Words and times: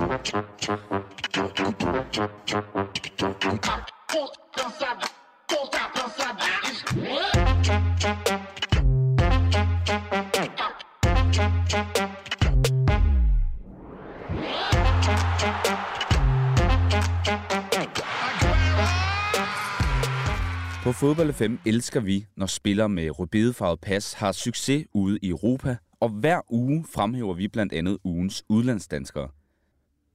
På 0.00 0.06
Fodbold 20.92 21.32
5 21.32 21.58
elsker 21.66 22.00
vi, 22.00 22.26
når 22.36 22.46
spillere 22.46 22.88
med 22.88 23.18
rødbedefarvet 23.18 23.80
pas 23.80 24.12
har 24.12 24.32
succes 24.32 24.86
ude 24.94 25.18
i 25.22 25.28
Europa, 25.28 25.76
og 26.00 26.08
hver 26.08 26.40
uge 26.52 26.84
fremhæver 26.94 27.34
vi 27.34 27.48
blandt 27.48 27.72
andet 27.72 27.98
ugens 28.04 28.44
udlandsdanskere. 28.48 29.28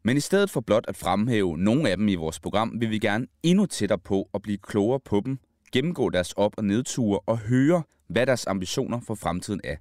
Men 0.06 0.18
i 0.18 0.20
stedet 0.20 0.50
for 0.50 0.62
blot 0.62 0.86
at 0.88 0.98
fremhæve 0.98 1.58
nogle 1.58 1.90
af 1.90 1.98
dem 1.98 2.08
i 2.08 2.16
vores 2.16 2.40
program, 2.40 2.74
vil 2.80 2.90
vi 2.90 3.00
gerne 3.00 3.28
endnu 3.44 3.66
tættere 3.66 4.00
på 4.00 4.30
at 4.34 4.42
blive 4.42 4.58
klogere 4.58 5.00
på 5.00 5.22
dem, 5.26 5.40
gennemgå 5.72 6.10
deres 6.10 6.32
op- 6.32 6.54
og 6.58 6.66
nedture 6.66 7.20
og 7.20 7.38
høre, 7.38 7.84
hvad 8.08 8.26
deres 8.26 8.48
ambitioner 8.48 9.00
for 9.00 9.16
fremtiden 9.16 9.62
er. 9.64 9.76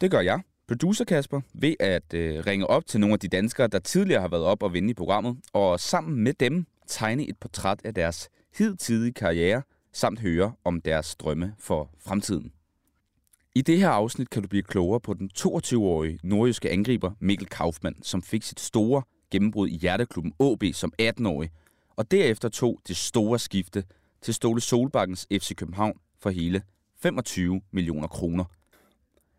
Det 0.00 0.10
gør 0.10 0.20
jeg, 0.20 0.40
producer 0.68 1.04
Kasper, 1.04 1.40
ved 1.54 1.74
at 1.80 2.14
øh, 2.14 2.46
ringe 2.46 2.66
op 2.66 2.86
til 2.86 3.00
nogle 3.00 3.12
af 3.12 3.20
de 3.20 3.28
danskere, 3.28 3.66
der 3.68 3.78
tidligere 3.78 4.20
har 4.20 4.28
været 4.28 4.44
op 4.44 4.62
og 4.62 4.72
vinde 4.72 4.90
i 4.90 4.94
programmet, 4.94 5.36
og 5.52 5.80
sammen 5.80 6.24
med 6.24 6.32
dem 6.32 6.66
tegne 6.86 7.28
et 7.28 7.36
portræt 7.40 7.80
af 7.84 7.94
deres 7.94 8.28
hidtidige 8.58 9.12
karriere, 9.12 9.62
samt 9.92 10.20
høre 10.20 10.52
om 10.64 10.80
deres 10.80 11.14
drømme 11.14 11.54
for 11.58 11.90
fremtiden. 12.04 12.52
I 13.54 13.62
det 13.62 13.78
her 13.78 13.88
afsnit 13.88 14.30
kan 14.30 14.42
du 14.42 14.48
blive 14.48 14.62
klogere 14.62 15.00
på 15.00 15.14
den 15.14 15.30
22-årige 15.38 16.18
nordjyske 16.22 16.70
angriber 16.70 17.10
Mikkel 17.20 17.48
Kaufmann, 17.48 18.02
som 18.02 18.22
fik 18.22 18.42
sit 18.42 18.60
store 18.60 19.02
gennembrud 19.32 19.68
i 19.68 19.76
hjerteklubben 19.76 20.32
AB 20.40 20.62
som 20.72 20.92
18-årig, 21.02 21.50
og 21.96 22.10
derefter 22.10 22.48
tog 22.48 22.80
det 22.88 22.96
store 22.96 23.38
skifte 23.38 23.84
til 24.20 24.34
Ståle 24.34 24.60
Solbakkens 24.60 25.26
FC 25.32 25.54
København 25.54 25.98
for 26.18 26.30
hele 26.30 26.62
25 27.02 27.60
millioner 27.70 28.08
kroner. 28.08 28.44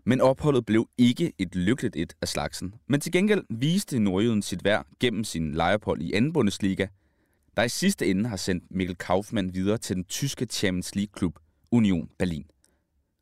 Men 0.05 0.21
opholdet 0.21 0.65
blev 0.65 0.87
ikke 0.97 1.33
et 1.37 1.55
lykkeligt 1.55 1.95
et 1.95 2.13
af 2.21 2.27
slagsen, 2.27 2.75
men 2.87 2.99
til 2.99 3.11
gengæld 3.11 3.43
viste 3.49 3.99
nordjyden 3.99 4.41
sit 4.41 4.63
værd 4.63 4.85
gennem 4.99 5.23
sin 5.23 5.53
lejeophold 5.53 6.01
i 6.01 6.13
anden 6.13 6.33
Bundesliga, 6.33 6.87
der 7.57 7.63
i 7.63 7.69
sidste 7.69 8.07
ende 8.07 8.29
har 8.29 8.37
sendt 8.37 8.63
Mikkel 8.71 8.95
Kaufmann 8.95 9.53
videre 9.53 9.77
til 9.77 9.95
den 9.95 10.03
tyske 10.03 10.45
Champions 10.45 10.95
League-klub 10.95 11.39
Union 11.71 12.09
Berlin. 12.19 12.45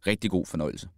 Rigtig 0.07 0.31
god 0.31 0.45
fornøjelse. 0.45 0.89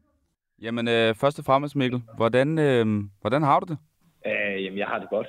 Jamen, 0.62 0.88
øh, 0.88 1.16
først 1.16 1.40
og 1.40 1.46
fremmest 1.46 1.76
Mikkel, 1.76 2.02
hvordan, 2.16 2.60
øh, 2.60 3.04
hvordan 3.22 3.44
har 3.44 3.60
du 3.60 3.66
det? 3.74 3.78
Uh, 4.26 4.64
jamen, 4.64 4.80
jeg 4.80 4.88
har 4.88 5.00
det 5.00 5.10
godt. 5.10 5.28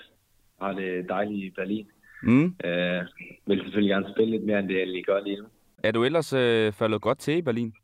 Har 0.61 0.73
det 0.73 1.09
dejligt 1.09 1.45
i 1.45 1.51
Berlin. 1.51 1.87
Mm. 2.23 2.45
Uh, 2.45 3.01
vil 3.47 3.61
selvfølgelig 3.61 3.91
gerne 3.91 4.15
spille 4.15 4.31
lidt 4.31 4.45
mere, 4.45 4.59
end 4.59 4.69
det 4.69 4.79
jeg 4.79 4.87
lige 4.87 5.03
gør 5.03 5.21
lige 5.21 5.37
nu. 5.37 5.47
Er 5.83 5.91
du 5.93 6.05
ellers 6.05 6.33
øh, 6.33 6.73
faldet 6.73 7.03
godt 7.03 7.19
til 7.19 7.37
i 7.37 7.43
Berlin? 7.43 7.75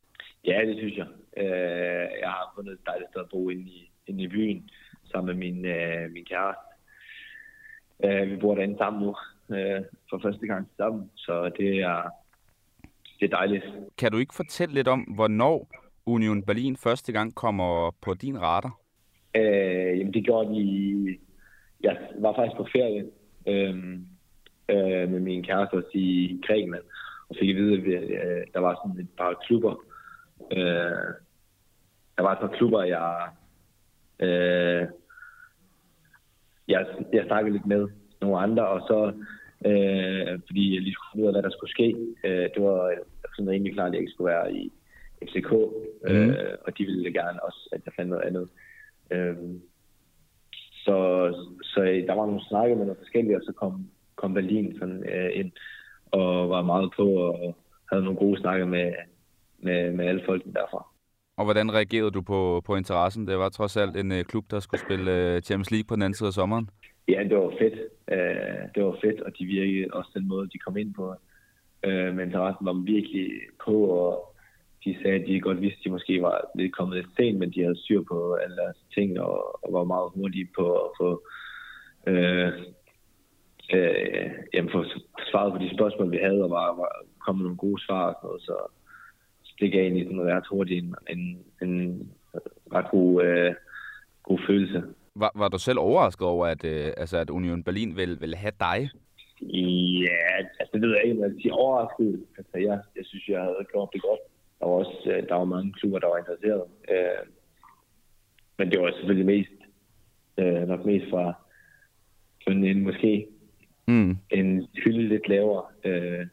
Ja, 0.47 0.61
det 0.67 0.77
synes 0.79 0.97
jeg. 0.97 1.07
Uh, 1.37 2.21
jeg 2.21 2.29
har 2.29 2.53
fundet 2.57 2.73
et 2.73 2.87
dejligt 2.87 3.11
sted 3.11 3.21
at 3.21 3.29
bo 3.31 3.49
inde 3.49 3.63
i, 3.63 3.91
inde 4.07 4.23
i 4.23 4.29
byen, 4.29 4.71
sammen 5.13 5.27
med 5.27 5.53
min, 5.53 5.65
uh, 5.65 6.13
min 6.13 6.25
kæreste. 6.25 6.67
Uh, 8.05 8.31
vi 8.31 8.37
bor 8.37 8.55
derinde 8.55 8.79
sammen 8.79 9.03
nu, 9.03 9.09
uh, 9.49 9.85
for 10.11 10.21
første 10.23 10.47
gang 10.47 10.69
sammen, 10.77 11.11
så 11.15 11.51
det 11.59 11.81
er, 11.81 12.03
det 13.21 13.33
er 13.33 13.37
dejligt. 13.37 13.65
Kan 13.99 14.13
du 14.13 14.19
ikke 14.19 14.35
fortælle 14.35 14.75
lidt 14.75 14.89
om, 14.89 15.01
hvornår 15.01 15.71
Union 16.07 16.43
Berlin 16.43 16.77
første 16.77 17.13
gang 17.13 17.35
kommer 17.35 17.91
på 18.03 18.15
din 18.15 18.41
radar? 18.41 18.79
Uh, 19.39 19.99
jamen, 19.99 20.15
det 20.15 20.25
gjorde 20.25 20.55
de... 20.55 21.19
Jeg 21.83 21.97
var 22.19 22.35
faktisk 22.35 22.57
på 22.57 22.67
ferie 22.73 23.05
øhm, 23.49 24.07
øh, 24.69 25.11
med 25.11 25.21
min 25.21 25.43
kæreste 25.43 25.75
også 25.75 25.91
i 25.95 26.41
Grækenland, 26.47 26.83
og 27.29 27.37
fik 27.41 27.51
at 27.51 27.57
vide, 27.57 27.77
at 27.77 27.85
vi, 27.85 27.93
øh, 27.95 28.47
der 28.55 28.61
var 28.61 28.75
sådan 28.75 29.01
et 29.01 29.11
par 29.19 29.35
klubber. 29.47 29.85
Øh, 30.53 31.15
der 32.17 32.23
var 32.23 32.33
et 32.33 32.39
par 32.41 32.57
klubber, 32.57 32.83
jeg, 32.83 33.29
øh, 34.21 34.87
jeg, 36.69 36.87
jeg 37.13 37.25
snakkede 37.27 37.53
lidt 37.53 37.67
med 37.67 37.89
nogle 38.21 38.39
andre, 38.39 38.69
og 38.69 38.81
så, 38.81 39.13
øh, 39.67 40.41
fordi 40.47 40.75
jeg 40.75 40.83
lige 40.83 40.93
skulle 40.95 41.11
finde 41.13 41.23
ud 41.23 41.29
af, 41.29 41.35
hvad 41.35 41.43
der 41.43 41.57
skulle 41.57 41.71
ske, 41.71 41.97
øh, 42.25 42.49
det 42.55 42.63
var 42.63 42.95
sådan 43.35 43.51
rimelig 43.51 43.75
klart, 43.75 43.89
at 43.89 43.93
jeg 43.93 44.01
ikke 44.01 44.13
skulle 44.13 44.33
være 44.33 44.53
i 44.55 44.73
FCK, 45.23 45.53
øh, 46.05 46.29
mm. 46.29 46.35
og 46.65 46.79
de 46.79 46.85
ville 46.85 47.13
gerne 47.13 47.45
også, 47.45 47.69
at 47.73 47.81
jeg 47.87 47.93
fandt 47.97 48.11
noget 48.11 48.25
andet. 48.25 48.49
Øh, 49.11 49.37
så, 50.85 50.99
så 51.75 51.81
der 51.81 52.15
var 52.15 52.27
nogle 52.27 52.49
snakke 52.49 52.77
med 52.77 52.85
noget 52.85 53.03
forskellige, 53.03 53.37
og 53.37 53.43
så 53.45 53.53
kom, 53.53 53.87
kom 54.17 54.35
Berlin 54.35 54.79
sådan, 54.79 55.03
øh, 55.15 55.31
ind 55.41 55.53
og 56.11 56.51
var 56.51 56.63
meget 56.63 56.91
på 56.97 57.07
og 57.07 57.57
havde 57.91 58.05
nogle 58.05 58.19
gode 58.19 58.41
snakke 58.41 58.67
med, 58.67 58.93
med, 59.59 59.93
med 59.93 60.07
alle 60.07 60.23
folkene 60.27 60.53
derfra. 60.53 60.87
Og 61.37 61.45
hvordan 61.45 61.75
reagerede 61.75 62.11
du 62.11 62.23
på, 62.23 62.63
på 62.67 62.77
interessen? 62.77 63.27
Det 63.27 63.39
var 63.39 63.49
trods 63.49 63.77
alt 63.77 63.97
en 63.97 64.13
øh, 64.13 64.25
klub, 64.25 64.45
der 64.51 64.61
skulle 64.61 64.81
spille 64.81 65.11
øh, 65.17 65.43
Champions 65.43 65.71
League 65.71 65.89
på 65.89 65.95
den 65.95 66.03
anden 66.03 66.15
side 66.15 66.27
af 66.27 66.33
sommeren. 66.33 66.71
Ja, 67.09 67.25
det 67.29 67.37
var 67.37 67.53
fedt. 67.59 67.79
Øh, 68.15 68.63
det 68.75 68.85
var 68.85 68.97
fedt, 69.05 69.21
og 69.21 69.39
de 69.39 69.45
virkede 69.45 69.87
også 69.93 70.11
den 70.15 70.29
måde, 70.29 70.49
de 70.53 70.59
kom 70.59 70.77
ind 70.77 70.95
på. 70.95 71.15
Øh, 71.85 72.15
men 72.15 72.27
interessen 72.27 72.67
var 72.67 72.73
virkelig 72.73 73.31
på, 73.65 73.75
og 73.85 74.37
de 74.85 74.97
sagde, 75.03 75.21
at 75.21 75.27
de 75.27 75.41
godt 75.41 75.61
vidste, 75.61 75.79
at 75.81 75.85
de 75.85 75.91
måske 75.91 76.23
var 76.23 76.51
lidt 76.55 76.77
kommet 76.77 76.97
lidt 76.97 77.17
sent, 77.17 77.39
men 77.39 77.51
de 77.55 77.63
havde 77.63 77.83
styr 77.83 78.03
på 78.13 78.35
alle 78.35 78.57
deres 78.57 78.77
ting, 78.95 79.21
og, 79.21 79.65
og 79.65 79.73
var 79.73 79.85
meget 79.85 80.13
hurtige 80.15 80.49
på 80.59 80.65
at 80.73 80.91
få 81.01 81.23
øh, 82.07 82.53
øh, 83.73 84.31
jamen 84.55 84.73
få 84.73 84.85
svaret 85.31 85.53
på 85.53 85.59
de 85.59 85.75
spørgsmål, 85.75 86.11
vi 86.11 86.19
havde, 86.23 86.45
og 86.45 86.51
var, 86.51 86.67
var 86.67 86.93
kommet 87.19 87.43
nogle 87.43 87.57
gode 87.57 87.83
svar 87.87 88.05
og 88.07 88.15
sådan 88.15 88.27
noget, 88.29 88.43
så, 88.43 88.57
så 89.43 89.55
det 89.61 89.73
gav 89.73 89.83
egentlig 89.83 90.07
sådan 90.07 90.37
ret 90.37 90.47
hurtigt 90.51 90.85
en, 90.85 90.95
en, 91.09 91.45
en 91.63 92.11
ret 92.75 92.91
god, 92.91 93.25
øh, 93.25 93.55
god 94.23 94.39
følelse. 94.47 94.83
Var, 95.15 95.33
var 95.35 95.49
du 95.49 95.59
selv 95.59 95.79
overrasket 95.79 96.27
over, 96.27 96.47
at, 96.47 96.65
øh, 96.65 96.93
altså, 96.97 97.19
at 97.19 97.31
Union 97.31 97.63
Berlin 97.63 97.97
ville, 97.97 98.21
ville 98.21 98.37
have 98.37 98.53
dig? 98.61 98.91
Ja, 99.43 100.37
altså 100.61 100.71
det 100.73 100.83
ved 100.83 100.95
jeg 100.95 101.05
ikke, 101.05 101.21
men 101.21 101.41
jeg 101.45 101.51
er 101.51 101.55
overrasket. 101.55 102.27
Altså, 102.39 102.59
jeg, 102.59 102.81
jeg 102.97 103.05
synes, 103.05 103.29
jeg 103.29 103.41
havde 103.41 103.67
gjort 103.73 103.89
det 103.93 104.03
godt. 104.03 104.21
Der 104.59 104.67
var 104.67 104.73
også 104.73 105.03
øh, 105.07 105.29
der 105.29 105.35
var 105.35 105.45
mange 105.45 105.73
klubber, 105.73 105.99
der 105.99 106.09
var 106.09 106.19
interesseret. 106.19 106.65
Øh, 106.91 107.23
men 108.59 108.71
det 108.71 108.81
var 108.81 108.93
selvfølgelig 108.93 109.27
mest, 109.27 109.57
øh, 110.39 110.69
nok 110.69 110.85
mest 110.85 111.11
fra 111.11 111.35
sådan 112.45 112.65
en 112.65 112.83
måske 112.83 113.27
Mm. 113.91 114.17
en 114.31 114.69
hylde 114.85 115.09
lidt 115.09 115.29
lavere 115.29 115.65
øh, 115.85 116.27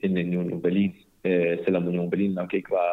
end 0.00 0.18
Union 0.18 0.62
Berlin. 0.62 0.94
Øh, 1.24 1.58
selvom 1.64 1.86
Union 1.86 2.10
Berlin 2.10 2.30
nok 2.30 2.54
ikke 2.54 2.70
var 2.70 2.92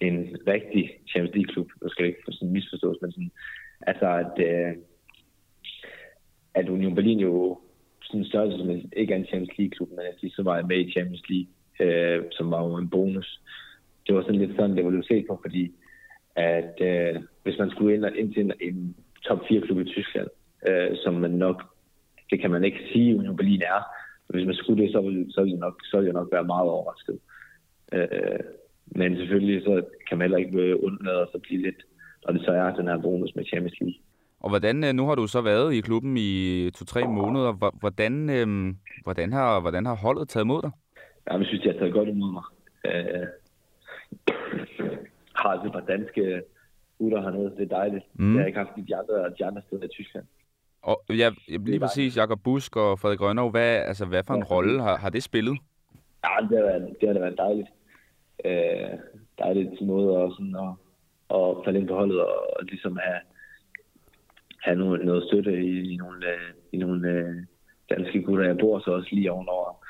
en 0.00 0.36
rigtig 0.46 0.90
Champions 1.10 1.34
League-klub. 1.34 1.68
Nu 1.82 1.88
skal 1.88 2.04
det 2.04 2.08
ikke 2.08 2.32
sådan 2.32 2.52
misforstås, 2.52 2.96
men 3.02 3.12
sådan, 3.12 3.32
altså 3.80 4.06
at, 4.22 4.34
øh, 4.48 4.72
at 6.54 6.68
Union 6.68 6.94
Berlin 6.94 7.20
jo 7.20 7.60
sådan 8.02 8.20
en 8.20 8.26
størrelse, 8.26 8.58
som 8.58 8.70
ikke 8.96 9.14
er 9.14 9.18
en 9.18 9.26
Champions 9.26 9.58
League-klub, 9.58 9.90
men 9.90 10.00
at 10.00 10.20
de 10.22 10.30
så 10.30 10.42
var 10.42 10.62
med 10.62 10.78
i 10.78 10.90
Champions 10.90 11.24
League, 11.28 11.52
øh, 11.80 12.24
som 12.30 12.50
var 12.50 12.62
jo 12.66 12.74
en 12.76 12.90
bonus. 12.90 13.40
Det 14.06 14.14
var 14.14 14.22
sådan 14.22 14.40
lidt 14.40 14.56
sådan, 14.56 14.76
det 14.76 14.84
var 14.84 14.90
jo 14.92 15.02
set 15.02 15.26
på, 15.28 15.40
fordi 15.44 15.72
at 16.36 16.74
øh, 16.80 17.22
hvis 17.42 17.58
man 17.58 17.70
skulle 17.70 17.94
ind, 17.94 18.16
ind 18.16 18.34
til 18.34 18.44
en, 18.44 18.52
en 18.60 18.96
top 19.26 19.38
4-klub 19.38 19.80
i 19.80 19.84
Tyskland, 19.84 20.28
øh, 20.68 20.96
som 21.04 21.14
man 21.14 21.30
nok 21.30 21.72
det 22.32 22.40
kan 22.40 22.50
man 22.50 22.64
ikke 22.64 22.80
sige, 22.92 23.16
Union 23.16 23.36
Berlin 23.36 23.62
er. 23.62 23.80
Hvis 24.26 24.46
man 24.46 24.54
skulle 24.54 24.82
det, 24.82 24.92
så 24.92 25.00
ville, 25.00 25.32
så 25.32 25.40
ville, 25.42 25.58
nok, 25.58 25.80
så 25.84 25.96
ville 25.96 26.08
jeg 26.08 26.20
nok 26.20 26.32
være 26.32 26.44
meget 26.44 26.68
overrasket. 26.68 27.18
Øh, 27.92 28.40
men 28.86 29.16
selvfølgelig 29.16 29.62
så 29.62 29.84
kan 30.08 30.18
man 30.18 30.24
heller 30.24 30.38
ikke 30.38 30.84
undlade 30.84 31.26
at 31.34 31.42
blive 31.42 31.62
lidt, 31.62 31.80
når 32.24 32.32
det 32.32 32.42
så 32.44 32.52
er 32.52 32.74
den 32.74 32.88
her 32.88 32.98
bonus 32.98 33.34
med 33.34 33.44
Champions 33.44 33.80
League. 33.80 34.00
Og 34.40 34.48
hvordan, 34.48 34.84
øh, 34.84 34.92
nu 34.92 35.06
har 35.06 35.14
du 35.14 35.26
så 35.26 35.40
været 35.40 35.74
i 35.74 35.80
klubben 35.80 36.16
i 36.16 36.70
to-tre 36.70 37.06
måneder. 37.06 37.52
Hvordan, 37.80 38.30
øh, 38.30 38.74
hvordan, 39.02 39.32
har, 39.32 39.60
hvordan 39.60 39.86
har 39.86 39.96
holdet 39.96 40.28
taget 40.28 40.44
imod 40.44 40.62
dig? 40.62 40.70
Ja, 41.26 41.36
jeg 41.36 41.46
synes, 41.46 41.62
de 41.62 41.68
har 41.68 41.78
taget 41.78 41.92
godt 41.92 42.08
imod 42.08 42.32
mig. 42.32 42.44
Øh, 42.86 43.26
har 45.34 45.48
altså 45.48 45.66
et 45.66 45.72
par 45.72 45.86
danske 45.94 46.42
gutter 46.98 47.22
hernede, 47.22 47.52
det 47.58 47.62
er 47.62 47.76
dejligt. 47.76 48.04
Mm. 48.14 48.34
Jeg 48.34 48.40
har 48.40 48.46
ikke 48.46 48.58
haft 48.58 48.88
de 48.88 48.96
andre, 48.96 49.30
de 49.38 49.44
andre 49.44 49.62
steder 49.66 49.84
i 49.84 49.88
Tyskland. 49.88 50.26
Og 50.82 51.04
ja, 51.08 51.30
lige 51.48 51.80
præcis, 51.80 52.16
Jakob 52.16 52.40
Busk 52.44 52.76
og 52.76 52.98
Frederik 52.98 53.18
Grønov, 53.18 53.50
hvad, 53.50 53.76
altså, 53.90 54.04
hvad 54.06 54.22
for 54.26 54.34
en 54.34 54.46
ja. 54.48 54.54
rolle 54.54 54.82
har, 54.82 54.96
har 54.96 55.10
det 55.10 55.22
spillet? 55.22 55.58
Ja, 56.24 56.46
det 56.48 56.58
har, 56.58 56.64
været, 56.64 56.96
det 57.00 57.08
har 57.08 57.18
været 57.18 57.38
dejligt. 57.38 57.68
Øh, 58.44 58.98
dejligt 59.38 59.80
måde 59.80 60.22
at, 60.22 60.32
sådan, 60.32 60.56
at, 60.64 60.72
at 61.36 61.56
falde 61.64 61.78
ind 61.78 61.88
på 61.88 61.94
holdet 61.94 62.20
og, 62.20 62.56
og 62.56 62.64
ligesom 62.64 62.96
have, 62.96 63.20
have 64.60 64.76
noget, 64.76 65.04
noget 65.04 65.24
støtte 65.28 65.52
i, 65.62 65.92
i 65.92 65.96
nogle, 65.96 66.26
øh, 66.26 66.50
i 66.72 66.76
nogle 66.76 67.08
øh, 67.08 67.34
danske 67.90 68.22
gutter. 68.22 68.46
Jeg 68.46 68.58
bor 68.58 68.80
så 68.80 68.90
også 68.90 69.08
lige 69.12 69.32
ovenover 69.32 69.84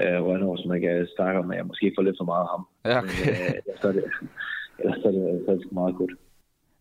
øh, 0.00 0.22
Rønner, 0.26 0.56
som 0.56 0.72
jeg 0.72 0.80
kan 0.80 1.08
snakke 1.16 1.40
om, 1.40 1.50
at 1.50 1.56
jeg 1.56 1.66
måske 1.66 1.92
får 1.96 2.02
lidt 2.02 2.16
for 2.18 2.24
meget 2.24 2.46
af 2.46 2.50
ham. 2.54 2.66
Ja, 2.84 2.98
okay. 2.98 3.26
Men, 3.26 3.34
øh, 3.44 3.80
så 3.80 3.88
er 3.88 3.92
det, 3.92 4.04
ellers 4.78 5.04
er 5.04 5.10
det, 5.10 5.42
så 5.44 5.50
er 5.50 5.56
det 5.56 5.72
meget 5.72 5.96
godt. 5.96 6.10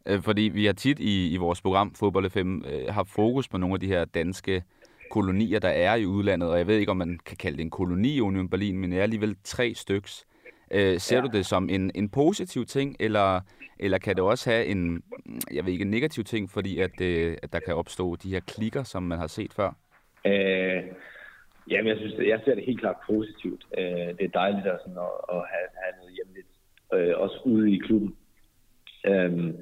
Øh, 0.05 0.21
fordi 0.21 0.41
vi 0.41 0.65
har 0.65 0.73
tit 0.73 0.99
i, 0.99 1.33
i 1.33 1.37
vores 1.37 1.61
program, 1.61 1.95
Fodbold 1.95 2.29
FM, 2.29 2.61
øh, 2.65 2.93
har 2.93 3.03
fokus 3.03 3.47
på 3.47 3.57
nogle 3.57 3.73
af 3.73 3.79
de 3.79 3.87
her 3.87 4.05
danske 4.05 4.63
kolonier, 5.11 5.59
der 5.59 5.69
er 5.69 5.95
i 5.95 6.05
udlandet, 6.05 6.49
og 6.49 6.57
jeg 6.57 6.67
ved 6.67 6.77
ikke, 6.77 6.91
om 6.91 6.97
man 6.97 7.19
kan 7.25 7.37
kalde 7.37 7.57
det 7.57 7.63
en 7.63 7.69
koloni 7.69 8.15
i 8.15 8.21
Union 8.21 8.49
Berlin, 8.49 8.77
men 8.77 8.91
det 8.91 8.99
er 8.99 9.03
alligevel 9.03 9.35
tre 9.43 9.73
styks. 9.73 10.25
Øh, 10.71 10.99
ser 10.99 11.15
ja. 11.15 11.21
du 11.21 11.29
det 11.37 11.45
som 11.45 11.69
en, 11.69 11.91
en 11.95 12.09
positiv 12.09 12.65
ting, 12.65 12.95
eller, 12.99 13.41
eller 13.79 13.97
kan 13.97 14.15
det 14.15 14.23
også 14.23 14.49
have 14.49 14.65
en, 14.65 15.03
jeg 15.53 15.65
ved 15.65 15.71
ikke, 15.71 15.85
en 15.85 15.91
negativ 15.91 16.23
ting, 16.23 16.49
fordi 16.49 16.79
at, 16.79 17.01
øh, 17.01 17.37
at 17.43 17.53
der 17.53 17.59
kan 17.59 17.75
opstå 17.75 18.15
de 18.15 18.29
her 18.29 18.39
klikker, 18.39 18.83
som 18.83 19.03
man 19.03 19.17
har 19.19 19.27
set 19.27 19.53
før? 19.53 19.71
Øh, 20.25 20.83
jamen, 21.69 21.87
jeg 21.87 21.97
synes, 21.97 22.13
jeg 22.17 22.39
ser 22.45 22.55
det 22.55 22.63
helt 22.65 22.79
klart 22.79 22.95
positivt. 23.07 23.65
Øh, 23.77 24.07
det 24.17 24.21
er 24.21 24.39
dejligt 24.41 24.67
at, 24.67 24.79
sådan, 24.81 24.97
at, 24.97 25.35
at 25.35 25.41
have, 25.53 25.67
have 25.83 25.93
noget 25.99 26.13
hjemligt, 26.17 26.47
øh, 26.93 27.19
også 27.19 27.39
ude 27.45 27.71
i 27.75 27.77
klubben. 27.77 28.15
Øh, 29.05 29.53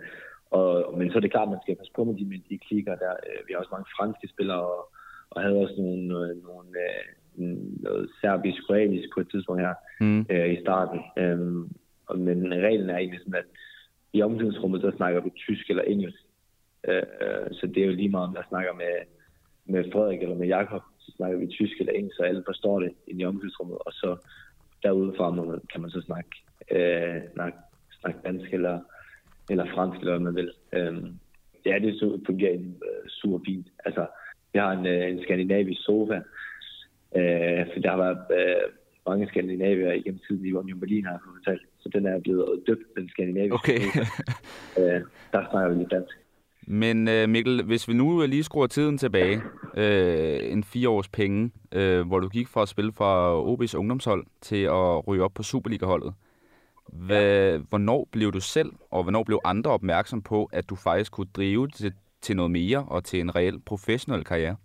og, 0.51 0.98
men 0.98 1.12
så 1.12 1.18
er 1.18 1.24
det 1.24 1.31
klart, 1.31 1.48
at 1.48 1.53
man 1.56 1.63
skal 1.63 1.75
passe 1.75 1.94
på 1.95 2.03
med 2.03 2.15
de, 2.15 2.25
med 2.25 2.39
de 2.50 2.57
klikker 2.57 2.95
der. 2.95 3.13
Øh, 3.27 3.39
vi 3.48 3.53
har 3.53 3.59
også 3.59 3.75
mange 3.75 3.94
franske 3.98 4.27
spillere, 4.33 4.63
og, 4.75 4.81
og 5.30 5.42
havde 5.42 5.57
også 5.63 5.75
nogle, 5.77 6.03
øh, 6.19 6.44
nogle, 6.50 6.69
øh, 6.86 7.06
noget 7.86 8.09
serbisk-kroatisk 8.21 9.07
på 9.13 9.19
et 9.19 9.30
tidspunkt 9.31 9.62
her 9.62 9.74
mm. 10.01 10.25
øh, 10.30 10.53
i 10.53 10.62
starten. 10.62 11.00
Øhm, 11.18 11.63
men 12.25 12.53
reglen 12.53 12.89
er 12.89 12.98
egentlig 12.98 13.19
sådan, 13.19 13.42
at 13.44 13.50
i 14.13 14.21
omklædningsrummet, 14.21 14.81
der 14.81 14.95
snakker 14.95 15.19
du 15.19 15.30
tysk 15.36 15.69
eller 15.69 15.83
engelsk. 15.83 16.21
Øh, 16.88 17.48
så 17.51 17.68
det 17.68 17.77
er 17.77 17.88
jo 17.88 17.94
lige 17.94 18.09
meget, 18.09 18.27
om 18.27 18.36
jeg 18.36 18.44
snakker 18.50 18.74
med, 18.74 18.95
med 19.65 19.92
Frederik 19.92 20.21
eller 20.21 20.36
med 20.36 20.48
Jakob, 20.48 20.81
så 21.00 21.12
snakker 21.15 21.38
vi 21.38 21.48
tysk 21.48 21.80
eller 21.80 21.94
engelsk, 21.94 22.18
så 22.18 22.24
alle 22.24 22.44
forstår 22.48 22.80
det 22.80 22.92
i 23.07 23.25
omklædningsrummet, 23.25 23.77
og 23.77 23.92
så 23.94 24.18
derudefra 24.83 25.57
kan 25.71 25.81
man 25.81 25.89
så 25.89 26.01
snakke, 26.01 26.30
øh, 26.71 27.21
snakke, 27.33 27.57
snakke 28.00 28.19
dansk 28.25 28.53
eller, 28.53 28.80
eller 29.49 29.65
fransk, 29.75 29.99
eller 29.99 30.11
hvad 30.11 30.31
man 30.31 30.35
vil. 30.35 30.51
Øh, 30.73 31.03
ja, 31.65 31.79
det 31.79 32.21
fungerer 32.25 32.53
øh, 32.53 33.09
super 33.09 33.39
fint. 33.45 33.67
Altså, 33.85 34.05
vi 34.53 34.59
har 34.59 34.71
en, 34.71 34.85
øh, 34.85 35.09
en 35.09 35.23
skandinavisk 35.23 35.81
sofa, 35.83 36.15
øh, 37.15 37.65
for 37.73 37.79
der 37.79 37.89
har 37.89 37.97
været 37.97 38.19
øh, 38.39 38.71
mange 39.07 39.27
skandinavier 39.27 39.91
igennem 39.91 40.19
tiden 40.27 40.45
i 40.45 40.53
Union 40.53 40.79
Berlin, 40.79 41.05
har 41.05 41.11
jeg 41.11 41.19
fortalt. 41.38 41.61
Så 41.79 41.89
den 41.93 42.05
er 42.05 42.19
blevet 42.19 42.63
døbt, 42.67 42.95
den 42.97 43.09
skandinaviske 43.09 43.55
okay. 43.55 43.79
sofa. 43.79 43.99
øh, 44.81 45.01
der 45.33 45.41
snakker 45.51 45.69
vi 45.69 45.79
lidt 45.79 45.91
dansk. 45.91 46.17
Men 46.67 47.07
øh, 47.07 47.29
Mikkel, 47.29 47.63
hvis 47.63 47.88
vi 47.88 47.93
nu 47.93 48.25
lige 48.25 48.43
skruer 48.43 48.67
tiden 48.67 48.97
tilbage, 48.97 49.41
øh, 49.77 50.51
en 50.51 50.63
fire 50.63 50.89
års 50.89 51.09
penge, 51.09 51.51
øh, 51.71 52.07
hvor 52.07 52.19
du 52.19 52.29
gik 52.29 52.47
fra 52.47 52.61
at 52.61 52.69
spille 52.69 52.91
fra 52.93 53.41
OB's 53.41 53.77
ungdomshold 53.77 54.25
til 54.41 54.63
at 54.63 55.07
ryge 55.07 55.23
op 55.23 55.33
på 55.33 55.43
Superliga-holdet. 55.43 56.13
Hvad, 56.91 57.59
hvornår 57.69 58.07
blev 58.11 58.31
du 58.31 58.39
selv, 58.39 58.71
og 58.91 59.03
hvornår 59.03 59.23
blev 59.23 59.39
andre 59.45 59.71
opmærksom 59.71 60.21
på, 60.21 60.49
at 60.53 60.69
du 60.69 60.75
faktisk 60.75 61.11
kunne 61.11 61.31
drive 61.35 61.67
det 61.67 61.93
til 62.21 62.35
noget 62.35 62.51
mere 62.51 62.85
og 62.88 63.03
til 63.03 63.19
en 63.19 63.35
reel 63.35 63.59
professionel 63.65 64.23
karriere? 64.23 64.55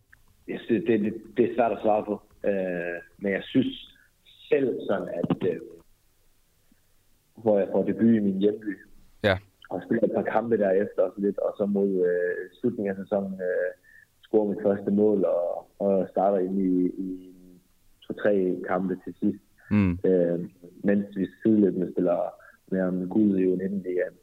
Jeg 0.49 0.61
synes, 0.65 0.85
det, 0.87 1.01
det, 1.01 1.15
det 1.37 1.51
er 1.51 1.55
svært 1.55 1.73
at 1.73 1.79
svare 1.83 2.05
på. 2.05 2.23
Øh, 2.45 2.97
men 3.19 3.33
jeg 3.33 3.43
synes 3.45 3.97
selv 4.49 4.81
sådan, 4.89 5.09
at 5.09 5.49
øh, 5.51 5.61
hvor 7.37 7.59
jeg 7.59 7.69
får 7.73 7.83
debut 7.83 8.15
i 8.15 8.19
min 8.19 8.39
hjemby, 8.39 8.79
ja. 9.25 9.39
og 9.71 9.83
spiller 9.85 10.05
et 10.05 10.15
par 10.15 10.33
kampe 10.33 10.59
derefter 10.59 11.03
og, 11.03 11.13
så 11.15 11.21
lidt, 11.21 11.39
og 11.39 11.55
så 11.59 11.67
mod 11.67 11.91
øh, 12.11 12.51
slutningen 12.61 12.91
af 12.91 12.97
sæsonen 12.97 13.33
øh, 13.33 13.71
scorer 14.23 14.49
mit 14.49 14.63
første 14.63 14.91
mål 14.91 15.25
og, 15.25 15.71
og 15.79 16.09
starter 16.11 16.39
ind 16.39 16.59
i, 16.59 16.87
i 16.87 17.09
to-tre 18.03 18.57
kampe 18.69 18.99
til 19.05 19.15
sidst. 19.21 19.46
Mm. 19.71 19.99
Øh, 20.05 20.39
mens 20.85 21.07
vi 21.17 21.27
sideløbende 21.43 21.93
spiller 21.93 22.35
med 22.69 22.81
om 22.81 23.09
gud 23.09 23.39
i 23.39 23.47
U19-ligaen. 23.53 24.17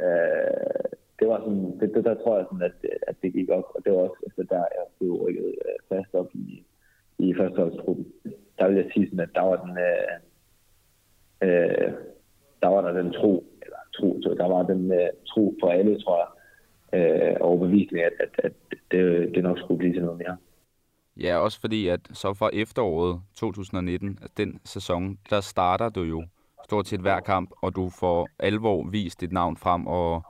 Øh, 0.00 0.88
det 1.18 1.28
var 1.28 1.38
sådan, 1.38 1.80
det, 1.80 1.94
det, 1.94 2.04
der 2.04 2.14
tror 2.14 2.36
jeg 2.36 2.46
sådan, 2.46 2.62
at, 2.62 2.90
at 3.06 3.16
det 3.22 3.32
gik 3.32 3.48
op, 3.48 3.64
og 3.74 3.84
det 3.84 3.92
var 3.92 3.98
også 3.98 4.22
efter 4.26 4.42
der, 4.42 4.64
jeg 4.76 4.84
blev 4.98 5.12
rykket 5.12 5.54
øh, 5.66 5.78
fast 5.88 6.14
op 6.14 6.30
i, 6.34 6.64
i 7.18 7.34
førsteholdsgruppen. 7.34 8.06
Der 8.58 8.68
vil 8.68 8.76
jeg 8.76 8.90
sige 8.94 9.06
sådan, 9.06 9.20
at 9.20 9.34
der 9.34 9.42
var 9.42 9.56
den, 9.64 9.78
øh, 9.88 10.14
øh, 11.42 11.92
der 12.62 12.68
var 12.68 12.80
der 12.80 13.02
den 13.02 13.12
tro, 13.12 13.44
eller 13.62 13.78
tro, 13.96 14.20
så 14.22 14.34
der 14.38 14.48
var 14.48 14.62
den 14.62 14.92
øh, 14.92 15.08
tro 15.26 15.54
for 15.60 15.68
alle, 15.70 16.00
tror 16.00 16.18
jeg, 16.22 16.30
øh, 16.98 17.36
overbevisning, 17.40 18.04
at, 18.04 18.12
at, 18.18 18.30
at 18.38 18.52
det, 18.90 19.34
det 19.34 19.42
nok 19.42 19.58
skulle 19.58 19.78
blive 19.78 19.92
til 19.92 20.02
noget 20.02 20.18
mere. 20.18 20.36
Ja, 21.20 21.36
også 21.36 21.60
fordi, 21.60 21.88
at 21.88 22.00
så 22.12 22.34
for 22.34 22.50
efteråret 22.52 23.20
2019, 23.34 24.18
altså 24.22 24.34
den 24.36 24.60
sæson, 24.64 25.18
der 25.30 25.40
starter 25.40 25.88
du 25.88 26.02
jo 26.02 26.24
stort 26.64 26.88
set 26.88 27.00
hver 27.00 27.20
kamp, 27.20 27.50
og 27.62 27.76
du 27.76 27.90
får 28.00 28.28
alvor 28.38 28.88
vist 28.90 29.20
dit 29.20 29.32
navn 29.32 29.56
frem, 29.56 29.86
og 29.86 30.22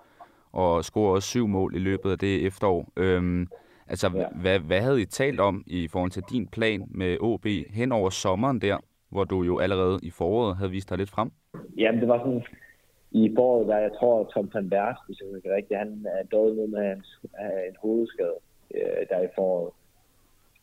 og 0.52 0.84
scorer 0.84 1.14
også 1.14 1.28
syv 1.28 1.46
mål 1.46 1.74
i 1.74 1.78
løbet 1.78 2.10
af 2.10 2.18
det 2.18 2.46
efterår. 2.46 2.88
Øhm, 2.96 3.46
altså, 3.88 4.10
ja. 4.14 4.28
hvad, 4.42 4.58
hvad 4.58 4.80
havde 4.80 5.02
I 5.02 5.04
talt 5.04 5.40
om 5.40 5.64
i 5.66 5.88
forhold 5.88 6.10
til 6.10 6.22
din 6.30 6.48
plan 6.48 6.82
med 6.90 7.16
OB 7.20 7.46
hen 7.70 7.92
over 7.92 8.10
sommeren 8.10 8.60
der, 8.60 8.76
hvor 9.10 9.24
du 9.24 9.42
jo 9.42 9.58
allerede 9.58 9.98
i 10.02 10.10
foråret 10.10 10.56
havde 10.56 10.70
vist 10.70 10.88
dig 10.88 10.98
lidt 10.98 11.10
frem? 11.10 11.30
Jamen, 11.76 12.00
det 12.00 12.08
var 12.08 12.18
sådan, 12.18 12.44
i 13.10 13.34
foråret, 13.36 13.68
der 13.68 13.78
jeg 13.78 13.90
tror, 13.98 14.24
Tom 14.24 14.50
van 14.54 14.70
Bers, 14.70 14.96
hvis 15.06 15.20
jeg 15.20 15.28
husker 15.34 15.56
rigtigt, 15.56 15.78
han 15.78 16.06
er 16.06 16.22
død 16.36 16.54
med, 16.54 16.66
med 16.66 16.88
hans, 16.88 17.20
en 17.68 17.76
hovedskade 17.82 18.38
øh, 18.74 19.02
der 19.10 19.20
i 19.22 19.28
foråret. 19.34 19.72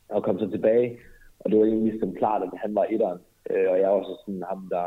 Og 0.10 0.24
kom 0.24 0.40
så 0.40 0.50
tilbage, 0.50 1.00
og 1.40 1.52
det 1.52 1.60
var 1.60 1.66
egentlig 1.66 1.92
ligesom 1.92 2.16
klart, 2.16 2.44
at 2.44 2.50
han 2.64 2.76
var 2.76 2.86
etteren. 2.90 3.20
Øh, 3.50 3.70
og 3.72 3.80
jeg 3.80 3.90
var 3.90 4.04
så 4.04 4.22
sådan 4.26 4.44
ham, 4.50 4.68
der 4.72 4.86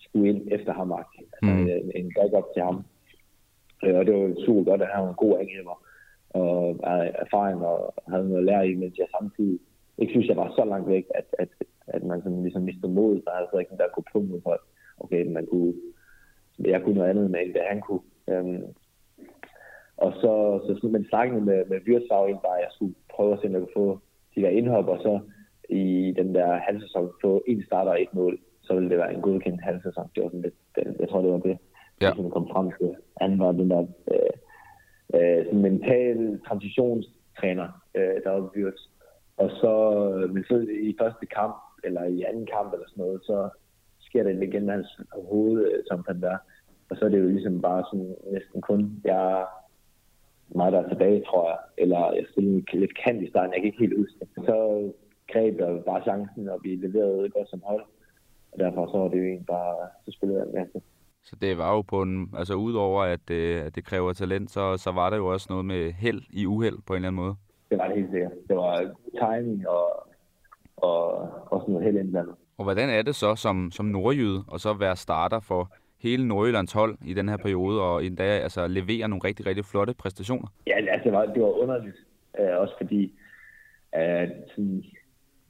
skulle 0.00 0.28
ind 0.28 0.48
efter 0.50 0.72
ham. 0.72 0.92
Altså 0.92 1.26
mm. 1.42 1.68
en, 1.68 1.92
en 1.94 2.12
backup 2.16 2.44
til 2.54 2.62
ham. 2.62 2.84
Øh, 3.84 3.96
og 3.98 4.06
det 4.06 4.14
var 4.14 4.44
super 4.46 4.64
godt, 4.70 4.82
at 4.82 4.88
han 4.94 5.02
var 5.02 5.08
en 5.08 5.24
god 5.24 5.38
angriber 5.38 5.76
og 6.30 6.78
erfaring 7.24 7.66
og 7.66 7.94
havde 8.08 8.28
noget 8.28 8.38
at 8.38 8.44
lære 8.44 8.68
i, 8.68 8.74
mens 8.74 8.98
jeg 8.98 9.06
samtidig 9.20 9.58
ikke 9.98 10.12
synes, 10.12 10.28
jeg 10.28 10.36
var 10.36 10.52
så 10.56 10.64
langt 10.64 10.88
væk, 10.88 11.04
at, 11.14 11.24
at, 11.38 11.48
at 11.86 12.02
man 12.02 12.22
sådan 12.22 12.42
ligesom 12.42 12.62
mistede 12.62 12.92
mod, 12.92 13.20
så 13.20 13.30
havde 13.30 13.48
jeg 13.52 13.60
ikke 13.60 13.76
der 13.76 13.88
kunne 13.94 14.12
punkt 14.12 14.42
for, 14.42 14.50
at 14.50 14.60
okay, 14.98 15.26
man 15.26 15.46
kunne, 15.46 15.74
jeg 16.58 16.82
kunne 16.82 16.94
noget 16.94 17.10
andet 17.10 17.24
end 17.24 17.54
det 17.54 17.62
han 17.70 17.80
kunne. 17.80 18.04
Um, 18.26 18.62
og 19.96 20.12
så, 20.12 20.60
så, 20.66 20.78
så 20.80 20.86
men 20.88 21.04
snakken 21.08 21.44
med, 21.44 21.64
med 21.64 21.80
Vyrsvav 21.80 22.28
ind 22.28 22.38
bare, 22.46 22.58
at 22.58 22.62
jeg 22.62 22.72
skulle 22.72 22.94
prøve 23.14 23.32
at 23.32 23.38
se, 23.40 23.46
om 23.46 23.52
jeg 23.52 23.60
kunne 23.60 23.82
få 23.82 24.00
de 24.38 24.42
der 24.42 24.48
indhop, 24.58 24.88
og 24.88 24.98
så 25.02 25.20
i 25.68 26.14
den 26.16 26.34
der 26.34 26.56
halvsæson 26.56 27.10
få 27.22 27.42
en 27.46 27.64
starter 27.66 27.90
og 27.90 28.02
et 28.02 28.14
mål, 28.14 28.38
så 28.62 28.74
ville 28.74 28.90
det 28.90 28.98
være 28.98 29.14
en 29.14 29.22
godkendt 29.22 29.62
halvsæson. 29.62 30.10
Det 30.14 30.22
var 30.22 30.28
sådan 30.28 30.42
lidt, 30.42 30.54
det, 30.76 30.96
jeg 31.00 31.08
tror, 31.08 31.22
det 31.22 31.32
var 31.32 31.38
det 31.38 31.58
ja. 32.00 32.12
som 32.16 32.30
kom 32.30 32.48
frem 32.52 32.70
til. 32.80 32.96
Han 33.20 33.38
var 33.38 33.52
den 33.52 33.70
der 33.70 33.86
øh, 34.12 34.34
øh, 35.14 35.54
mental 35.54 36.40
transitionstræner, 36.46 37.68
øh, 37.94 38.16
der 38.24 38.30
var 38.30 38.50
byrt. 38.54 38.80
Og 39.36 39.50
så, 39.50 39.72
men 40.32 40.44
så 40.44 40.66
i 40.82 40.96
første 41.00 41.26
kamp, 41.26 41.56
eller 41.84 42.04
i 42.04 42.22
anden 42.22 42.46
kamp 42.46 42.72
eller 42.72 42.86
sådan 42.88 43.04
noget, 43.04 43.20
så 43.22 43.48
sker 44.00 44.22
det 44.22 44.42
igen 44.42 44.66
med 44.66 44.74
hans 44.74 45.00
hoved, 45.30 45.66
øh, 45.66 45.82
som 45.86 46.04
han 46.08 46.20
der. 46.20 46.36
Og 46.90 46.96
så 46.96 47.04
er 47.04 47.08
det 47.08 47.20
jo 47.20 47.28
ligesom 47.28 47.60
bare 47.60 47.84
sådan 47.90 48.16
næsten 48.32 48.60
kun, 48.60 49.00
jeg 49.04 49.46
mig 50.54 50.72
der 50.72 50.80
er 50.82 50.88
tilbage, 50.88 51.24
tror 51.24 51.48
jeg. 51.50 51.58
Eller 51.78 52.12
jeg 52.12 52.26
stillede 52.30 52.64
lidt 52.72 52.98
kant 53.04 53.22
i 53.22 53.28
starten, 53.28 53.52
jeg 53.52 53.60
kan 53.60 53.66
ikke 53.66 53.84
helt 53.84 53.98
huske. 53.98 54.18
Så 54.34 54.56
greb 55.32 55.60
jeg 55.60 55.82
bare 55.86 56.02
chancen, 56.02 56.48
og 56.48 56.60
vi 56.62 56.74
leverede 56.74 57.30
godt 57.30 57.50
som 57.50 57.62
hold. 57.64 57.84
Og 58.52 58.58
derfor 58.58 58.86
så 58.86 58.98
var 58.98 59.08
det 59.08 59.18
jo 59.18 59.24
egentlig 59.24 59.46
bare, 59.46 59.76
så 60.04 60.10
spillede 60.10 60.38
jeg 60.40 60.46
en 60.46 60.54
masse. 60.54 60.80
Så 61.24 61.36
det 61.36 61.58
var 61.58 61.74
jo 61.74 61.82
på 61.82 62.02
en, 62.02 62.30
altså 62.38 62.54
udover 62.54 63.02
at, 63.02 63.30
øh, 63.30 63.66
at 63.66 63.74
det 63.74 63.84
kræver 63.84 64.12
talent, 64.12 64.50
så, 64.50 64.76
så 64.76 64.92
var 64.92 65.10
der 65.10 65.16
jo 65.16 65.26
også 65.26 65.46
noget 65.50 65.64
med 65.64 65.92
held 65.92 66.22
i 66.30 66.46
uheld 66.46 66.78
på 66.86 66.92
en 66.92 66.96
eller 66.96 67.08
anden 67.08 67.22
måde. 67.22 67.34
Det 67.70 67.78
var 67.78 67.86
det 67.88 67.96
helt 67.96 68.10
sikkert. 68.10 68.32
Det 68.48 68.56
var 68.56 68.94
timing 69.20 69.68
og, 69.68 70.08
og 70.76 71.02
også 71.52 71.66
noget 71.68 71.84
held 71.84 71.96
indblandet. 71.96 72.34
Og 72.58 72.64
hvordan 72.64 72.88
er 72.88 73.02
det 73.02 73.14
så 73.14 73.34
som, 73.34 73.70
som 73.70 73.86
nordjyde 73.86 74.44
og 74.48 74.60
så 74.60 74.74
være 74.74 74.96
starter 74.96 75.40
for 75.40 75.72
hele 76.00 76.28
Nordjyllands 76.28 76.72
hold 76.72 76.98
i 77.06 77.14
den 77.14 77.28
her 77.28 77.36
periode, 77.36 77.82
og 77.82 78.04
endda 78.04 78.22
altså, 78.22 78.66
levere 78.66 79.08
nogle 79.08 79.24
rigtig, 79.24 79.46
rigtig 79.46 79.64
flotte 79.64 79.94
præstationer? 79.94 80.48
Ja, 80.66 80.76
altså, 80.76 81.04
det 81.04 81.12
var, 81.12 81.26
det 81.26 81.42
var 81.42 81.62
underligt. 81.62 81.96
Uh, 82.40 82.56
også 82.56 82.74
fordi, 82.80 83.12
uh, 83.96 84.28
sådan, 84.50 84.84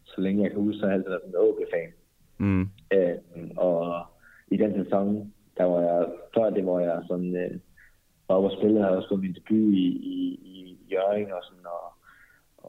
så 0.05 0.21
længe 0.21 0.43
jeg 0.43 0.51
kan 0.51 0.61
huske, 0.61 0.79
så 0.79 0.87
har 0.87 0.93
jeg 0.93 0.97
altid 0.97 1.11
været 1.11 1.27
en 1.27 1.35
OB-fan. 1.37 1.91
Mm. 2.39 2.71
Uh, 2.95 3.49
og 3.57 4.07
i 4.51 4.57
den 4.57 4.85
sæson, 4.85 5.33
der 5.59 5.65
var 5.65 5.81
jeg, 5.81 6.07
før 6.35 6.51
det 6.51 6.67
var 6.67 6.81
jeg 6.81 7.03
sådan, 7.09 7.37
øh, 7.37 7.51
var 8.29 8.35
oppe 8.35 8.49
og 8.49 8.57
spille, 8.59 8.83
havde 8.83 8.97
også 8.97 9.09
fået 9.09 9.21
min 9.21 9.35
debut 9.35 9.75
i, 9.75 9.87
i, 10.15 10.17
i 10.53 10.87
Jørgen 10.93 11.33
og 11.33 11.43
sådan, 11.43 11.67
og, 11.77 11.87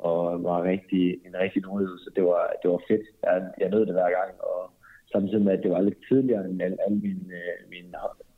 og 0.07 0.43
var 0.43 0.63
rigtig, 0.63 1.05
en 1.25 1.35
rigtig 1.43 1.61
nordlyd, 1.61 1.97
så 1.97 2.09
det 2.15 2.23
var, 2.23 2.53
det 2.63 2.71
var 2.71 2.81
fedt. 2.87 3.05
Jeg, 3.23 3.51
jeg 3.59 3.69
nød 3.69 3.85
det 3.85 3.93
hver 3.93 4.11
gang, 4.17 4.31
og 4.39 4.71
samtidig 5.11 5.41
med, 5.41 5.53
at 5.53 5.63
det 5.63 5.71
var 5.71 5.81
lidt 5.81 5.97
tidligere 6.09 6.45
end 6.45 6.61
alle, 6.61 6.77
alle 6.85 6.99
mine, 6.99 7.25
øh, 7.41 7.69
mine 7.69 7.93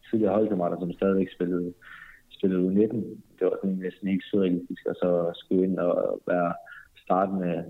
tidligere 0.09 0.33
holdkammerater, 0.33 0.79
som 0.79 0.93
stadigvæk 0.93 1.29
spillede, 1.35 1.73
spillede 2.29 2.67
U19. 2.67 2.95
Det 3.37 3.43
var 3.47 3.57
sådan 3.61 3.81
næsten 3.85 4.07
helt 4.07 4.23
surrealistisk, 4.23 4.85
og 4.85 4.95
så 4.95 5.31
skulle 5.35 5.63
ind 5.63 5.79
og 5.79 6.21
være 6.27 6.53
startende 7.03 7.65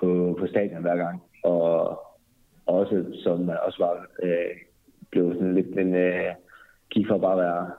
på, 0.00 0.36
på 0.38 0.46
stadion 0.46 0.82
hver 0.82 0.96
gang. 0.96 1.22
Og 1.44 2.00
også, 2.66 3.04
som 3.24 3.50
også 3.66 3.78
var 3.84 4.06
øh, 4.22 4.56
blev 5.10 5.34
sådan 5.34 5.54
lidt 5.54 5.78
en 5.78 5.94
Øh, 5.94 6.34
gik 6.90 7.06
for 7.08 7.18
bare 7.18 7.32
at 7.32 7.44
være 7.46 7.70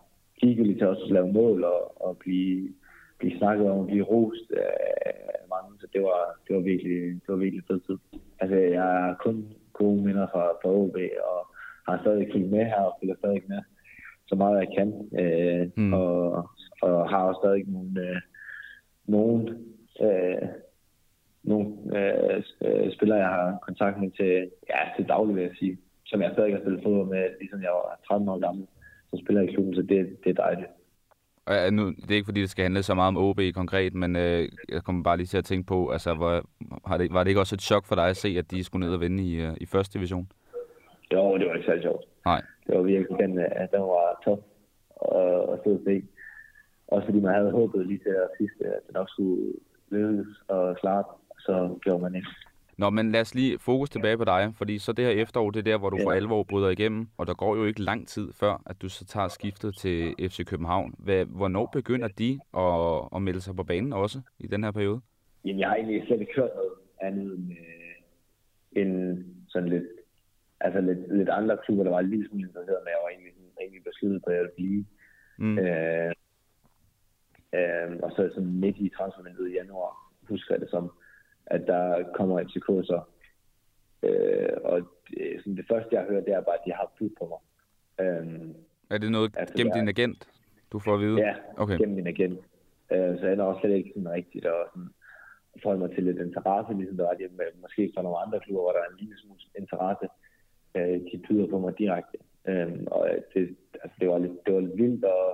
ligegyldigt 0.42 0.78
til 0.78 0.88
også 0.88 1.04
at 1.04 1.12
lave 1.12 1.34
mål 1.34 1.64
og, 1.64 2.08
og 2.08 2.18
blive, 2.18 2.74
blive 3.20 3.38
snakket 3.38 3.70
om 3.70 3.78
og 3.78 3.88
blive 3.88 4.04
rost 4.04 4.52
af 4.52 5.48
mange. 5.50 5.80
Så 5.80 5.88
det 5.94 6.02
var, 6.02 6.40
det 6.48 6.56
var 6.56 6.62
virkelig, 6.62 7.02
det 7.02 7.28
var 7.28 7.36
virkelig 7.36 7.64
fed 7.68 7.80
tid. 7.80 7.98
Altså, 8.40 8.56
jeg 8.56 9.10
er 9.10 9.16
kun 9.16 9.54
gode 9.78 10.02
minder 10.06 10.28
fra, 10.34 10.44
fra 10.62 10.70
OB, 10.82 10.98
og 11.32 11.40
har 11.88 12.00
stadig 12.02 12.32
kigget 12.32 12.52
med 12.52 12.66
her 12.66 12.82
og 12.82 12.94
spiller 12.98 13.16
stadig 13.16 13.44
med 13.48 13.62
så 14.28 14.36
meget 14.36 14.60
jeg 14.60 14.70
kan. 14.78 14.90
Øh, 15.22 15.70
mm. 15.76 15.94
og, 15.94 16.50
og 16.82 17.10
har 17.10 17.24
også 17.24 17.40
stadig 17.44 17.64
nogle, 17.68 18.02
øh, 18.08 18.22
nogle, 19.06 19.58
øh, 20.02 20.48
nogle 21.44 21.66
øh, 21.98 22.44
øh, 22.66 22.94
spillere, 22.94 23.20
jeg 23.20 23.28
har 23.28 23.58
kontakt 23.68 24.02
med 24.02 24.12
til, 24.12 24.50
ja, 24.70 24.80
til 24.96 25.08
daglig, 25.08 25.36
vil 25.36 25.44
jeg 25.44 25.56
sige, 25.60 25.78
som 26.06 26.22
jeg 26.22 26.32
stadig 26.34 26.54
har 26.54 26.62
spillet 26.62 26.84
fodbold 26.84 27.08
med, 27.08 27.40
ligesom 27.40 27.62
jeg 27.62 27.72
var 27.72 28.00
13 28.08 28.30
år 28.30 28.40
gammel, 28.40 28.68
som 29.10 29.20
spiller 29.20 29.42
i 29.42 29.54
klubben, 29.54 29.76
så 29.76 29.82
det, 29.82 30.18
det 30.24 30.30
er 30.30 30.44
dejligt. 30.44 30.72
Og 31.48 31.74
nu, 31.74 31.90
det 31.90 32.12
er 32.12 32.16
ikke 32.16 32.26
fordi, 32.26 32.42
det 32.42 32.50
skal 32.50 32.64
handle 32.64 32.84
så 32.84 32.94
meget 32.94 33.08
om 33.08 33.18
OB 33.18 33.40
konkret, 33.56 33.94
men 33.94 34.16
øh, 34.16 34.50
jeg 34.70 34.84
kommer 34.84 35.04
bare 35.04 35.18
lige 35.18 35.28
til 35.28 35.38
at 35.38 35.46
tænke 35.46 35.68
på, 35.68 35.90
altså, 35.90 36.14
hvor, 36.14 36.44
har 36.88 36.98
det, 36.98 37.14
var 37.14 37.24
det 37.24 37.30
ikke 37.30 37.40
også 37.40 37.56
et 37.56 37.62
chok 37.62 37.86
for 37.86 37.96
dig 37.96 38.08
at 38.10 38.18
se, 38.18 38.36
at 38.38 38.52
de 38.52 38.64
skulle 38.64 38.86
ned 38.86 38.94
og 38.94 39.02
vinde 39.02 39.24
i, 39.24 39.48
uh, 39.48 39.54
i 39.62 39.66
første 39.66 39.94
division? 39.98 40.32
Jo, 41.14 41.38
det 41.38 41.48
var 41.48 41.54
ikke 41.54 41.66
særlig 41.66 41.84
sjovt. 41.84 42.06
Nej. 42.26 42.42
Det 42.68 42.78
var 42.78 42.82
virkelig, 42.84 43.20
den, 43.20 43.40
at 43.40 43.72
den 43.72 43.82
var 43.82 44.22
top 44.26 44.40
at, 45.16 45.54
at 45.54 45.60
sidde 45.64 45.78
og 45.78 45.84
se. 45.86 46.04
Også 46.88 47.06
fordi 47.06 47.20
man 47.20 47.34
havde 47.34 47.52
håbet 47.52 47.88
lige 47.88 48.00
til 48.00 48.10
at 48.10 48.30
sidste, 48.38 48.66
at 48.66 48.82
det 48.88 48.94
nok 48.94 49.10
skulle 49.10 49.54
lykkes 49.90 50.28
og 50.48 50.78
klart, 50.78 51.06
så 51.40 51.78
gjorde 51.82 52.04
man 52.04 52.16
ikke. 52.16 52.28
Nå, 52.78 52.90
men 52.90 53.12
lad 53.12 53.22
os 53.22 53.36
lige 53.36 53.60
fokus 53.60 53.90
tilbage 53.90 54.18
på 54.18 54.26
dig, 54.26 54.54
fordi 54.56 54.80
så 54.80 54.92
det 54.94 55.06
her 55.06 55.12
efterår, 55.12 55.52
det 55.52 55.60
er 55.60 55.64
der, 55.64 55.78
hvor 55.78 55.90
du 55.90 55.98
for 56.04 56.12
alvor 56.12 56.44
bryder 56.44 56.70
igennem, 56.70 57.08
og 57.18 57.28
der 57.28 57.34
går 57.34 57.56
jo 57.56 57.66
ikke 57.66 57.82
lang 57.82 58.08
tid 58.08 58.34
før, 58.34 58.64
at 58.66 58.82
du 58.82 58.90
så 58.90 59.06
tager 59.06 59.28
skiftet 59.28 59.76
til 59.78 60.16
FC 60.20 60.46
København. 60.46 60.96
Hvad, 60.98 61.26
hvornår 61.26 61.66
begynder 61.74 62.08
de 62.08 62.40
at, 62.58 63.08
at 63.16 63.22
melde 63.22 63.42
sig 63.42 63.56
på 63.56 63.64
banen 63.64 63.94
også 63.94 64.22
i 64.40 64.48
den 64.48 64.64
her 64.64 64.72
periode? 64.72 65.02
Jamen, 65.46 65.60
jeg 65.60 65.70
har 65.70 65.76
egentlig 65.76 66.04
slet 66.08 66.22
ikke 66.22 66.34
hørt 66.36 66.50
noget 66.56 66.74
andet 67.02 67.38
end, 67.38 67.52
øh, 67.52 68.82
end 68.82 69.26
sådan 69.48 69.70
lidt, 69.70 69.88
altså 70.60 70.82
lidt, 70.82 71.18
lidt 71.18 71.30
andre 71.30 71.58
klubber, 71.66 71.84
der 71.84 71.92
var 71.92 72.02
lidt 72.02 72.30
smule 72.30 72.48
interesseret, 72.48 72.82
men 72.84 72.92
jeg 72.94 73.00
var 73.04 73.10
egentlig, 73.10 73.34
sådan, 73.34 73.52
egentlig 73.62 73.84
besluttet 73.84 74.24
på, 74.24 74.30
at 74.30 74.36
jeg 74.36 74.44
ville 74.44 74.60
blive. 74.62 74.86
Mm. 75.38 75.58
Øh, 75.60 76.12
øh, 77.58 77.90
og 78.04 78.12
så 78.12 78.30
sådan 78.34 78.60
midt 78.60 78.78
i 78.78 78.90
transfervinduet 78.98 79.50
i 79.50 79.54
januar, 79.54 79.94
husker 80.30 80.54
jeg 80.54 80.62
det 80.62 80.70
som, 80.70 80.92
at 81.48 81.68
der 81.68 82.04
kommer 82.14 82.44
FCK 82.44 82.68
så. 82.92 83.00
Øh, 84.04 84.50
og 84.64 84.82
det, 85.10 85.40
sådan 85.40 85.58
det 85.58 85.66
første, 85.72 85.96
jeg 85.96 86.06
hørt, 86.10 86.26
det 86.26 86.34
er 86.34 86.42
bare, 86.42 86.60
at 86.60 86.66
de 86.66 86.72
har 86.72 86.92
bud 87.00 87.10
på 87.20 87.26
mig. 87.32 87.42
Øh, 88.06 88.26
er 88.90 88.98
det 88.98 89.12
noget 89.12 89.36
altså, 89.38 89.56
gennem 89.58 89.74
din 89.74 89.88
agent, 89.88 90.28
du 90.72 90.80
får 90.80 90.94
at 90.94 91.00
vide? 91.00 91.18
Ja, 91.20 91.34
okay. 91.58 91.78
gennem 91.78 91.96
min 91.96 92.08
agent. 92.08 92.40
Øh, 92.92 93.20
så 93.20 93.24
jeg 93.28 93.38
er 93.38 93.44
også 93.44 93.62
slet 93.62 93.76
ikke 93.76 93.92
sådan 93.96 94.12
rigtigt 94.12 94.46
at 94.46 94.62
sådan, 94.74 94.90
forholde 95.62 95.82
mig 95.84 95.92
til 95.92 96.04
lidt 96.04 96.18
interesse, 96.18 96.74
ligesom 96.74 96.98
der 96.98 97.04
var 97.04 97.14
det 97.14 97.32
måske 97.62 97.92
fra 97.96 98.02
nogle 98.02 98.18
andre 98.18 98.40
klubber, 98.40 98.62
hvor 98.62 98.72
der 98.72 98.80
er 98.80 98.92
en 98.92 99.00
lille 99.00 99.18
smule 99.18 99.40
interesse. 99.58 100.08
Øh, 100.76 100.98
de 101.10 101.24
byder 101.28 101.48
på 101.48 101.60
mig 101.60 101.74
direkte. 101.78 102.18
Øh, 102.48 102.84
og 102.88 103.10
det, 103.34 103.56
altså, 103.84 103.96
det, 104.00 104.08
var 104.10 104.18
lidt, 104.18 104.46
det 104.46 104.54
var 104.54 104.60
lidt 104.60 104.78
vildt, 104.78 105.04
og 105.06 105.26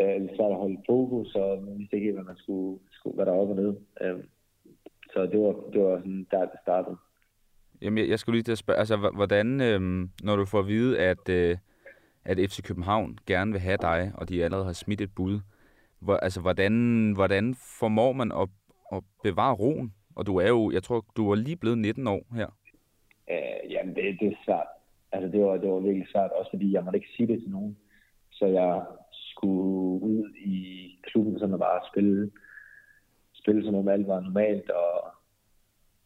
øh, 0.00 0.20
lidt 0.20 0.36
svært 0.36 0.54
at 0.54 0.62
holde 0.64 0.82
fokus, 0.86 1.34
og 1.34 1.62
man 1.62 1.78
vidste 1.78 1.96
ikke 1.96 2.12
hvad 2.12 2.24
man 2.24 2.36
skulle, 2.36 2.78
skulle 2.92 3.14
hvad 3.16 3.26
der 3.26 3.32
var 3.32 3.46
og 3.46 3.56
ned. 3.56 3.74
Øh, 4.00 4.18
så 5.14 5.26
det 5.26 5.40
var, 5.40 5.54
det 5.72 5.80
var 5.82 5.98
sådan 5.98 6.26
der, 6.30 6.40
det 6.40 6.60
startede. 6.62 6.96
Jamen, 7.82 7.98
jeg, 7.98 8.08
jeg 8.08 8.18
skulle 8.18 8.36
lige 8.36 8.42
til 8.42 8.52
at 8.52 8.58
spørge, 8.58 8.78
altså, 8.78 8.96
hvordan, 9.14 9.60
øhm, 9.60 10.10
når 10.22 10.36
du 10.36 10.44
får 10.44 10.58
at 10.58 10.66
vide, 10.66 10.98
at, 10.98 11.28
øh, 11.28 11.56
at 12.24 12.38
FC 12.38 12.62
København 12.62 13.18
gerne 13.26 13.52
vil 13.52 13.60
have 13.60 13.76
dig, 13.76 14.12
og 14.14 14.28
de 14.28 14.44
allerede 14.44 14.64
har 14.64 14.72
smidt 14.72 15.00
et 15.00 15.14
bud, 15.16 15.40
hvor, 16.00 16.16
altså, 16.16 16.40
hvordan, 16.40 16.72
hvordan 17.12 17.54
formår 17.80 18.12
man 18.12 18.32
at, 18.32 18.48
at 18.92 19.02
bevare 19.22 19.54
roen? 19.54 19.94
Og 20.16 20.26
du 20.26 20.36
er 20.36 20.48
jo, 20.48 20.70
jeg 20.70 20.82
tror, 20.82 21.04
du 21.16 21.30
er 21.30 21.34
lige 21.34 21.56
blevet 21.56 21.78
19 21.78 22.06
år 22.06 22.22
her. 22.34 22.46
Øh, 23.30 23.72
jamen, 23.72 23.94
det, 23.94 24.20
det 24.20 24.28
er 24.28 24.36
svært. 24.44 24.66
Altså, 25.12 25.28
det 25.32 25.40
var, 25.40 25.56
det 25.56 25.70
var 25.70 25.78
virkelig 25.78 26.08
svært, 26.12 26.30
også 26.30 26.50
fordi 26.50 26.72
jeg 26.72 26.84
måtte 26.84 26.98
ikke 26.98 27.14
sige 27.16 27.26
det 27.26 27.40
til 27.40 27.50
nogen. 27.50 27.76
Så 28.32 28.46
jeg 28.46 28.82
skulle 29.12 30.02
ud 30.02 30.30
i 30.44 30.88
klubben, 31.02 31.38
sådan 31.38 31.54
at 31.54 31.60
bare 31.60 31.80
spille 31.92 32.30
spille 33.44 33.64
som 33.64 33.74
om 33.74 33.88
alt 33.88 34.06
var 34.06 34.20
normalt, 34.20 34.70
og, 34.70 35.04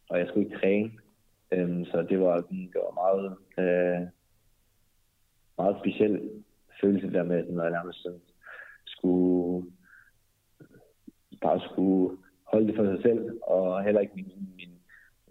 og 0.08 0.18
jeg 0.18 0.26
skulle 0.28 0.46
ikke 0.46 0.58
træne. 0.58 0.90
Øhm, 1.52 1.84
så 1.84 2.06
det 2.10 2.20
var, 2.20 2.36
det 2.40 2.80
var 2.86 3.00
meget, 3.02 3.26
øh, 3.58 4.06
meget 5.58 5.76
speciel 5.80 6.30
følelse 6.80 7.12
der 7.12 7.22
med, 7.22 7.46
når 7.46 7.62
jeg 7.62 7.72
nærmest 7.72 8.02
sådan, 8.02 8.20
skulle 8.86 9.70
bare 11.42 11.60
skulle 11.60 12.16
holde 12.44 12.66
det 12.66 12.76
for 12.76 12.84
sig 12.84 13.02
selv, 13.02 13.40
og 13.42 13.84
heller 13.84 14.00
ikke 14.00 14.14
mine, 14.14 14.34
mine 14.56 14.76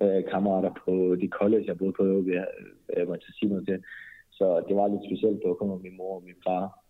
øh, 0.02 0.32
kammerater 0.32 0.72
på 0.86 1.16
de 1.16 1.28
college, 1.28 1.68
jeg 1.68 1.78
boede 1.78 1.94
på, 1.94 2.04
jeg, 2.28 2.48
jeg 2.98 3.08
måtte 3.08 3.34
sige 3.34 3.50
noget 3.50 3.68
til. 3.68 3.84
Så 4.32 4.64
det 4.68 4.76
var 4.76 4.88
lidt 4.88 5.08
specielt, 5.10 5.40
det 5.42 5.48
var 5.48 5.54
kun 5.54 5.82
min 5.82 5.98
mor 5.98 6.16
og 6.16 6.24
min 6.24 6.42
far 6.48 6.87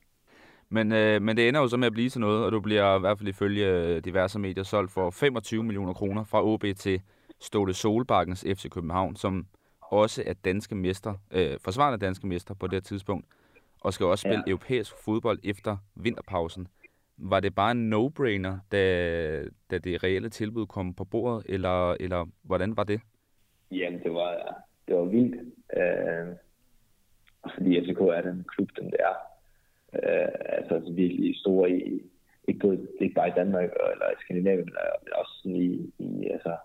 men, 0.69 0.91
øh, 0.91 1.21
men 1.21 1.37
det 1.37 1.47
ender 1.47 1.59
jo 1.61 1.67
så 1.67 1.77
med 1.77 1.87
at 1.87 1.93
blive 1.93 2.09
til 2.09 2.21
noget, 2.21 2.45
og 2.45 2.51
du 2.51 2.59
bliver 2.59 2.97
i 2.97 2.99
hvert 2.99 3.17
fald 3.17 3.29
ifølge 3.29 3.67
øh, 3.67 4.05
diverse 4.05 4.39
medier 4.39 4.63
solgt 4.63 4.91
for 4.91 5.09
25 5.09 5.63
millioner 5.63 5.93
kroner 5.93 6.23
fra 6.23 6.45
OB 6.45 6.65
til 6.75 7.01
Ståle 7.39 7.73
Solbakkens 7.73 8.45
FC 8.55 8.69
København, 8.69 9.15
som 9.15 9.47
også 9.81 10.23
er 10.25 10.33
danske 10.33 10.75
mester, 10.75 11.13
øh, 11.31 11.57
forsvarende 11.63 12.05
danske 12.05 12.27
mester 12.27 12.53
på 12.53 12.67
det 12.67 12.83
tidspunkt, 12.83 13.25
og 13.81 13.93
skal 13.93 14.05
også 14.05 14.21
spille 14.21 14.43
ja. 14.47 14.51
europæisk 14.51 14.93
fodbold 15.05 15.39
efter 15.43 15.77
vinterpausen. 15.95 16.67
Var 17.17 17.39
det 17.39 17.55
bare 17.55 17.71
en 17.71 17.93
no-brainer, 17.93 18.57
da, 18.71 19.43
da 19.71 19.77
det 19.77 20.03
reelle 20.03 20.29
tilbud 20.29 20.65
kom 20.65 20.93
på 20.93 21.03
bordet, 21.03 21.45
eller, 21.49 21.91
eller 21.99 22.25
hvordan 22.41 22.77
var 22.77 22.83
det? 22.83 23.01
Jamen, 23.71 24.03
det 24.03 24.13
var, 24.13 24.63
det 24.87 24.95
var 24.95 25.03
vildt. 25.03 25.35
Øh, 25.77 26.35
fordi 27.53 27.81
FCK 27.81 27.99
er 28.01 28.21
den 28.21 28.45
klub, 28.49 28.69
den 28.79 28.85
det 28.85 28.97
er 28.99 29.36
øh, 29.93 30.27
altså, 30.57 30.73
altså 30.75 30.91
virkelig 30.93 31.35
store 31.39 31.71
i, 31.71 32.01
ikke, 32.47 32.59
både, 32.59 32.87
ikke 33.01 33.15
bare 33.15 33.27
i 33.27 33.37
Danmark 33.39 33.63
eller 33.63 34.09
i 34.11 34.21
Skandinavien, 34.21 34.69
øh, 34.69 34.95
men 35.03 35.13
også 35.21 35.41
i, 35.45 35.91
i, 35.99 36.29
altså, 36.29 36.55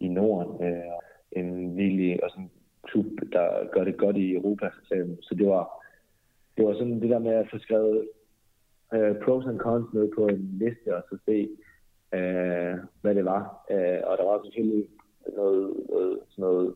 i 0.00 0.08
Norden. 0.08 0.66
Øh, 0.66 0.82
en 1.32 1.76
virkelig 1.76 2.24
også 2.24 2.36
en 2.38 2.50
klub, 2.84 3.06
der 3.32 3.70
gør 3.72 3.84
det 3.84 3.96
godt 3.96 4.16
i 4.16 4.34
Europa. 4.34 4.70
Så 5.22 5.34
det 5.38 5.46
var, 5.46 5.84
det 6.56 6.64
var 6.66 6.74
sådan 6.74 7.00
det 7.00 7.10
der 7.10 7.18
med 7.18 7.34
at 7.34 7.50
få 7.50 7.58
skrevet 7.58 8.08
øh, 8.94 9.14
pros 9.24 9.46
and 9.46 9.58
cons 9.58 9.94
ned 9.94 10.10
på 10.14 10.26
en 10.26 10.58
liste, 10.58 10.96
og 10.96 11.02
så 11.10 11.18
se, 11.24 11.48
øh, 12.14 12.74
hvad 13.00 13.14
det 13.14 13.24
var. 13.24 13.42
Øh, 13.70 14.00
og 14.04 14.18
der 14.18 14.24
var 14.24 14.42
selvfølgelig 14.44 14.86
noget, 15.36 15.74
noget, 15.88 16.18
sådan 16.28 16.42
noget 16.42 16.74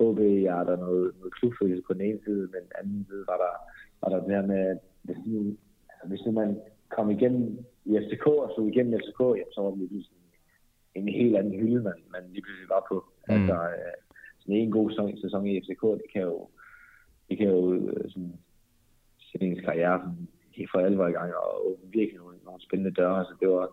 OB-hjerter, 0.00 0.76
noget, 0.76 1.12
noget 1.18 1.34
klubfølelse 1.34 1.82
på 1.86 1.92
den 1.92 2.00
ene 2.00 2.20
side, 2.24 2.40
men 2.40 2.62
den 2.66 2.72
anden 2.78 3.06
side 3.10 3.24
var 3.26 3.36
der, 3.36 3.54
var 4.02 4.08
der 4.08 4.24
det 4.24 4.34
her 4.36 4.46
med, 4.46 4.60
at 4.74 4.78
hvis 5.08 5.20
nu, 5.26 5.56
altså, 5.90 6.08
hvis 6.08 6.24
nu 6.26 6.32
man 6.32 6.60
kom 6.88 7.10
igennem 7.10 7.64
i 7.84 7.90
FCK 8.04 8.26
og 8.26 8.52
så 8.54 8.60
igennem 8.72 9.00
FCK, 9.02 9.20
jamen, 9.20 9.52
så 9.54 9.60
var 9.60 9.70
det 9.70 9.78
lige 9.92 10.04
sådan 10.04 10.18
en 10.94 11.08
helt 11.08 11.36
anden 11.36 11.58
hylde, 11.60 11.82
man, 11.88 11.98
man 12.14 12.22
lige 12.32 12.42
pludselig 12.42 12.68
var 12.68 12.84
på. 12.88 12.96
Mm. 13.28 13.34
Altså, 13.34 13.54
øh, 13.54 13.96
sådan 14.40 14.54
en 14.54 14.70
god 14.70 14.90
sæson, 14.90 15.18
sæson 15.24 15.46
i 15.46 15.60
FCK, 15.60 15.82
det 16.00 16.08
kan 16.12 16.22
jo, 16.22 16.48
det 17.28 17.38
kan 17.38 17.48
jo 17.48 17.74
øh, 17.74 18.10
sådan, 18.10 18.34
sætte 19.28 19.46
ens 19.46 19.64
karriere 19.64 20.00
sådan, 20.00 20.28
for 20.72 20.78
alvor 20.78 21.06
i 21.06 21.12
gang, 21.18 21.34
og 21.34 21.78
virkelig 21.82 22.18
nogle, 22.18 22.36
nogle 22.44 22.60
spændende 22.60 22.94
døre. 23.00 23.18
Altså, 23.18 23.34
det 23.40 23.48
var, 23.48 23.66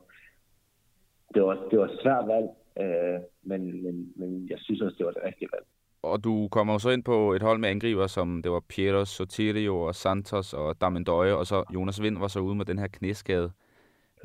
det 1.34 1.42
var, 1.44 1.56
det 1.72 1.80
var 1.80 1.90
svært 2.02 2.26
valg, 2.34 2.50
øh, 2.82 3.20
men, 3.44 3.84
men, 3.84 4.14
men 4.16 4.50
jeg 4.50 4.60
synes 4.60 4.82
også, 4.82 4.96
det 4.98 5.06
var 5.06 5.12
det 5.12 5.24
rigtige 5.24 5.50
valg 5.54 5.66
og 6.12 6.24
du 6.24 6.48
kommer 6.48 6.74
jo 6.74 6.80
så 6.80 6.90
ind 6.90 7.04
på 7.04 7.34
et 7.34 7.42
hold 7.42 7.60
med 7.60 7.70
angriber, 7.70 8.08
som 8.08 8.42
det 8.42 8.52
var 8.52 8.64
Piero 8.70 9.06
Sotirio 9.06 9.82
og 9.82 9.96
Santos 9.96 10.54
og 10.54 10.82
Damendøje, 10.82 11.34
og 11.34 11.46
så 11.46 11.64
Jonas 11.74 12.02
Vind 12.02 12.18
var 12.18 12.28
så 12.28 12.40
ude 12.40 12.56
med 12.56 12.66
den 12.66 12.80
her 12.80 12.88
knæskade. 12.88 13.52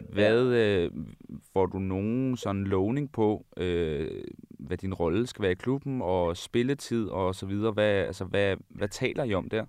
Hvad 0.09 0.43
øh, 0.63 0.91
får 1.53 1.67
du 1.67 1.79
nogen 1.79 2.37
sådan 2.37 2.65
lovning 2.65 3.13
på, 3.13 3.45
øh, 3.57 4.25
hvad 4.59 4.77
din 4.77 4.95
rolle 4.95 5.27
skal 5.27 5.43
være 5.43 5.53
i 5.53 5.63
klubben, 5.65 6.03
og 6.03 6.37
spilletid 6.37 7.09
og 7.09 7.35
så 7.35 7.47
videre? 7.47 7.73
Hvad, 7.73 7.95
altså, 8.11 8.25
hvad, 8.25 8.57
hvad 8.69 8.89
taler 8.89 9.25
I 9.25 9.35
om 9.35 9.49
der? 9.49 9.65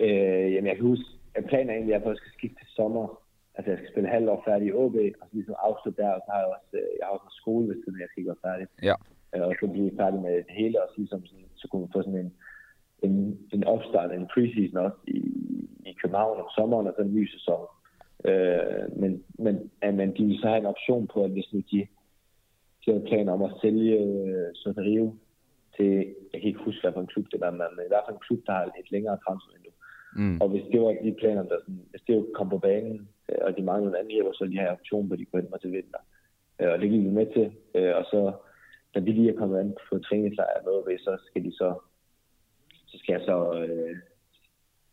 Øh, 0.00 0.52
jamen, 0.54 0.66
jeg 0.66 0.76
kan 0.76 0.86
huske, 0.86 1.04
at 1.34 1.44
planen 1.44 1.70
er 1.70 1.74
egentlig, 1.74 1.94
at 1.94 2.02
jeg 2.06 2.16
skal 2.16 2.32
skifte 2.32 2.56
til 2.58 2.68
sommer. 2.68 3.22
Altså, 3.54 3.70
jeg 3.70 3.78
skal 3.78 3.90
spille 3.92 4.08
halvt 4.08 4.28
år 4.28 4.42
færdig 4.46 4.68
i 4.68 4.72
OB, 4.72 4.94
og 5.20 5.26
så 5.28 5.32
ligesom 5.32 5.54
afslutte 5.58 6.02
der, 6.02 6.10
og 6.10 6.22
så 6.24 6.30
har 6.32 6.40
jeg 6.42 6.48
også, 6.56 6.70
øh, 6.72 6.90
jeg 6.98 7.04
har 7.06 7.12
også 7.12 7.28
en 7.30 7.40
skole, 7.42 7.66
hvis 7.66 8.00
jeg 8.00 8.08
skal 8.10 8.26
være 8.26 8.44
færdig. 8.46 8.66
Ja 8.82 8.94
og 9.32 9.54
så 9.60 9.66
blive 9.66 9.96
færdig 10.00 10.20
med 10.20 10.34
det 10.36 10.54
hele, 10.60 10.82
og 10.82 10.88
ligesom 10.96 11.26
sådan, 11.26 11.44
så 11.56 11.68
kunne 11.68 11.80
man 11.80 11.92
få 11.94 12.02
sådan 12.02 12.18
en, 12.24 12.32
en, 13.02 13.38
en 13.52 13.64
opstart, 13.64 14.12
en 14.12 14.30
preseason 14.34 14.76
også 14.76 14.96
i, 15.06 15.18
i 15.86 15.92
København 16.02 16.40
om 16.40 16.48
sommeren, 16.56 16.86
og 16.86 16.94
så 16.96 17.02
en 17.02 17.14
ny 17.14 17.28
sæson. 17.34 17.66
Øh, 18.24 19.00
men, 19.00 19.24
men, 19.38 19.70
at 19.82 19.94
man, 19.94 20.16
de 20.16 20.38
så 20.40 20.46
have 20.48 20.58
en 20.58 20.72
option 20.74 21.06
på, 21.06 21.24
at 21.24 21.30
hvis 21.30 21.52
nu 21.52 21.58
de, 21.72 21.86
de 22.82 22.92
har 22.92 23.00
planer 23.08 23.32
om 23.32 23.42
at 23.42 23.56
sælge 23.62 23.96
øh, 23.98 24.48
Sotario 24.54 25.14
til, 25.76 25.92
jeg 26.32 26.40
kan 26.40 26.48
ikke 26.48 26.64
huske, 26.64 26.80
hvad 26.82 26.92
for 26.92 27.00
en 27.00 27.12
klub 27.14 27.26
det 27.32 27.40
var, 27.40 27.50
men 27.50 27.84
i 27.86 27.90
hvert 27.90 28.04
fald 28.06 28.16
en 28.16 28.26
klub, 28.26 28.40
der 28.46 28.52
har 28.52 28.64
et 28.64 28.90
længere 28.90 29.18
transfervindue, 29.26 29.72
Mm. 30.16 30.40
Og 30.40 30.48
hvis 30.48 30.64
det 30.72 30.80
var 30.80 30.92
de 31.04 31.14
planer, 31.20 31.42
der 31.42 31.56
sådan, 31.60 31.82
hvis 31.90 32.02
det 32.06 32.26
kom 32.34 32.48
på 32.48 32.58
banen, 32.58 33.08
øh, 33.28 33.38
og 33.42 33.56
de 33.56 33.62
manglede 33.62 33.90
en 33.90 33.96
anden 33.96 34.12
hjælp, 34.12 34.34
så 34.34 34.44
de 34.44 34.60
her 34.62 34.72
option 34.72 35.08
på, 35.08 35.12
at 35.14 35.18
de 35.18 35.24
kunne 35.24 35.40
hente 35.40 35.52
mig 35.52 35.60
til 35.60 35.72
vinter. 35.72 36.02
Øh, 36.60 36.70
og 36.72 36.78
det 36.78 36.90
gik 36.90 37.04
vi 37.04 37.18
med 37.20 37.26
til. 37.36 37.52
Øh, 37.74 37.96
og 37.96 38.04
så, 38.04 38.32
da 38.94 39.00
de 39.00 39.12
lige 39.12 39.30
er 39.32 39.38
kommet 39.38 39.58
an 39.58 39.74
på 39.88 39.98
træningslejr 39.98 40.64
noget 40.64 40.86
ved, 40.86 40.98
så 40.98 41.18
skal 41.26 41.44
de 41.44 41.52
så, 41.52 41.74
så 42.86 42.98
skal 42.98 43.12
jeg 43.12 43.22
så 43.24 43.64
øh, 43.64 43.96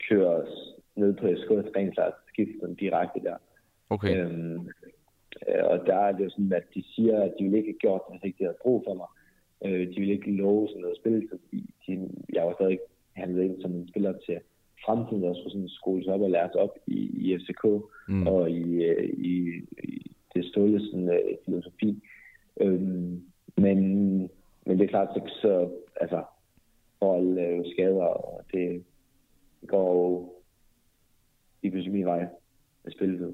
køre 0.10 0.28
os 0.28 0.54
ned 0.96 1.14
på 1.14 1.28
skåret 1.46 1.72
træningslejr, 1.74 2.12
skifte 2.28 2.68
den 2.68 2.76
direkte 2.76 3.20
der. 3.20 3.38
Okay. 3.90 4.26
Øhm, 4.26 4.68
og 5.64 5.78
der 5.86 5.96
er 5.96 6.12
det 6.12 6.24
jo 6.24 6.30
sådan, 6.30 6.54
at 6.54 6.64
de 6.76 6.84
siger, 6.96 7.22
at 7.22 7.34
de 7.40 7.44
ville 7.44 7.58
ikke 7.58 7.70
have 7.70 7.80
gjort 7.86 8.02
det, 8.08 8.14
hvis 8.14 8.28
ikke 8.28 8.38
de 8.40 8.44
havde 8.44 8.64
brug 8.64 8.84
for 8.88 8.94
mig. 8.94 9.08
Øh, 9.66 9.88
de 9.88 10.00
ville 10.00 10.14
ikke 10.14 10.32
love 10.32 10.68
sådan 10.68 10.82
noget 10.82 10.98
spil, 10.98 11.28
fordi 11.32 11.74
de, 11.88 12.10
jeg 12.34 12.46
var 12.46 12.54
stadig 12.54 12.80
handlet 13.14 13.44
ind 13.44 13.62
som 13.62 13.72
en 13.72 13.88
spiller 13.88 14.14
til 14.26 14.40
fremtiden, 14.86 15.24
der 15.24 15.34
skulle 15.34 15.52
sådan 15.52 15.70
skoles 15.70 16.08
op 16.08 16.22
og 16.22 16.30
læres 16.30 16.56
op 16.56 16.74
i, 16.88 17.00
i 17.26 17.38
FCK 17.38 17.64
mm. 18.08 18.28
og 18.28 18.52
i, 18.52 18.84
øh, 18.84 19.10
i, 19.10 19.34
i 19.84 20.12
det 20.34 20.46
ståle 20.46 20.80
sådan, 20.86 21.10
uh, 21.10 21.46
filosofi. 21.46 22.04
Øhm, 22.62 23.24
men, 23.58 23.78
men 24.66 24.80
det 24.80 24.82
er 24.82 24.88
klart, 24.88 25.08
så, 25.14 25.22
så 25.42 25.70
altså, 26.02 26.24
for 27.00 27.16
alle 27.16 27.72
skader, 27.72 28.04
og 28.04 28.46
det 28.52 28.84
går 29.68 29.94
jo 29.94 30.34
i 31.62 31.70
pludselig 31.70 31.94
min 31.94 32.06
vej 32.06 32.28
med 32.84 32.92
spilletid. 32.92 33.34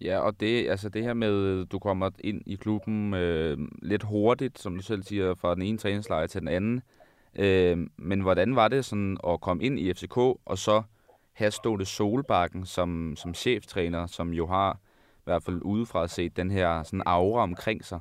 Ja, 0.00 0.18
og 0.18 0.40
det, 0.40 0.68
altså 0.68 0.88
det 0.88 1.02
her 1.02 1.14
med, 1.14 1.64
du 1.64 1.78
kommer 1.78 2.10
ind 2.24 2.42
i 2.46 2.54
klubben 2.54 3.14
øh, 3.14 3.58
lidt 3.82 4.02
hurtigt, 4.02 4.58
som 4.58 4.76
du 4.76 4.82
selv 4.82 5.02
siger, 5.02 5.34
fra 5.34 5.54
den 5.54 5.62
ene 5.62 5.78
træningslejr 5.78 6.26
til 6.26 6.40
den 6.40 6.48
anden. 6.48 6.82
Øh, 7.38 7.78
men 7.96 8.20
hvordan 8.20 8.56
var 8.56 8.68
det 8.68 8.84
sådan 8.84 9.16
at 9.26 9.40
komme 9.40 9.64
ind 9.64 9.78
i 9.78 9.92
FCK, 9.94 10.16
og 10.16 10.58
så 10.58 10.82
have 11.32 11.50
Ståle 11.50 11.84
Solbakken 11.84 12.66
som, 12.66 13.14
som 13.16 13.34
cheftræner, 13.34 14.06
som 14.06 14.32
jo 14.32 14.46
har 14.46 14.72
i 15.16 15.24
hvert 15.24 15.42
fald 15.42 15.62
udefra 15.62 16.08
set 16.08 16.36
den 16.36 16.50
her 16.50 16.82
sådan 16.82 17.02
aura 17.06 17.42
omkring 17.42 17.84
sig? 17.84 18.00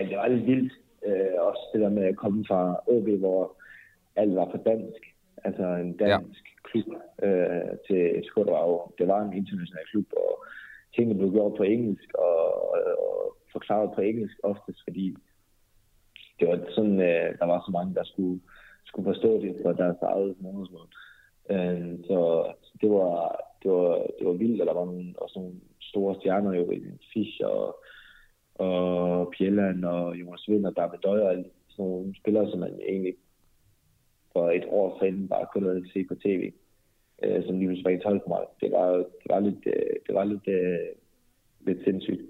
Ja, 0.00 0.08
det 0.08 0.16
var 0.16 0.28
lidt 0.28 0.46
vildt. 0.46 0.72
Øh, 1.06 1.34
også 1.38 1.62
det 1.72 1.80
der 1.80 1.88
med 1.88 2.04
at 2.04 2.16
komme 2.16 2.44
fra 2.48 2.80
OB, 2.86 3.08
hvor 3.18 3.56
alt 4.16 4.36
var 4.36 4.44
på 4.44 4.56
dansk. 4.56 5.02
Altså 5.44 5.62
en 5.62 5.96
dansk 5.96 6.44
ja. 6.44 6.68
klub 6.68 6.88
øh, 7.22 7.70
til 7.86 8.24
jo, 8.36 8.90
det 8.98 9.08
var 9.08 9.20
en 9.22 9.36
international 9.36 9.86
klub, 9.90 10.06
og 10.16 10.44
tingene 10.94 11.18
blev 11.18 11.30
gjort 11.32 11.54
på 11.56 11.62
engelsk 11.62 12.14
og, 12.14 12.70
og, 12.72 12.78
og 13.08 13.36
forklaret 13.52 13.90
på 13.94 14.00
engelsk 14.00 14.36
oftest, 14.42 14.78
fordi 14.86 15.16
det 16.40 16.48
var 16.48 16.58
sådan, 16.68 17.00
øh, 17.00 17.38
der 17.38 17.44
var 17.44 17.62
så 17.66 17.70
mange, 17.72 17.94
der 17.94 18.04
skulle, 18.04 18.40
skulle 18.84 19.14
forstå 19.14 19.40
det 19.40 19.56
for 19.62 19.72
deres 19.72 19.96
eget 20.02 20.36
modersmål. 20.40 20.88
Øh, 21.50 21.98
så 22.08 22.52
det 22.80 22.90
var, 22.90 23.14
det 23.62 23.70
var, 23.70 24.06
det 24.18 24.26
var 24.26 24.32
vildt, 24.32 24.60
og 24.60 24.66
der 24.66 24.74
var 24.74 24.84
nogle, 24.84 25.14
også 25.18 25.38
nogle 25.38 25.54
store 25.80 26.14
stjerner, 26.14 26.52
jo, 26.52 26.72
Fisch 27.12 27.40
og, 27.44 27.84
og 28.60 29.32
Pjelland 29.38 29.84
og 29.84 30.16
Jonas 30.20 30.48
Vind 30.48 30.66
og 30.66 30.76
David 30.76 30.98
Døjer, 30.98 31.28
og 31.28 31.44
sådan 31.68 31.84
nogle 31.84 32.14
spillere, 32.16 32.50
som 32.50 32.60
man 32.60 32.80
egentlig 32.88 33.14
for 34.32 34.50
et 34.50 34.64
år 34.68 34.98
siden 35.00 35.28
bare 35.28 35.46
kunne 35.52 35.68
have 35.68 35.86
se 35.92 36.04
på 36.04 36.14
tv, 36.14 36.52
øh, 37.24 37.44
som 37.44 37.58
lige 37.58 37.68
pludselig 37.68 37.84
var 37.84 37.90
i 37.90 38.18
12 38.18 38.22
mig. 38.28 38.44
Det 38.60 38.72
var, 38.72 38.88
det 38.96 39.28
var 39.30 39.40
lidt, 39.40 39.66
øh, 39.66 39.96
det 40.06 40.14
var 40.14 40.24
lidt, 40.24 40.48
øh, 40.48 40.88
lidt 41.60 41.84
sindssygt. 41.84 42.20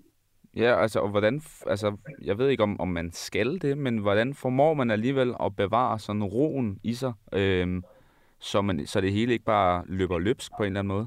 Ja, 0.57 0.83
altså, 0.83 1.01
og 1.01 1.09
hvordan, 1.09 1.41
altså, 1.67 1.97
jeg 2.25 2.39
ved 2.39 2.49
ikke, 2.49 2.63
om, 2.63 2.81
om 2.81 2.89
man 2.89 3.13
skal 3.13 3.59
det, 3.59 3.79
men 3.79 3.99
hvordan 3.99 4.35
formår 4.35 4.75
man 4.75 4.91
alligevel 4.91 5.35
at 5.45 5.57
bevare 5.57 5.99
sådan 5.99 6.25
roen 6.25 6.79
i 6.83 6.93
sig, 6.93 7.13
øhm, 7.33 7.83
så, 8.39 8.63
man, 8.63 8.87
så 8.87 9.01
det 9.01 9.13
hele 9.13 9.33
ikke 9.33 9.45
bare 9.45 9.85
løber 9.87 10.19
løbsk 10.19 10.53
på 10.57 10.63
en 10.63 10.67
eller 10.67 10.81
anden 10.81 10.95
måde? 10.95 11.07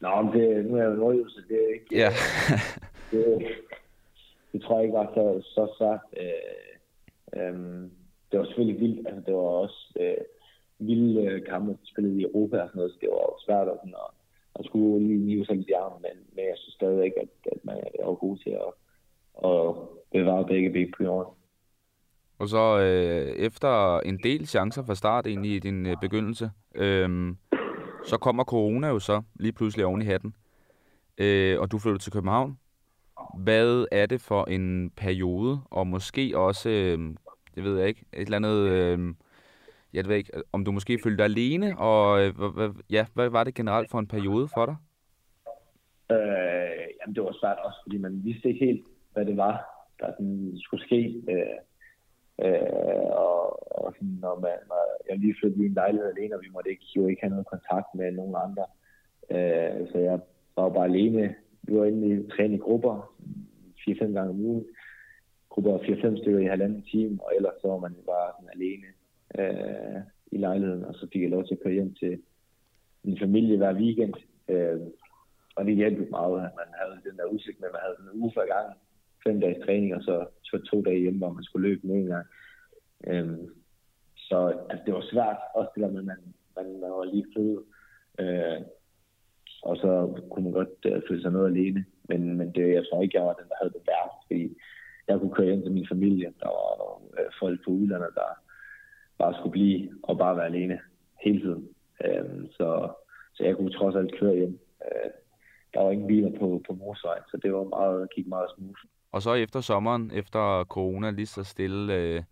Nå, 0.00 0.22
men 0.22 0.32
det, 0.32 0.64
nu 0.66 0.76
er 0.76 0.82
jeg 0.82 0.98
jo 0.98 1.28
så 1.28 1.40
det 1.48 1.56
er 1.56 1.74
ikke... 1.74 1.86
Ja. 1.90 2.10
det, 3.10 3.46
det 4.52 4.62
tror 4.62 4.76
jeg 4.76 4.84
ikke 4.84 4.98
var 4.98 5.10
så, 5.14 5.24
så 5.54 5.74
svært. 5.78 6.00
Øh, 6.22 6.72
øh, 7.36 7.90
det 8.30 8.38
var 8.38 8.44
selvfølgelig 8.44 8.80
vildt. 8.80 9.06
Altså, 9.06 9.22
det 9.26 9.34
var 9.34 9.40
også 9.64 9.92
øh, 10.00 10.24
vilde 10.78 11.24
kampe, 11.24 11.46
kampe, 11.50 11.78
spillet 11.84 12.20
i 12.20 12.22
Europa 12.22 12.60
og 12.60 12.68
sådan 12.68 12.78
noget, 12.78 12.92
så 12.92 12.98
det 13.00 13.08
var 13.08 13.44
svært 13.46 13.68
at, 13.68 13.76
sådan, 13.80 13.94
at, 14.04 14.10
at 14.54 14.64
skulle 14.64 15.06
lige 15.06 15.26
nive 15.26 15.44
sig 15.44 15.56
lidt 15.56 15.68
i 15.68 15.72
armen, 15.72 16.02
men, 16.02 16.16
men 16.34 16.44
jeg 16.44 16.56
synes 16.56 16.74
stadig 16.74 17.04
at, 17.04 17.28
at 17.52 17.64
man 17.64 17.76
er 18.00 18.14
god 18.14 18.36
til 18.36 18.50
at, 18.50 18.72
at 19.50 19.74
bevare 20.12 20.46
begge 20.46 20.70
ben 20.70 20.92
på 20.96 21.02
jorden. 21.02 21.34
Og 22.38 22.48
så 22.48 22.78
øh, 22.78 23.26
efter 23.46 24.00
en 24.00 24.18
del 24.22 24.46
chancer 24.46 24.82
fra 24.84 24.94
start 24.94 25.26
ind 25.26 25.46
i 25.46 25.58
din 25.58 25.86
øh, 25.86 25.96
begyndelse, 26.00 26.50
øh, 26.74 27.34
så 28.04 28.16
kommer 28.16 28.44
corona 28.44 28.88
jo 28.88 28.98
så 28.98 29.22
lige 29.34 29.52
pludselig 29.52 29.86
oven 29.86 30.02
i 30.02 30.04
hatten, 30.04 30.34
øh, 31.18 31.60
og 31.60 31.72
du 31.72 31.78
flytter 31.78 31.98
til 31.98 32.12
København. 32.12 32.58
Hvad 33.38 33.86
er 33.92 34.06
det 34.06 34.20
for 34.20 34.44
en 34.44 34.90
periode, 34.90 35.60
og 35.70 35.86
måske 35.86 36.38
også 36.38 36.68
øh, 36.68 37.14
det 37.54 37.64
ved 37.64 37.78
jeg 37.78 37.88
ikke, 37.88 38.04
et 38.12 38.20
eller 38.20 38.36
andet, 38.36 38.58
øh, 38.58 39.14
jeg 39.92 40.08
ved 40.08 40.16
ikke, 40.16 40.32
om 40.52 40.64
du 40.64 40.72
måske 40.72 40.98
følte 41.04 41.16
dig 41.16 41.24
alene, 41.24 41.78
og 41.78 42.22
øh, 42.22 42.34
ja, 42.90 43.06
hvad 43.14 43.28
var 43.28 43.44
det 43.44 43.54
generelt 43.54 43.90
for 43.90 43.98
en 43.98 44.06
periode 44.06 44.48
for 44.54 44.66
dig? 44.66 44.76
Øh, 46.10 46.86
jamen, 47.00 47.14
det 47.14 47.22
var 47.22 47.36
svært 47.40 47.58
også, 47.58 47.78
fordi 47.84 47.98
man 47.98 48.20
vidste 48.24 48.48
ikke 48.48 48.64
helt, 48.64 48.86
hvad 49.12 49.24
det 49.26 49.36
var, 49.36 49.54
der 50.00 50.06
sådan, 50.12 50.52
skulle 50.56 50.84
ske. 50.84 51.22
Øh, 51.28 51.58
øh, 52.44 53.06
og, 53.24 53.42
og 53.84 53.92
sådan, 53.94 54.18
når 54.20 54.40
man, 54.40 54.56
når 54.68 54.82
jeg 55.08 55.18
lige 55.18 55.36
flyttede 55.40 55.64
i 55.64 55.66
en 55.66 55.74
lejlighed 55.74 56.12
alene, 56.16 56.34
og 56.34 56.42
vi 56.42 56.48
måtte 56.52 56.70
ikke, 56.70 56.86
jo 56.96 57.06
ikke 57.06 57.22
have 57.22 57.30
noget 57.30 57.46
kontakt 57.46 57.86
med 57.94 58.12
nogen 58.12 58.36
andre. 58.46 58.66
Øh, 59.30 59.88
så 59.90 59.98
jeg 59.98 60.20
var 60.56 60.68
bare 60.68 60.84
alene. 60.84 61.34
Vi 61.62 61.74
var 61.78 61.84
inde 61.84 62.08
i 62.08 62.28
træne 62.30 62.54
i 62.54 62.58
grupper, 62.58 63.14
4-5 63.88 63.94
gange 63.98 64.30
om 64.30 64.40
ugen 64.40 64.66
grupper 65.52 65.78
4-5 65.78 66.20
stykker 66.20 66.40
i 66.40 66.52
halvanden 66.54 66.82
time, 66.82 67.18
og 67.24 67.30
ellers 67.36 67.60
så 67.60 67.68
var 67.68 67.78
man 67.78 67.94
bare 68.06 68.32
sådan 68.36 68.54
alene 68.56 68.88
øh, 69.40 70.00
i 70.34 70.36
lejligheden, 70.36 70.84
og 70.84 70.94
så 70.94 71.06
fik 71.12 71.22
jeg 71.22 71.30
lov 71.30 71.44
til 71.44 71.54
at 71.54 71.62
køre 71.62 71.72
hjem 71.72 71.94
til 71.94 72.22
min 73.04 73.18
familie 73.18 73.56
hver 73.56 73.74
weekend. 73.74 74.14
Øh, 74.48 74.80
og 75.56 75.64
det 75.64 75.76
hjalp 75.76 76.10
meget, 76.10 76.36
at 76.46 76.52
man 76.60 76.70
havde 76.80 77.00
den 77.06 77.18
der 77.18 77.24
udsigt 77.24 77.60
med, 77.60 77.68
at 77.68 77.74
man 77.76 77.84
havde 77.84 77.98
en 78.00 78.20
uge 78.20 78.32
for 78.34 78.46
gang, 78.54 78.68
fem 79.26 79.40
dages 79.40 79.64
træning, 79.64 79.94
og 79.94 80.02
så 80.02 80.14
to, 80.48 80.58
to 80.58 80.82
dage 80.82 81.00
hjemme, 81.04 81.18
hvor 81.18 81.32
man 81.32 81.44
skulle 81.44 81.68
løbe 81.68 81.86
med 81.86 81.96
en 81.96 82.06
gang. 82.14 82.26
Øh, 83.06 83.38
så 84.16 84.38
altså, 84.70 84.82
det 84.86 84.94
var 84.94 85.04
svært, 85.12 85.38
også 85.54 85.70
det 85.74 85.82
der 85.82 85.90
med, 85.90 86.00
at 86.00 86.10
man, 86.12 86.22
man, 86.56 86.80
man 86.80 86.90
var 86.90 87.04
lige 87.04 87.26
født. 87.36 87.60
Øh, 88.20 88.60
og 89.62 89.76
så 89.76 89.90
kunne 90.30 90.44
man 90.44 90.52
godt 90.52 90.68
øh, 90.86 91.02
føle 91.08 91.22
sig 91.22 91.32
noget 91.32 91.50
alene. 91.50 91.84
Men, 92.08 92.36
men 92.36 92.52
det, 92.54 92.74
jeg 92.74 92.84
tror 92.84 93.02
ikke, 93.02 93.18
jeg 93.18 93.26
var 93.26 93.32
den, 93.32 93.48
der 93.48 93.54
havde 93.60 93.72
det 93.72 93.82
værst, 93.88 94.18
fordi 94.26 94.56
jeg 95.08 95.18
kunne 95.18 95.34
køre 95.34 95.46
hjem 95.46 95.62
til 95.62 95.72
min 95.72 95.88
familie. 95.88 96.32
Der 96.40 96.50
var 96.58 96.72
nogle 96.82 97.20
øh, 97.20 97.30
folk 97.40 97.64
på 97.64 97.70
udlandet, 97.70 98.10
der 98.14 98.30
bare 99.18 99.34
skulle 99.34 99.52
blive 99.52 99.90
og 100.02 100.18
bare 100.18 100.36
være 100.36 100.46
alene 100.46 100.80
hele 101.24 101.40
tiden. 101.40 101.68
Øh, 102.04 102.48
så, 102.50 102.88
så 103.34 103.44
jeg 103.44 103.56
kunne 103.56 103.72
trods 103.72 103.96
alt 103.96 104.18
køre 104.20 104.34
hjem. 104.34 104.58
Øh, 104.84 105.10
der 105.74 105.80
var 105.80 105.90
ingen 105.90 106.08
biler 106.08 106.30
på, 106.38 106.62
på 106.66 106.72
motorvejen, 106.74 107.22
så 107.30 107.36
det 107.42 107.52
var 107.52 107.64
meget, 107.64 108.08
gik 108.14 108.26
meget 108.26 108.50
smooth. 108.56 108.80
Og 109.12 109.22
så 109.22 109.34
efter 109.34 109.60
sommeren, 109.60 110.10
efter 110.14 110.64
corona 110.64 111.10
lige 111.10 111.26
så 111.26 111.44
stille 111.44 111.94
øh, 111.94 112.22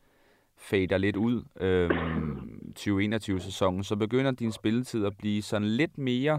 fader 0.56 0.98
lidt 0.98 1.16
ud, 1.16 1.42
øh, 1.60 1.90
2021-sæsonen, 2.78 3.84
så 3.84 3.96
begynder 3.96 4.30
din 4.30 4.52
spilletid 4.52 5.06
at 5.06 5.16
blive 5.18 5.42
sådan 5.42 5.68
lidt 5.68 5.98
mere 5.98 6.38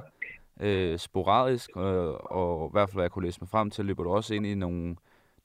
øh, 0.59 0.97
sporadisk, 0.97 1.69
øh, 1.77 2.13
og 2.13 2.67
i 2.67 2.71
hvert 2.71 2.89
fald 2.89 2.95
hvad 2.95 3.03
jeg 3.03 3.11
kunne 3.11 3.25
læse 3.25 3.41
mig 3.41 3.49
frem 3.49 3.69
til, 3.69 3.85
løber 3.85 4.03
du 4.03 4.09
også 4.09 4.33
ind 4.33 4.45
i 4.45 4.55
nogle 4.55 4.95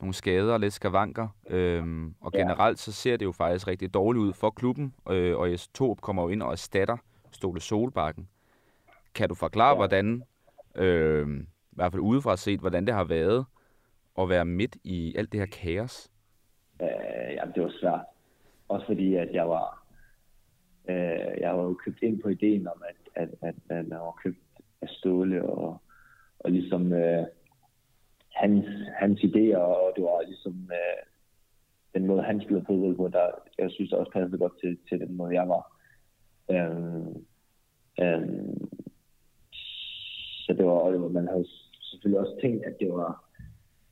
nogle 0.01 0.15
skader 0.15 0.53
og 0.53 0.61
lidt 0.61 0.73
skavanker. 0.73 1.29
Øhm, 1.51 2.15
og 2.21 2.33
generelt 2.33 2.79
så 2.79 2.93
ser 2.93 3.17
det 3.17 3.25
jo 3.25 3.33
faktisk 3.33 3.67
rigtig 3.67 3.95
dårligt 3.95 4.23
ud 4.23 4.33
for 4.33 4.51
klubben, 4.51 4.95
øh, 5.11 5.37
og 5.37 5.59
s 5.59 5.69
Torup 5.69 6.01
kommer 6.01 6.23
jo 6.23 6.29
ind 6.29 6.43
og 6.43 6.53
erstatter 6.53 6.97
Stole 7.31 7.61
Solbakken. 7.61 8.29
Kan 9.15 9.29
du 9.29 9.35
forklare, 9.35 9.69
ja. 9.69 9.75
hvordan, 9.75 10.23
øh, 10.75 11.29
i 11.73 11.77
hvert 11.77 11.93
fald 11.93 12.03
udefra 12.03 12.37
set, 12.37 12.61
hvordan 12.61 12.87
det 12.87 12.95
har 12.95 13.05
været 13.05 13.47
at 14.19 14.29
være 14.29 14.45
midt 14.45 14.77
i 14.85 15.17
alt 15.17 15.33
det 15.33 15.41
her 15.41 15.47
kaos? 15.47 16.11
Øh, 16.83 17.35
jamen, 17.35 17.55
det 17.55 17.63
var 17.63 17.73
svært. 17.81 18.01
Også 18.69 18.87
fordi, 18.87 19.15
at 19.15 19.29
jeg 19.33 19.49
var, 19.49 19.87
øh, 20.89 21.41
jeg 21.41 21.57
var 21.57 21.63
jo 21.63 21.75
købt 21.85 22.03
ind 22.03 22.23
på 22.23 22.29
ideen 22.29 22.69
om, 22.69 22.83
at, 22.89 23.23
at, 23.23 23.29
at, 23.43 23.55
at 23.69 23.89
man 23.89 23.99
var 23.99 24.21
købt 24.23 24.39
af 24.83 24.89
Ståle, 24.89 25.45
og, 25.45 25.83
og 26.39 26.51
ligesom... 26.51 26.93
Øh, 26.93 27.27
hans, 28.37 28.67
hans 29.01 29.21
idéer, 29.21 29.59
og 29.59 29.93
det 29.97 30.05
var 30.05 30.23
ligesom 30.27 30.71
øh, 30.73 31.03
den 31.95 32.07
måde, 32.07 32.23
han 32.23 32.41
spillede 32.41 32.65
fodbold 32.67 32.97
på, 32.97 33.09
der 33.09 33.27
jeg 33.59 33.71
synes 33.71 33.93
også 33.93 34.13
passede 34.13 34.39
godt 34.39 34.61
til, 34.61 34.79
til 34.89 35.01
den 35.01 35.17
måde, 35.17 35.35
jeg 35.35 35.49
var. 35.49 35.65
Øhm, 36.55 37.09
øhm, 38.03 38.69
så 40.45 40.55
det 40.59 40.67
var, 40.67 40.91
det 40.91 41.01
var, 41.01 41.09
man 41.09 41.29
havde 41.29 41.47
selvfølgelig 41.83 42.21
også 42.21 42.39
tænkt, 42.43 42.65
at 42.65 42.77
det 42.81 42.89
var, 42.93 43.25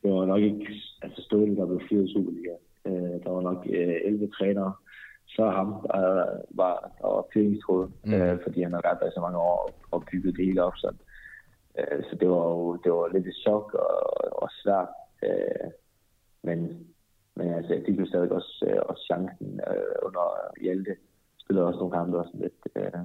det 0.03 0.13
var 0.13 0.27
nok 0.27 0.43
ikke 0.43 0.67
altså 1.03 1.23
Ståle, 1.23 1.57
der 1.57 1.67
blev 1.67 1.81
fyret 1.89 2.09
i 2.09 2.13
Superliga. 2.13 2.55
Øh, 2.87 3.17
der 3.25 3.31
var 3.31 3.41
nok 3.41 3.67
øh, 3.71 3.97
11 4.05 4.31
trænere, 4.31 4.73
så 5.37 5.51
ham, 5.51 5.69
der 5.83 6.01
var, 6.51 6.75
der 7.01 7.07
var 7.09 7.27
fyringstråd, 7.33 7.89
mm. 8.05 8.13
øh, 8.15 8.43
fordi 8.43 8.63
han 8.63 8.73
har 8.73 8.85
ret 8.85 9.01
der 9.01 9.07
i 9.07 9.15
så 9.15 9.21
mange 9.21 9.39
år 9.39 9.57
og, 9.65 9.75
og 9.91 10.05
bygget 10.11 10.37
det 10.37 10.47
hele 10.47 10.63
op. 10.65 10.77
Så, 10.77 10.95
øh, 11.79 12.05
så 12.09 12.17
det 12.21 12.29
var 12.29 12.45
jo 12.55 12.77
det 12.77 12.93
var 12.93 13.09
lidt 13.09 13.27
et 13.27 13.43
chok 13.45 13.75
og, 13.75 14.43
og 14.43 14.49
svært. 14.63 14.89
Øh, 15.23 15.71
men, 16.43 16.59
men 17.37 17.55
altså, 17.55 17.83
de 17.87 17.93
blev 17.97 18.07
stadig 18.07 18.33
også, 18.33 18.67
øh, 18.69 18.81
også 18.89 19.03
chancen 19.11 19.61
øh, 19.71 19.97
under 20.03 20.25
Hjalte. 20.61 20.97
Spillede 21.39 21.67
også 21.67 21.79
nogle 21.79 21.97
kampe, 21.97 22.17
sådan 22.25 22.41
lidt... 22.41 22.63
Øh, 22.77 23.03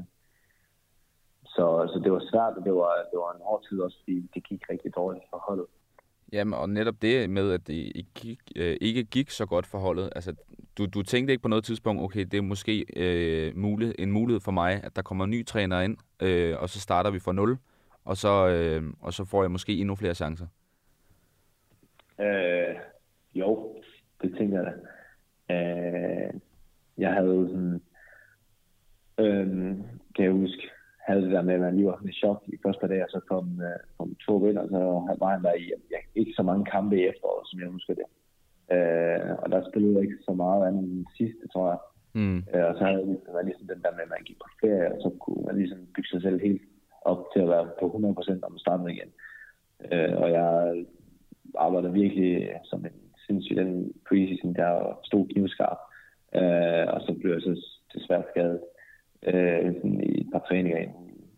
så, 1.46 1.66
så 1.94 2.00
det 2.04 2.12
var 2.12 2.24
svært, 2.32 2.58
og 2.58 2.64
det 2.66 2.74
var, 2.74 2.94
det 3.12 3.18
var 3.20 3.32
en 3.34 3.46
hård 3.48 3.64
tid 3.64 3.82
også, 3.82 3.98
fordi 4.00 4.30
det 4.34 4.44
gik 4.44 4.70
rigtig 4.70 4.96
dårligt 4.96 5.26
for 5.30 5.38
holdet. 5.48 5.66
Jamen, 6.34 6.54
og 6.54 6.70
netop 6.70 7.02
det 7.02 7.30
med, 7.30 7.52
at 7.52 7.68
det 7.68 7.92
ikke 7.96 8.10
gik, 8.16 8.40
øh, 8.56 8.78
ikke 8.82 9.04
gik 9.04 9.30
så 9.30 9.46
godt 9.46 9.66
for 9.66 9.78
holdet. 9.78 10.10
Altså, 10.16 10.36
du, 10.78 10.86
du 10.86 11.04
tænkte 11.04 11.32
ikke 11.32 11.42
på 11.42 11.48
noget 11.48 11.64
tidspunkt, 11.64 12.02
okay, 12.02 12.26
det 12.26 12.38
er 12.38 12.42
måske 12.42 12.86
øh, 12.96 13.58
mulighed, 13.58 13.96
en 14.00 14.12
mulighed 14.12 14.42
for 14.42 14.52
mig, 14.52 14.84
at 14.84 14.96
der 14.96 15.02
kommer 15.02 15.24
en 15.24 15.32
ny 15.32 15.46
træner 15.46 15.82
ind, 15.82 15.98
øh, 16.22 16.56
og 16.60 16.70
så 16.70 16.80
starter 16.80 17.12
vi 17.12 17.20
fra 17.20 17.34
nul, 17.34 17.58
og 18.06 18.18
så, 18.18 18.48
øh, 18.48 18.94
og 19.02 19.14
så 19.14 19.26
får 19.26 19.44
jeg 19.44 19.52
måske 19.52 19.78
endnu 19.78 19.96
flere 19.96 20.16
chancer? 20.16 20.48
Øh, 22.20 22.76
jo, 23.36 23.76
det 24.22 24.36
tænker 24.38 24.58
jeg 24.58 24.66
da. 24.66 24.74
Øh, 25.56 26.34
jeg 26.98 27.14
havde 27.14 27.28
jo 27.28 27.48
sådan, 27.48 27.82
øh, 29.20 29.48
kan 30.16 30.26
jeg 30.26 30.32
huske, 30.32 30.70
havde 31.10 31.24
det 31.26 31.32
der 31.36 31.48
med, 31.48 31.54
at 31.54 31.66
man 31.66 31.76
lige 31.76 31.90
var 31.90 31.98
sådan 31.98 32.14
i 32.14 32.20
chok 32.22 32.40
i 32.54 32.62
første 32.64 32.82
par 32.82 32.92
dage, 32.92 33.06
og 33.08 33.12
så 33.16 33.20
kom, 33.32 33.46
uh, 33.70 33.80
kom 33.98 34.10
to 34.26 34.34
vinder, 34.44 34.66
så 34.76 34.80
var 35.22 35.30
han 35.36 35.44
der 35.44 35.54
i 35.54 35.66
ja, 35.94 36.00
ikke 36.22 36.34
så 36.36 36.44
mange 36.50 36.66
kampe 36.74 36.94
i 36.98 37.08
efteråret, 37.12 37.46
som 37.50 37.60
jeg 37.60 37.70
husker 37.78 37.94
det. 38.00 38.08
Uh, 38.76 39.32
og 39.42 39.48
der 39.54 39.70
spillede 39.70 39.96
jeg 39.96 40.04
ikke 40.04 40.26
så 40.28 40.34
meget 40.44 40.68
andet 40.68 40.84
end 40.84 40.92
den 41.00 41.08
sidste, 41.18 41.44
tror 41.54 41.68
jeg. 41.74 41.80
Mm. 42.20 42.42
Uh, 42.54 42.66
og 42.70 42.74
så 42.78 42.84
havde 42.86 43.06
det 43.26 43.34
var 43.36 43.42
ligesom 43.50 43.68
den 43.74 43.82
der 43.84 43.92
med, 43.96 44.04
at 44.06 44.14
man 44.16 44.28
gik 44.28 44.40
på 44.40 44.50
ferie, 44.62 44.92
og 44.94 45.00
så 45.06 45.10
kunne 45.24 45.44
man 45.48 45.56
ligesom 45.62 45.80
bygge 45.96 46.10
sig 46.12 46.22
selv 46.22 46.40
helt 46.48 46.64
op 47.12 47.22
til 47.34 47.42
at 47.42 47.52
være 47.54 47.66
på 47.80 47.86
100% 47.88 48.48
om 48.48 48.58
starten 48.58 48.90
igen. 48.90 49.12
Uh, 49.92 50.14
og 50.24 50.28
jeg 50.38 50.50
arbejdede 51.66 51.94
virkelig 52.02 52.32
som 52.64 52.80
en 52.86 53.00
sindssyg 53.26 53.56
den 53.56 53.94
preseason 54.08 54.54
der 54.62 55.00
stod 55.04 55.28
knivskarp. 55.28 55.82
Uh, 56.40 56.86
og 56.94 57.00
så 57.06 57.12
blev 57.20 57.32
jeg 57.34 57.42
så 57.42 57.54
desværre 57.94 58.24
skadet 58.32 58.60
øh, 59.28 59.74
sådan 59.76 60.04
i 60.04 60.22
et 60.22 60.30
par 60.32 60.46
træninger 60.48 60.78
ind, 60.78 60.92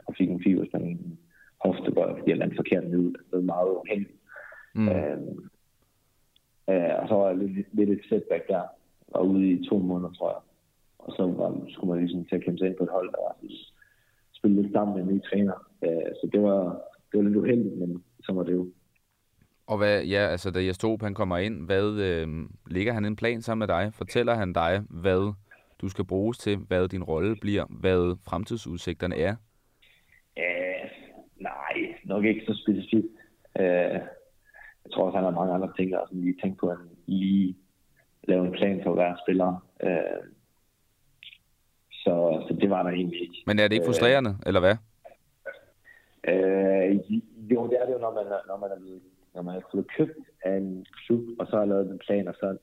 og 0.07 0.15
fik 0.17 0.29
en 0.29 0.43
fiberspring 0.43 0.87
i 0.89 0.91
en 0.91 1.19
hoftebøj, 1.65 2.09
fordi 2.17 2.29
jeg 2.29 2.37
landede 2.37 2.57
forkert 2.57 2.83
ned. 2.83 3.03
Det 3.03 3.31
var 3.31 3.41
meget 3.41 3.69
uheldigt. 3.69 4.17
Mm. 4.75 4.89
Øh, 4.89 5.17
øh, 6.69 6.93
og 6.99 7.07
så 7.07 7.13
var 7.15 7.27
jeg 7.27 7.37
lidt, 7.37 7.67
lidt 7.73 7.89
et 7.89 8.05
setback 8.09 8.47
der, 8.47 8.63
og 9.07 9.27
ude 9.27 9.49
i 9.49 9.65
to 9.69 9.77
måneder, 9.77 10.11
tror 10.11 10.29
jeg. 10.29 10.41
Og 10.99 11.13
så 11.17 11.23
var, 11.27 11.61
skulle 11.69 11.89
man 11.89 11.99
ligesom 12.03 12.25
til 12.25 12.35
at 12.35 12.43
kæmpe 12.43 12.57
sig 12.57 12.67
ind 12.67 12.77
på 12.77 12.83
et 12.83 12.89
hold, 12.89 13.09
der 13.11 13.21
spille 14.41 14.61
lidt 14.61 14.73
sammen 14.73 14.95
med 14.95 15.03
en 15.03 15.15
ny 15.15 15.21
træner. 15.29 15.57
Øh, 15.85 16.11
så 16.19 16.29
det 16.33 16.41
var, 16.41 16.61
det 17.11 17.17
var 17.17 17.23
lidt 17.23 17.35
uheldigt, 17.35 17.77
men 17.77 18.03
så 18.23 18.33
var 18.33 18.43
det 18.43 18.53
jo. 18.53 18.67
Og 19.67 19.77
hvad, 19.77 20.03
ja, 20.03 20.27
altså 20.27 20.51
da 20.51 20.65
Jes 20.65 20.77
Torup, 20.77 21.01
han 21.01 21.13
kommer 21.13 21.37
ind, 21.37 21.65
hvad 21.65 21.87
øh, 22.07 22.27
ligger 22.67 22.93
han 22.93 23.05
en 23.05 23.15
plan 23.15 23.41
sammen 23.41 23.67
med 23.67 23.75
dig? 23.75 23.93
Fortæller 23.93 24.33
han 24.33 24.53
dig, 24.53 24.83
hvad 24.89 25.33
du 25.81 25.89
skal 25.89 26.05
bruges 26.05 26.37
til, 26.37 26.57
hvad 26.57 26.87
din 26.87 27.03
rolle 27.03 27.35
bliver, 27.41 27.65
hvad 27.69 28.17
fremtidsudsigterne 28.29 29.15
er? 29.17 29.35
Uh, 30.37 30.89
nej, 31.39 31.95
nok 32.03 32.25
ikke 32.25 32.45
så 32.45 32.53
specifikt. 32.63 33.07
Uh, 33.59 33.97
jeg 34.83 34.91
tror 34.93 35.05
også, 35.05 35.17
han 35.17 35.23
har 35.23 35.31
mange 35.31 35.53
andre 35.53 35.73
ting, 35.77 35.91
der 35.91 35.99
lige 36.11 36.35
tænkt 36.41 36.59
på, 36.59 36.67
at 36.67 36.77
lige 37.07 37.55
lave 38.23 38.45
en 38.45 38.51
plan 38.51 38.81
for 38.83 38.93
hver 38.93 39.15
spiller. 39.25 39.67
Uh, 39.83 40.25
så, 41.91 42.45
så 42.47 42.57
det 42.61 42.69
var 42.69 42.83
der 42.83 42.89
egentlig 42.89 43.21
ikke. 43.21 43.43
Men 43.47 43.59
er 43.59 43.67
det 43.67 43.73
ikke 43.75 43.85
frustrerende, 43.85 44.29
uh, 44.29 44.47
eller 44.47 44.59
hvad? 44.59 44.75
Uh, 46.31 47.11
jo, 47.51 47.67
det 47.69 47.77
er 47.81 47.85
det 47.85 47.93
jo, 47.93 47.99
når 47.99 48.13
man, 48.13 48.25
når 48.47 48.57
man 48.57 48.71
er 48.71 48.79
blevet 48.79 49.01
når 49.35 49.41
man 49.41 49.55
er 49.55 49.61
blevet 49.71 49.87
købt 49.97 50.17
af 50.45 50.57
en 50.57 50.85
klub, 51.05 51.23
og 51.39 51.47
så 51.47 51.57
har 51.57 51.65
lavet 51.65 51.91
en 51.91 51.99
plan, 51.99 52.27
og 52.27 52.33
så 52.33 52.57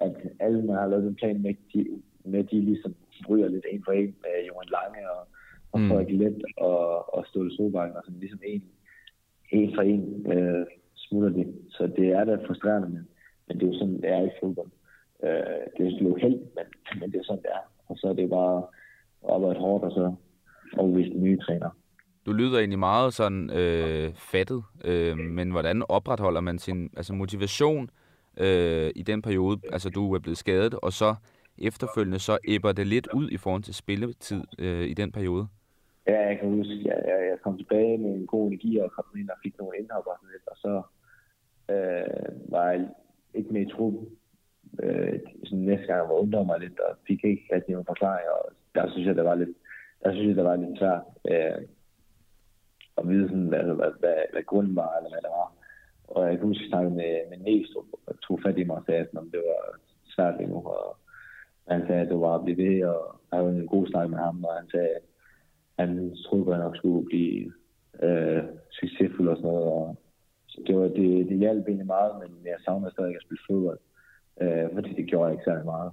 at 0.00 0.16
alle, 0.40 0.62
man 0.62 0.76
har 0.76 0.86
lavet 0.86 1.06
en 1.06 1.14
plan 1.14 1.42
med, 1.42 1.54
de, 1.74 2.02
med, 2.28 2.44
de 2.44 2.60
ligesom 2.60 2.94
bryder 3.26 3.48
lidt 3.48 3.66
en 3.70 3.82
for 3.84 3.92
en 3.92 4.14
med 4.24 4.34
Johan 4.48 4.68
Lange 4.76 5.10
og, 5.10 5.22
og 5.72 5.80
mm. 5.80 5.88
Frederik 5.88 6.10
Lent 6.20 6.44
og, 6.56 7.14
og 7.14 7.26
Ståle 7.26 7.56
Solbakken, 7.56 7.96
og 7.96 8.02
sådan 8.04 8.20
ligesom 8.20 8.40
en, 8.44 8.62
en 9.50 9.74
for 9.74 9.82
en 9.82 10.32
øh, 10.32 10.66
smutter 10.96 11.28
de. 11.28 11.52
Så 11.70 11.86
det 11.96 12.08
er 12.08 12.24
da 12.24 12.34
frustrerende, 12.46 12.88
men, 12.88 13.08
men 13.48 13.56
det 13.56 13.62
er 13.62 13.72
jo 13.72 13.78
sådan, 13.78 14.00
det 14.02 14.10
er 14.10 14.22
i 14.22 14.30
fodbold. 14.40 14.70
Øh, 15.24 15.60
det 15.76 15.86
er 15.86 15.98
jo 16.00 16.14
heldigt, 16.14 16.54
men, 16.56 16.64
men 17.00 17.12
det 17.12 17.18
er 17.18 17.24
sådan, 17.24 17.42
det 17.42 17.50
er. 17.52 17.64
Og 17.88 17.96
så 17.98 18.08
er 18.08 18.12
det 18.12 18.30
bare 18.30 18.62
at 19.24 19.34
arbejde 19.34 19.60
hårdt, 19.60 19.84
og 19.84 19.92
så 19.92 20.14
overvise 20.78 21.10
den 21.10 21.22
nye 21.22 21.38
træner. 21.38 21.70
Du 22.26 22.32
lyder 22.32 22.58
egentlig 22.58 22.78
meget 22.78 23.14
sådan 23.14 23.50
øh, 23.50 24.14
fattet, 24.14 24.62
øh, 24.84 25.18
men 25.18 25.50
hvordan 25.50 25.82
opretholder 25.88 26.40
man 26.40 26.58
sin 26.58 26.90
altså 26.96 27.12
motivation 27.12 27.90
øh, 28.36 28.90
i 28.96 29.02
den 29.02 29.22
periode, 29.22 29.60
altså 29.72 29.90
du 29.90 30.14
er 30.14 30.18
blevet 30.18 30.38
skadet, 30.38 30.74
og 30.74 30.92
så 30.92 31.14
efterfølgende 31.62 32.18
så 32.18 32.38
æbber 32.48 32.72
det 32.72 32.86
lidt 32.86 33.08
ud 33.14 33.30
i 33.30 33.36
forhold 33.36 33.62
til 33.62 33.74
spilletid 33.74 34.42
øh, 34.58 34.86
i 34.86 34.94
den 34.94 35.12
periode? 35.12 35.46
Ja, 36.08 36.26
jeg 36.28 36.38
kan 36.38 36.48
huske, 36.48 36.74
jeg, 36.84 37.02
jeg, 37.06 37.18
jeg 37.30 37.38
kom 37.42 37.56
tilbage 37.56 37.98
med 37.98 38.10
en 38.10 38.26
god 38.26 38.46
energi 38.46 38.78
og 38.78 38.90
kom 38.90 39.04
ind 39.18 39.30
og 39.30 39.36
fik 39.42 39.58
nogle 39.58 39.78
indhop 39.78 40.06
og 40.06 40.16
sådan 40.20 40.32
lidt, 40.32 40.46
og 40.52 40.56
så 40.56 40.82
øh, 41.74 42.52
var 42.52 42.70
jeg 42.70 42.88
ikke 43.34 43.52
med 43.52 43.66
i 43.66 43.70
truppen. 43.70 44.08
Øh, 44.82 45.20
sådan 45.44 45.64
næste 45.64 45.86
gang 45.86 45.98
jeg 46.00 46.08
var 46.08 46.22
undret 46.22 46.46
mig 46.46 46.60
lidt, 46.60 46.80
og 46.80 46.96
fik 47.06 47.24
ikke 47.24 47.44
rigtig 47.54 47.72
nogen 47.72 47.92
forklaring, 47.92 48.28
og 48.36 48.52
der 48.74 48.90
synes 48.90 49.06
jeg, 49.06 49.16
der 49.16 49.22
var 49.22 49.34
lidt, 49.34 49.56
der 50.02 50.12
synes 50.12 50.28
jeg, 50.28 50.36
der 50.36 50.42
var 50.50 50.56
lidt 50.56 50.78
svært 50.78 51.02
øh, 51.30 51.62
at 52.98 53.08
vide, 53.08 53.28
sådan, 53.28 53.50
hvad, 53.52 53.62
hvad, 53.62 53.92
hvad, 54.02 54.18
hvad 54.32 54.42
grunden 54.50 54.76
var, 54.76 54.90
eller 54.96 55.10
hvad 55.10 55.22
der 55.26 55.32
var. 55.40 55.48
Og 56.08 56.28
jeg 56.28 56.38
kan 56.38 56.46
huske, 56.46 56.60
at 56.60 56.64
jeg 56.64 56.70
snakkede 56.70 56.94
med, 56.94 57.12
med 57.30 57.38
Næstrup, 57.38 57.88
og 58.06 58.20
tog 58.20 58.40
fat 58.44 58.58
i 58.58 58.64
mig 58.64 58.76
og 58.76 58.84
sagde, 58.86 59.00
at 59.00 59.10
det 59.34 59.42
var 59.50 59.62
svært 60.14 60.40
endnu, 60.40 60.58
og 60.76 60.96
han 61.70 61.86
sagde, 61.86 62.00
at 62.00 62.08
det 62.08 62.20
var 62.20 62.34
at 62.34 62.44
blive 62.44 62.58
ved, 62.64 62.84
og 62.84 63.20
jeg 63.32 63.38
havde 63.38 63.56
en 63.56 63.66
god 63.66 63.86
snak 63.86 64.10
med 64.10 64.18
ham, 64.18 64.44
og 64.44 64.54
han 64.54 64.68
sagde, 64.70 64.88
at 65.78 65.88
han 65.88 66.16
troede, 66.24 66.46
at 66.46 66.54
han 66.56 66.64
nok 66.64 66.76
skulle 66.76 67.06
blive 67.06 67.52
øh, 68.02 68.42
succesfuld 68.80 69.28
og 69.28 69.36
sådan 69.36 69.50
noget. 69.50 69.64
Og, 69.64 69.96
så 70.46 70.62
det, 70.66 70.76
var, 70.76 70.88
det, 70.88 71.28
det 71.28 71.38
hjalp 71.38 71.64
egentlig 71.66 71.86
meget, 71.86 72.12
men 72.20 72.30
jeg 72.44 72.56
savner 72.64 72.90
stadig 72.90 73.14
at 73.16 73.22
spille 73.22 73.42
fodbold, 73.50 73.78
øh, 74.40 74.66
fordi 74.74 74.94
det 74.94 75.06
gjorde 75.06 75.26
jeg 75.26 75.32
ikke 75.34 75.44
særlig 75.50 75.64
meget. 75.64 75.92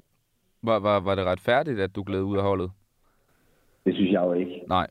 Var, 0.62 0.80
var, 0.80 1.00
var 1.00 1.16
det 1.16 1.26
retfærdigt, 1.26 1.80
at 1.80 1.96
du 1.96 2.04
gled 2.04 2.22
ud 2.22 2.38
af 2.38 2.44
holdet? 2.44 2.72
Det 3.86 3.94
synes 3.96 4.12
jeg 4.12 4.22
jo 4.22 4.34
ikke. 4.34 4.64
Nej. 4.68 4.88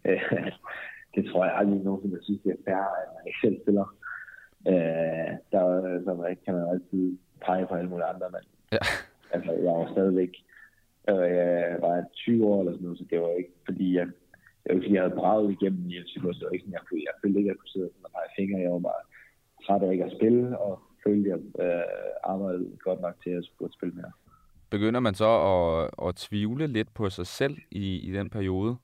det 1.15 1.23
tror 1.27 1.45
jeg 1.45 1.55
aldrig 1.57 1.85
nogensinde, 1.85 2.17
jeg 2.17 2.25
synes, 2.25 2.43
det 2.43 2.53
er 2.53 2.71
færre, 2.71 2.91
at 3.03 3.09
man 3.15 3.23
ikke 3.27 3.39
selv 3.45 3.57
spiller. 3.63 3.87
Øh, 4.69 5.31
der, 5.53 5.63
der 6.07 6.35
kan 6.45 6.55
man 6.55 6.69
altid 6.73 7.19
pege 7.47 7.67
på 7.67 7.75
alle 7.75 7.91
mulige 7.91 8.07
andre, 8.07 8.27
men 8.31 8.45
ja. 8.73 8.83
altså, 9.35 9.53
jeg 9.53 9.73
var 9.73 9.89
stadigvæk 9.93 10.33
Øh, 11.11 11.31
jeg 11.37 11.79
var 11.81 12.05
20 12.15 12.47
år 12.47 12.61
eller 12.61 12.73
sådan 12.73 12.85
noget, 12.85 12.99
så 12.99 13.05
det 13.11 13.21
var 13.21 13.31
ikke 13.41 13.55
fordi, 13.69 13.87
jeg, 13.99 14.07
det 14.61 14.67
var 14.69 14.75
ikke, 14.75 14.85
fordi 14.85 14.95
jeg 14.95 15.03
havde 15.03 15.21
braget 15.23 15.53
igennem 15.53 15.91
i 15.91 15.97
en 15.97 16.09
situation. 16.15 16.41
Det 16.41 16.47
var 16.47 16.57
ikke 16.57 16.65
sådan, 16.65 16.79
jeg, 16.79 16.87
kunne, 16.89 17.03
jeg 17.09 17.15
følte 17.23 17.39
ikke, 17.39 17.51
at 17.51 17.55
jeg 17.55 17.61
kunne 17.61 17.75
sidde 17.75 17.91
og 18.05 18.11
pege 18.17 18.35
fingre. 18.39 18.65
Jeg 18.65 18.73
var 18.73 18.85
bare 18.91 19.03
træt 19.65 19.83
af 19.83 19.93
ikke 19.93 20.05
at 20.05 20.17
spille, 20.19 20.59
og 20.59 20.73
følte, 21.05 21.33
at 21.33 21.41
jeg 21.59 21.67
øh, 21.67 22.31
arbejdede 22.33 22.77
godt 22.79 23.01
nok 23.01 23.17
til 23.25 23.31
at 23.31 23.45
skulle 23.45 23.73
spille 23.73 23.95
mere. 23.95 24.13
Begynder 24.71 25.01
man 25.01 25.15
så 25.15 25.31
at, 25.55 26.09
at 26.09 26.17
tvivle 26.17 26.67
lidt 26.67 26.95
på 26.95 27.11
sig 27.11 27.27
selv 27.27 27.57
i, 27.71 27.87
i 28.09 28.13
den 28.13 28.31
periode? 28.31 28.77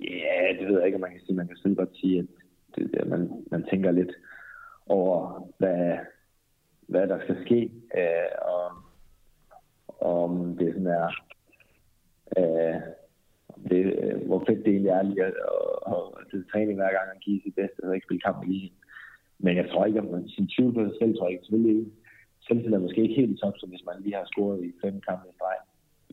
Ja, 0.00 0.38
det 0.58 0.68
ved 0.68 0.76
jeg 0.76 0.86
ikke, 0.86 0.96
om 0.96 1.00
man 1.00 1.10
kan 1.10 1.20
sige. 1.20 1.36
Man 1.36 1.48
kan 1.48 1.56
selv 1.56 1.76
godt 1.76 1.96
sige, 1.96 2.18
at 2.18 2.26
det, 2.74 2.90
det, 2.94 3.08
man, 3.08 3.44
man 3.50 3.64
tænker 3.70 3.90
lidt 3.90 4.12
over, 4.86 5.48
hvad, 5.58 5.98
hvad 6.88 7.06
der 7.08 7.18
skal 7.24 7.36
ske, 7.44 7.70
øh, 7.98 8.30
og 8.42 8.85
om 10.14 10.56
det 10.58 10.68
sådan 10.74 10.92
er, 11.00 11.08
øh, 12.38 12.80
det, 13.70 13.80
øh, 14.02 14.26
hvor 14.26 14.40
fedt 14.46 14.64
det 14.64 14.72
egentlig 14.72 14.90
er 14.90 15.02
lige 15.02 15.24
at, 15.24 15.34
at, 15.92 16.02
at, 16.32 16.38
at 16.38 16.44
træning 16.52 16.76
hver 16.78 16.92
gang 16.96 17.08
og 17.14 17.20
give 17.24 17.40
sit 17.44 17.54
bedste, 17.54 17.84
og 17.84 17.94
ikke 17.94 18.06
spille 18.06 18.26
kamp 18.26 18.38
i 18.44 18.46
ligen. 18.52 18.74
Men 19.38 19.56
jeg 19.56 19.66
tror 19.68 19.84
ikke, 19.86 19.98
at 19.98 20.10
man 20.10 20.28
sin 20.28 20.48
tvivl 20.54 20.74
på 20.74 20.82
sig 20.84 20.96
selv, 21.00 21.12
tror 21.14 21.26
jeg 21.26 21.32
ikke. 21.32 21.44
Selvfølgelig 21.44 21.78
ikke. 21.78 21.90
Selvtid 22.46 22.72
er 22.72 22.86
måske 22.86 23.02
ikke 23.02 23.20
helt 23.20 23.34
i 23.34 23.40
top, 23.40 23.54
som 23.58 23.68
hvis 23.68 23.86
man 23.88 24.02
lige 24.02 24.14
har 24.14 24.26
scoret 24.32 24.64
i 24.64 24.72
fem 24.84 25.00
kampe 25.08 25.24
i 25.28 25.36
streg. 25.36 25.58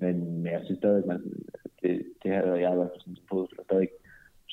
Men 0.03 0.45
jeg 0.45 0.61
synes 0.63 0.79
stadig, 0.79 0.97
at 1.03 1.05
man, 1.05 1.21
det, 1.81 1.93
det 2.21 2.31
her, 2.31 2.55
jeg 2.55 2.69
har 2.69 2.75
været 2.75 3.01
som 3.03 3.15
fodboldspiller, 3.29 3.63
stadig 3.63 3.89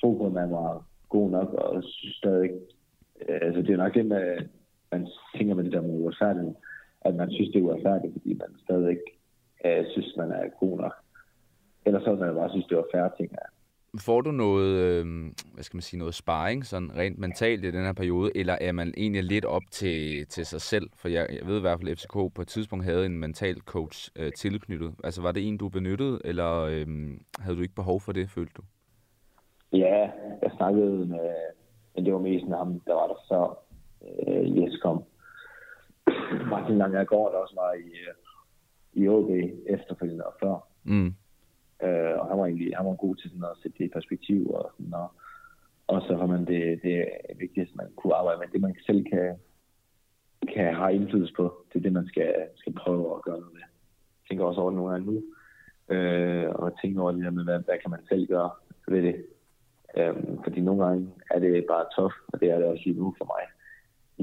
tro 0.01 0.09
på, 0.15 0.27
at 0.27 0.33
man 0.33 0.51
var 0.51 0.85
god 1.09 1.31
nok, 1.31 1.49
og 1.53 1.83
synes 1.85 2.17
stadig, 2.17 2.51
øh, 3.29 3.39
altså 3.43 3.63
det 3.63 3.71
er 3.71 3.77
nok 3.85 3.95
det 3.95 4.07
med, 4.07 4.25
man 4.93 5.07
tænker 5.37 5.55
med 5.55 5.65
det 5.65 5.73
der 5.73 5.81
med 5.81 6.01
uretfærdighed, 6.01 6.55
at 7.01 7.15
man 7.15 7.31
synes, 7.31 7.51
det 7.51 7.59
er 7.59 7.63
uretfærdigt, 7.63 8.13
fordi 8.13 8.35
man 8.35 8.51
stadig 8.65 8.91
ikke 8.91 9.20
øh, 9.65 9.85
synes, 9.93 10.17
man 10.17 10.31
er 10.33 10.49
god 10.61 10.79
nok. 10.79 10.95
Ellers 11.87 12.03
så 12.03 12.15
man 12.15 12.35
bare 12.35 12.51
synes, 12.51 12.67
det 12.67 12.77
var 12.77 12.85
færre 12.95 13.11
ting. 13.17 13.31
Ja. 13.33 13.47
Får 13.99 14.21
du 14.21 14.31
noget, 14.31 14.77
øh, 14.77 15.05
hvad 15.55 15.65
skal 15.65 15.77
man 15.77 15.83
sige, 15.83 15.99
noget 15.99 16.15
sparring, 16.15 16.67
sådan 16.67 16.97
rent 16.97 17.19
mentalt 17.19 17.65
i 17.65 17.71
den 17.71 17.85
her 17.85 17.93
periode, 17.93 18.31
eller 18.37 18.57
er 18.61 18.73
man 18.73 18.95
egentlig 18.97 19.25
lidt 19.25 19.45
op 19.45 19.63
til, 19.71 20.27
til 20.27 20.47
sig 20.47 20.61
selv? 20.61 20.91
For 20.97 21.09
jeg, 21.09 21.27
jeg 21.31 21.47
ved 21.47 21.59
i 21.59 21.61
hvert 21.61 21.79
fald, 21.79 21.91
at 21.91 21.99
FCK 21.99 22.35
på 22.35 22.43
et 22.43 22.49
tidspunkt 22.49 22.85
havde 22.85 23.07
en 23.07 23.19
mental 23.19 23.61
coach 23.61 24.11
øh, 24.17 24.33
tilknyttet. 24.33 24.95
Altså 25.05 25.23
var 25.23 25.33
det 25.33 25.49
en, 25.49 25.57
du 25.57 25.69
benyttede, 25.69 26.21
eller 26.25 26.61
øh, 26.61 26.87
havde 27.41 27.57
du 27.57 27.63
ikke 27.63 27.75
behov 27.75 28.01
for 28.01 28.13
det, 28.13 28.31
følte 28.31 28.53
du? 28.57 28.63
Ja, 29.73 30.11
jeg 30.43 30.51
snakkede 30.57 31.07
med, 31.07 31.31
men 31.95 32.05
det 32.05 32.13
var 32.13 32.19
mest 32.19 32.47
med 32.49 32.57
ham, 32.57 32.81
der 32.81 32.95
var 32.95 33.07
der 33.07 33.25
før 33.29 33.59
øh, 34.29 34.57
Jes 34.57 34.81
kom. 34.83 35.05
Martin 36.51 36.79
Langergaard, 36.79 37.33
der 37.33 37.39
også 37.39 37.55
var 37.55 37.73
i, 37.73 37.89
øh, 38.07 38.15
i 38.93 39.09
OB 39.09 39.31
efterfølgende 39.67 40.27
og 40.27 40.35
før. 40.41 40.69
Mm. 40.85 41.15
Øh, 41.83 42.15
og 42.21 42.29
han 42.29 42.39
var 42.39 42.47
egentlig 42.47 42.77
han 42.77 42.87
var 42.87 42.95
god 42.95 43.17
til 43.17 43.31
sådan 43.31 43.45
at 43.45 43.59
sætte 43.63 43.79
det 43.79 43.85
i 43.85 43.89
perspektiv. 43.89 44.51
Og, 44.51 44.73
sådan, 44.77 44.95
og, 44.95 45.09
og 45.87 46.03
så 46.03 46.17
har 46.17 46.27
man 46.27 46.45
det, 46.47 46.83
det 46.83 47.05
vigtigste, 47.39 47.77
man 47.77 47.89
kunne 47.97 48.15
arbejde 48.15 48.39
med. 48.39 48.49
Det, 48.53 48.61
man 48.61 48.75
selv 48.87 49.05
kan, 49.05 49.37
kan 50.55 50.75
have 50.75 50.95
indflydelse 50.95 51.35
på, 51.37 51.65
det 51.69 51.79
er 51.79 51.83
det, 51.83 51.93
man 51.93 52.07
skal, 52.07 52.35
skal 52.57 52.73
prøve 52.73 53.17
at 53.17 53.23
gøre 53.23 53.41
noget 53.41 53.53
med. 53.53 53.61
Jeg 53.61 54.29
tænker 54.29 54.45
også 54.45 54.61
over 54.61 54.71
nogle 54.71 54.91
gange 54.91 55.07
nu. 55.13 55.23
Øh, 55.95 56.49
og 56.49 56.81
tænke 56.83 57.01
over 57.01 57.13
det 57.13 57.25
der 57.25 57.31
med, 57.31 57.45
hvad, 57.45 57.59
hvad 57.59 57.79
kan 57.83 57.91
man 57.91 58.01
selv 58.09 58.27
gøre 58.27 58.51
ved 58.89 59.03
det. 59.03 59.27
Øhm, 59.97 60.43
fordi 60.43 60.61
nogle 60.61 60.85
gange 60.85 61.11
er 61.31 61.39
det 61.39 61.65
bare 61.69 61.87
tof, 61.97 62.13
og 62.29 62.41
det 62.41 62.51
er 62.51 62.59
det 62.59 62.67
også 62.67 62.83
lige 62.87 62.99
nu 62.99 63.15
for 63.19 63.25
mig 63.25 63.45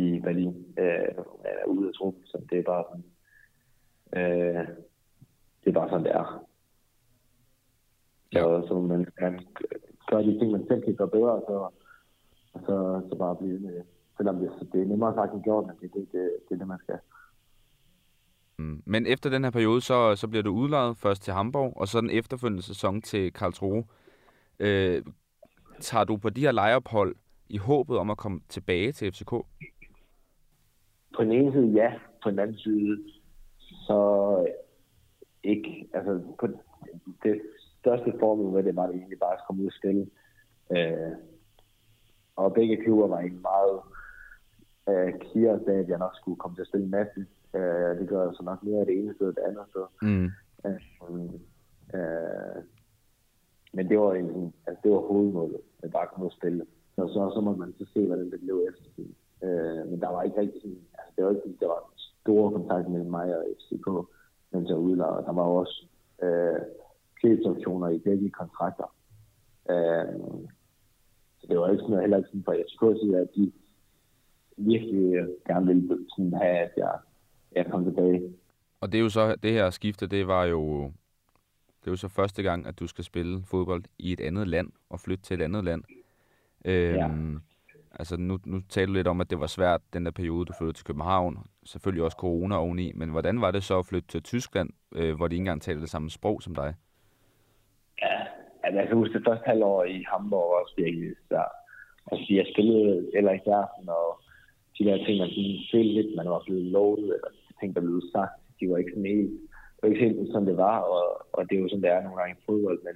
i 0.03 0.19
Berlin. 0.19 0.65
Øh, 0.77 1.09
jeg 1.43 1.53
er 1.61 1.65
ude 1.65 1.87
af 1.87 1.93
truppen, 1.93 2.25
så 2.25 2.37
det 2.49 2.59
er 2.59 2.63
bare 2.63 2.83
sådan, 2.89 3.05
øh, 4.15 4.67
det 5.63 5.69
er 5.69 5.79
bare 5.79 5.89
sådan, 5.89 6.05
det 6.05 6.15
er. 6.15 6.47
Ja. 8.33 8.39
Så, 8.39 8.67
så 8.67 8.79
man, 8.79 9.07
man 9.21 9.47
gør 10.07 10.21
de 10.21 10.39
ting, 10.39 10.51
man 10.51 10.67
selv 10.67 10.83
kan 10.83 10.95
gøre 10.95 11.07
bedre, 11.07 11.41
så, 11.47 11.69
så, 12.53 13.01
så 13.09 13.15
bare 13.17 13.35
blive 13.35 13.59
det. 13.61 13.83
Selvom 14.17 14.39
det, 14.39 14.51
det 14.73 14.81
er 14.81 14.85
nemmere 14.85 15.13
sagt 15.13 15.33
end 15.33 15.43
gjort, 15.43 15.65
men 15.65 15.75
det, 15.81 15.93
det, 15.93 16.11
det, 16.11 16.31
det 16.49 16.55
er 16.55 16.57
det, 16.57 16.67
man 16.67 16.79
skal. 16.79 16.99
Mm. 18.59 18.83
Men 18.85 19.05
efter 19.07 19.29
den 19.29 19.43
her 19.43 19.51
periode, 19.51 19.81
så, 19.81 20.15
så 20.15 20.27
bliver 20.27 20.43
du 20.43 20.51
udlejet 20.51 20.97
først 20.97 21.23
til 21.23 21.33
Hamburg, 21.33 21.73
og 21.77 21.87
så 21.87 22.01
den 22.01 22.09
efterfølgende 22.09 22.63
sæson 22.63 23.01
til 23.01 23.33
Karlsruhe. 23.33 23.83
Øh, 24.59 25.03
tager 25.79 26.03
du 26.03 26.17
på 26.17 26.29
de 26.29 26.41
her 26.41 26.51
lejeophold 26.51 27.15
i 27.49 27.57
håbet 27.57 27.97
om 27.97 28.09
at 28.09 28.17
komme 28.17 28.41
tilbage 28.49 28.91
til 28.91 29.11
FCK? 29.11 29.29
På 31.15 31.23
den 31.23 31.31
ene 31.31 31.51
side 31.51 31.67
ja, 31.67 31.93
på 32.23 32.31
den 32.31 32.39
anden 32.39 32.57
side 32.57 32.97
så 33.87 33.99
ikke. 35.43 35.89
Altså 35.93 36.21
på 36.39 36.47
det 37.23 37.41
største 37.79 38.13
formål 38.19 38.53
med 38.53 38.63
det 38.63 38.75
var 38.75 38.87
det 38.87 38.95
egentlig 38.95 39.19
bare 39.19 39.33
at 39.33 39.43
komme 39.47 39.61
ud 39.61 39.67
og 39.67 39.73
spille. 39.79 40.07
Øh, 40.75 41.11
og 42.35 42.53
begge 42.53 42.83
klubber 42.83 43.07
var 43.07 43.19
egentlig 43.19 43.41
meget 43.41 43.77
øh, 44.89 45.13
clear 45.25 45.59
af, 45.67 45.79
at 45.79 45.89
jeg 45.89 45.97
nok 45.97 46.15
skulle 46.15 46.39
komme 46.39 46.55
til 46.55 46.61
at 46.61 46.67
spille 46.67 46.85
en 46.85 46.91
masse. 46.91 47.25
Øh, 47.55 47.99
det 47.99 48.09
gør 48.09 48.23
jeg 48.23 48.33
så 48.33 48.43
nok 48.43 48.63
mere 48.63 48.79
af 48.79 48.85
det 48.85 48.97
ene 48.99 49.15
sted 49.15 49.27
og 49.27 49.35
det 49.35 49.47
andet 49.47 49.65
sted. 49.69 49.85
Mm. 50.01 50.29
Øh, 50.65 50.81
øh, 51.95 52.63
men 53.73 53.89
det 53.89 53.99
var 53.99 54.13
egentlig, 54.13 54.53
altså 54.67 54.81
det 54.83 54.91
var 54.91 55.07
hovedmålet, 55.11 55.61
at 55.83 55.91
bare 55.91 56.07
komme 56.07 56.25
ud 56.25 56.31
og 56.31 56.37
spille. 56.39 56.65
Så, 56.95 57.07
så, 57.07 57.31
så 57.35 57.41
må 57.41 57.55
man 57.55 57.73
så 57.79 57.85
se, 57.93 58.05
hvordan 58.07 58.31
det 58.31 58.39
blev 58.39 58.67
efter. 58.69 58.85
Øh, 59.43 59.81
men 59.89 60.01
der 60.01 60.09
var 60.09 60.23
ikke 60.23 60.39
rigtig 60.39 60.61
sådan, 60.61 60.81
altså 60.97 61.13
det 61.15 61.25
var 61.25 61.31
ikke, 61.31 61.57
der 61.59 61.67
var 61.67 61.81
store 62.27 62.51
kontakt 62.51 62.87
mellem 62.89 63.11
mig 63.11 63.37
og 63.37 63.43
FCK, 63.57 63.87
mens 64.51 64.69
jeg 64.69 64.77
udlejede. 64.77 65.25
Der 65.25 65.33
var 65.33 65.47
også 65.61 65.85
øh, 66.23 66.61
købsoptioner 67.21 67.89
i 67.89 67.99
begge 67.99 68.29
kontrakter. 68.29 68.95
Øh, 69.69 70.13
så 71.39 71.47
det 71.49 71.59
var 71.59 71.71
ikke 71.71 71.81
sådan, 71.81 71.99
heller 71.99 72.17
ikke 72.17 72.29
sådan 72.29 72.43
fra 72.43 72.55
FCK 72.55 72.83
side, 73.01 73.17
at 73.19 73.29
de 73.35 73.51
virkelig 74.57 75.27
gerne 75.47 75.65
ville 75.65 75.97
sådan 76.15 76.33
have, 76.33 76.57
at 76.57 76.71
jeg, 76.77 76.95
jeg 77.55 77.65
kom 77.71 77.83
tilbage. 77.83 78.33
Og 78.81 78.91
det 78.91 78.97
er 78.97 79.01
jo 79.01 79.09
så, 79.09 79.35
det 79.43 79.51
her 79.51 79.69
skifte, 79.69 80.07
det 80.07 80.27
var 80.27 80.45
jo, 80.45 80.83
det 81.79 81.87
er 81.87 81.91
jo 81.91 81.95
så 81.95 82.07
første 82.07 82.43
gang, 82.43 82.67
at 82.67 82.79
du 82.79 82.87
skal 82.87 83.03
spille 83.03 83.43
fodbold 83.43 83.83
i 83.99 84.11
et 84.11 84.21
andet 84.21 84.47
land, 84.47 84.71
og 84.89 84.99
flytte 84.99 85.23
til 85.23 85.41
et 85.41 85.43
andet 85.43 85.63
land. 85.63 85.83
Øhm, 86.65 87.33
ja. 87.33 87.39
Altså 87.99 88.17
nu, 88.17 88.37
nu 88.45 88.61
talte 88.69 88.91
du 88.91 88.93
lidt 88.93 89.07
om, 89.07 89.21
at 89.21 89.29
det 89.29 89.39
var 89.39 89.47
svært, 89.47 89.81
den 89.93 90.05
der 90.05 90.11
periode, 90.11 90.45
du 90.45 90.53
flyttede 90.57 90.77
til 90.77 90.85
København. 90.85 91.37
Selvfølgelig 91.65 92.03
også 92.03 92.17
corona 92.17 92.55
oveni, 92.55 92.91
men 92.95 93.09
hvordan 93.09 93.41
var 93.41 93.51
det 93.51 93.63
så 93.63 93.79
at 93.79 93.85
flytte 93.85 94.07
til 94.07 94.23
Tyskland, 94.23 94.69
øh, 94.95 95.15
hvor 95.15 95.27
de 95.27 95.35
ikke 95.35 95.41
engang 95.41 95.61
talte 95.61 95.81
det 95.81 95.89
samme 95.89 96.09
sprog 96.09 96.41
som 96.41 96.55
dig? 96.55 96.73
Ja, 98.01 98.17
altså, 98.63 98.79
jeg 98.79 98.87
kan 98.87 98.97
huske 98.97 99.13
det 99.13 99.27
første 99.27 99.45
halvår 99.45 99.83
i 99.83 100.05
Hamburg 100.11 100.49
var 100.49 100.61
også 100.63 100.73
virkelig 100.77 101.11
svært. 101.27 101.55
Altså, 102.11 102.33
jeg 102.33 102.45
spillede 102.53 103.11
eller 103.13 103.31
i 103.31 103.39
aften, 103.61 103.89
og 103.89 104.07
de 104.77 104.85
der 104.85 105.05
ting, 105.05 105.17
man 105.19 105.29
sådan 105.29 105.59
følte 105.71 105.93
lidt, 105.93 106.15
man 106.15 106.29
var 106.29 106.41
blevet 106.45 106.65
lovet, 106.65 107.09
eller 107.15 107.31
ting, 107.59 107.75
der 107.75 107.81
blev 107.81 108.01
sagt, 108.15 108.33
de 108.59 108.69
var 108.69 108.77
ikke 108.77 108.91
sådan 108.91 109.11
helt, 109.15 109.31
det 109.73 109.81
var 109.81 109.89
ikke 109.89 110.03
helt 110.05 110.31
sådan, 110.31 110.47
det 110.47 110.57
var, 110.57 110.77
og, 110.79 111.05
og 111.35 111.41
det 111.49 111.53
er 111.55 111.61
jo 111.61 111.69
sådan, 111.69 111.83
det 111.83 111.91
er 111.91 112.03
nogle 112.03 112.19
gange 112.19 112.35
i 112.35 112.43
fodbold, 112.45 112.79
men 112.87 112.95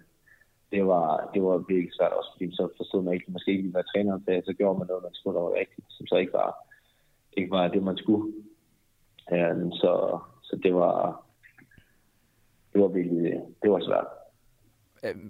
det 0.72 0.88
var, 0.88 1.30
det 1.34 1.44
var 1.44 1.58
virkelig 1.58 1.94
svært 1.94 2.12
også, 2.12 2.30
fordi 2.34 2.56
så 2.56 2.70
forstod 2.78 3.04
man 3.04 3.14
ikke, 3.14 3.32
måske 3.32 3.52
ikke, 3.52 3.70
hvad 3.70 3.84
træneren 3.84 4.24
sagde, 4.26 4.42
så 4.46 4.54
gjorde 4.54 4.80
man 4.80 4.88
noget, 4.88 5.04
man 5.04 5.14
skulle, 5.14 5.36
der 5.36 5.44
var 5.44 5.60
rigtigt, 5.60 5.88
som 5.90 6.08
så 6.08 6.16
ikke 6.16 6.34
var, 6.34 6.56
ikke 7.38 7.52
var 7.52 7.68
det, 7.68 7.84
man 7.84 7.98
skulle. 7.98 8.34
Um, 9.32 9.72
så, 9.72 10.20
så 10.44 10.60
det 10.64 10.74
var, 10.76 11.26
det 12.74 12.82
var 12.82 12.88
virkelig, 12.88 13.42
det 13.62 13.72
var 13.72 13.80
svært. 13.80 14.08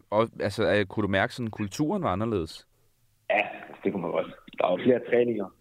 Og, 0.10 0.30
altså, 0.40 0.86
kunne 0.90 1.04
du 1.04 1.08
mærke, 1.08 1.34
sådan 1.34 1.50
kulturen 1.50 2.04
var 2.04 2.10
anderledes? 2.10 2.68
Ja, 3.30 3.42
det 3.84 3.92
kunne 3.92 4.02
man 4.02 4.12
godt. 4.12 4.28
Der 4.58 4.68
var 4.68 4.78
flere 4.84 5.02
træninger. 5.10 5.56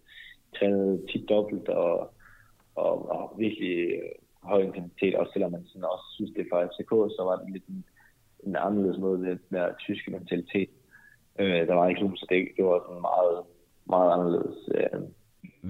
Trænede 0.55 1.07
tit 1.11 1.29
dobbelt, 1.29 1.69
og, 1.69 2.13
og, 2.75 3.09
og 3.09 3.35
virkelig 3.37 4.01
høj 4.43 4.61
intensitet, 4.61 5.15
også 5.15 5.31
selvom 5.33 5.51
man 5.51 5.65
sådan 5.65 5.83
også 5.83 6.05
synes, 6.15 6.31
det 6.31 6.41
er 6.41 6.49
fra 6.51 6.65
FCK, 6.65 6.91
så 7.15 7.21
var 7.23 7.35
det 7.35 7.51
lidt 7.53 7.65
en, 7.65 7.85
en 8.43 8.55
anderledes 8.55 8.99
måde 8.99 9.17
med 9.19 9.29
den 9.29 9.39
der 9.57 9.73
tyske 9.79 10.11
mentalitet. 10.11 10.69
Øh, 11.39 11.67
der 11.67 11.73
var 11.73 11.87
ikke 11.87 12.01
nogen, 12.01 12.17
så 12.17 12.25
det, 12.29 12.47
det 12.57 12.65
var 12.65 12.79
sådan 12.87 13.01
meget, 13.01 13.43
meget 13.85 14.11
anderledes. 14.13 14.69
Øh. 14.75 15.01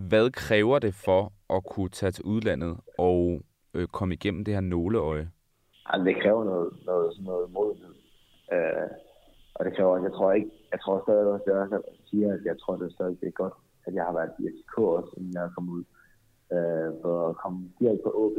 Hvad 0.10 0.31
kræver 0.31 0.79
det 0.79 0.93
for 0.93 1.34
at 1.55 1.63
kunne 1.65 1.89
tage 1.89 2.12
til 2.12 2.25
udlandet 2.25 2.77
og 2.97 3.41
øh, 3.73 3.88
komme 3.88 4.13
igennem 4.13 4.45
det 4.45 4.53
her 4.53 4.62
nåleøje? 4.62 5.29
Altså, 5.86 6.05
det 6.05 6.21
kræver 6.21 6.43
noget, 6.43 6.69
noget, 6.86 7.13
sådan 7.13 7.25
noget 7.25 7.51
modenhed. 7.51 7.95
Øh, 8.53 8.89
og 9.55 9.65
det 9.65 9.75
kræver, 9.75 10.03
jeg 10.03 10.13
tror 10.13 10.31
ikke, 10.31 10.51
jeg 10.71 10.79
tror 10.79 11.03
stadig 11.05 11.25
også, 11.27 11.43
det 11.47 11.53
er, 11.55 11.77
at 11.77 11.81
siger, 12.10 12.34
at 12.34 12.45
jeg 12.45 12.60
tror, 12.60 12.75
det 12.75 12.86
er 12.86 12.95
stadig 12.97 13.21
det 13.21 13.27
er 13.27 13.41
godt, 13.43 13.53
at 13.88 13.93
jeg 13.93 14.03
har 14.03 14.13
været 14.13 14.31
i 14.39 14.43
FCK 14.53 14.77
også, 14.77 15.13
inden 15.17 15.34
jeg 15.34 15.43
er 15.43 15.53
kommet 15.55 15.71
ud. 15.77 15.84
Øh, 16.55 16.89
for 17.01 17.29
at 17.29 17.36
komme 17.43 17.60
direkte 17.79 18.03
på 18.05 18.12
OB 18.23 18.38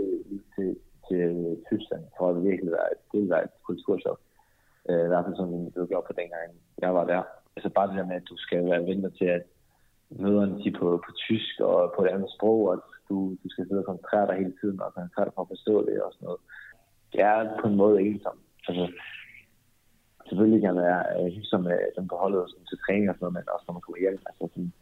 til, 0.55 0.77
til 1.09 1.57
Tyskland, 1.69 2.05
tror 2.17 2.33
jeg 2.33 2.45
virkelig, 2.51 2.73
var 2.73 2.89
et, 2.95 3.03
det 3.13 3.29
var 3.33 3.41
et 3.41 3.55
kulturschok. 3.67 4.21
Øh, 4.89 5.05
I 5.05 5.11
hvert 5.11 5.25
fald 5.25 5.37
sådan, 5.37 5.65
det 5.75 5.89
gjort 5.89 6.09
på 6.09 6.15
dengang, 6.21 6.47
jeg 6.85 6.95
var 6.95 7.05
der. 7.13 7.23
Altså 7.57 7.69
bare 7.77 7.89
det 7.89 7.97
der 7.97 8.07
med, 8.11 8.17
at 8.17 8.31
du 8.31 8.37
skal 8.37 8.65
være 8.71 8.87
venter 8.91 9.11
til, 9.19 9.25
at 9.25 9.45
møderne 10.11 10.63
de 10.63 10.71
på, 10.81 10.87
på 11.07 11.11
tysk 11.27 11.55
og 11.61 11.93
på 11.97 12.05
et 12.05 12.09
andet 12.09 12.31
sprog, 12.37 12.61
og 12.71 12.77
du, 13.09 13.17
du 13.43 13.49
skal 13.51 13.67
sidde 13.67 13.83
og 13.83 13.89
koncentrere 13.91 14.27
dig 14.27 14.37
hele 14.37 14.55
tiden, 14.61 14.81
og 14.81 14.95
koncentrere 14.95 15.27
dig 15.27 15.35
for 15.35 15.43
at 15.43 15.53
forstå 15.55 15.75
det 15.89 16.03
og 16.03 16.13
sådan 16.13 16.27
noget. 16.27 16.41
Det 17.13 17.21
er 17.21 17.39
på 17.61 17.67
en 17.69 17.77
måde 17.83 18.03
ensom. 18.03 18.39
Altså, 18.69 18.85
selvfølgelig 20.29 20.61
kan 20.63 20.75
man 20.75 20.85
være 20.85 21.31
hysom 21.37 21.67
øh, 21.67 21.89
dem 21.97 22.09
på 22.09 22.17
holdet 22.23 22.51
sådan, 22.51 22.67
til 22.67 22.79
træning 22.85 23.09
og 23.11 23.15
sådan 23.15 23.25
noget, 23.25 23.37
men 23.37 23.53
også 23.55 23.65
når 23.67 23.75
man 23.77 23.85
kommer 23.85 24.01
hjem. 24.05 24.19
Altså, 24.31 24.45
sådan, 24.53 24.73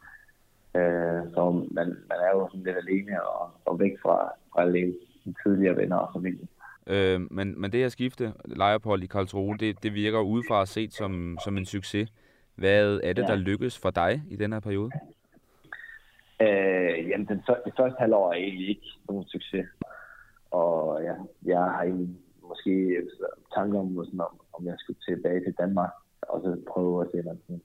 øh, 0.79 1.23
så 1.35 1.41
man, 1.77 1.89
man 2.11 2.19
er 2.27 2.31
jo 2.37 2.41
sådan 2.49 2.67
lidt 2.67 2.83
alene 2.83 3.15
og, 3.31 3.43
og 3.69 3.75
væk 3.83 3.95
fra, 4.03 4.17
fra 4.53 4.61
alene 4.69 4.95
de 5.25 5.35
tidligere 5.45 5.77
venner 5.77 5.97
og 5.97 6.11
familie. 6.15 6.49
Øh, 6.87 7.21
men, 7.31 7.61
men 7.61 7.73
det 7.73 7.81
her 7.81 7.89
skifte, 7.89 8.33
lejeophold 8.45 9.03
i 9.03 9.07
Karlsruhe, 9.07 9.59
det, 9.59 9.83
det 9.83 9.95
virker 9.95 10.21
udefra 10.21 10.67
set 10.67 10.93
som, 10.93 11.39
som 11.45 11.57
en 11.57 11.65
succes. 11.65 12.13
Hvad 12.55 13.01
er 13.03 13.13
det, 13.13 13.23
ja. 13.23 13.27
der 13.27 13.37
lykkes 13.37 13.79
for 13.79 13.91
dig 13.91 14.23
i 14.31 14.37
den 14.37 14.53
her 14.53 14.61
periode? 14.61 14.91
Øh, 16.43 17.09
jamen, 17.09 17.27
den, 17.27 17.43
det 17.65 17.73
første 17.77 17.97
halvår 17.99 18.29
er 18.33 18.37
egentlig 18.37 18.69
ikke 18.69 18.91
nogen 19.09 19.25
succes. 19.25 19.67
Og 20.51 21.03
ja, 21.03 21.15
jeg 21.45 21.59
har 21.59 21.83
egentlig 21.83 22.09
måske 22.49 23.03
tanker 23.55 23.79
om, 23.79 24.05
sådan, 24.05 24.21
om, 24.21 24.41
om 24.53 24.67
jeg 24.67 24.75
skulle 24.79 24.99
tilbage 25.09 25.45
til 25.45 25.55
Danmark, 25.59 25.91
og 26.23 26.41
så 26.45 26.61
prøve 26.69 27.03
at 27.03 27.09
se, 27.13 27.31
om 27.31 27.39
man 27.49 27.61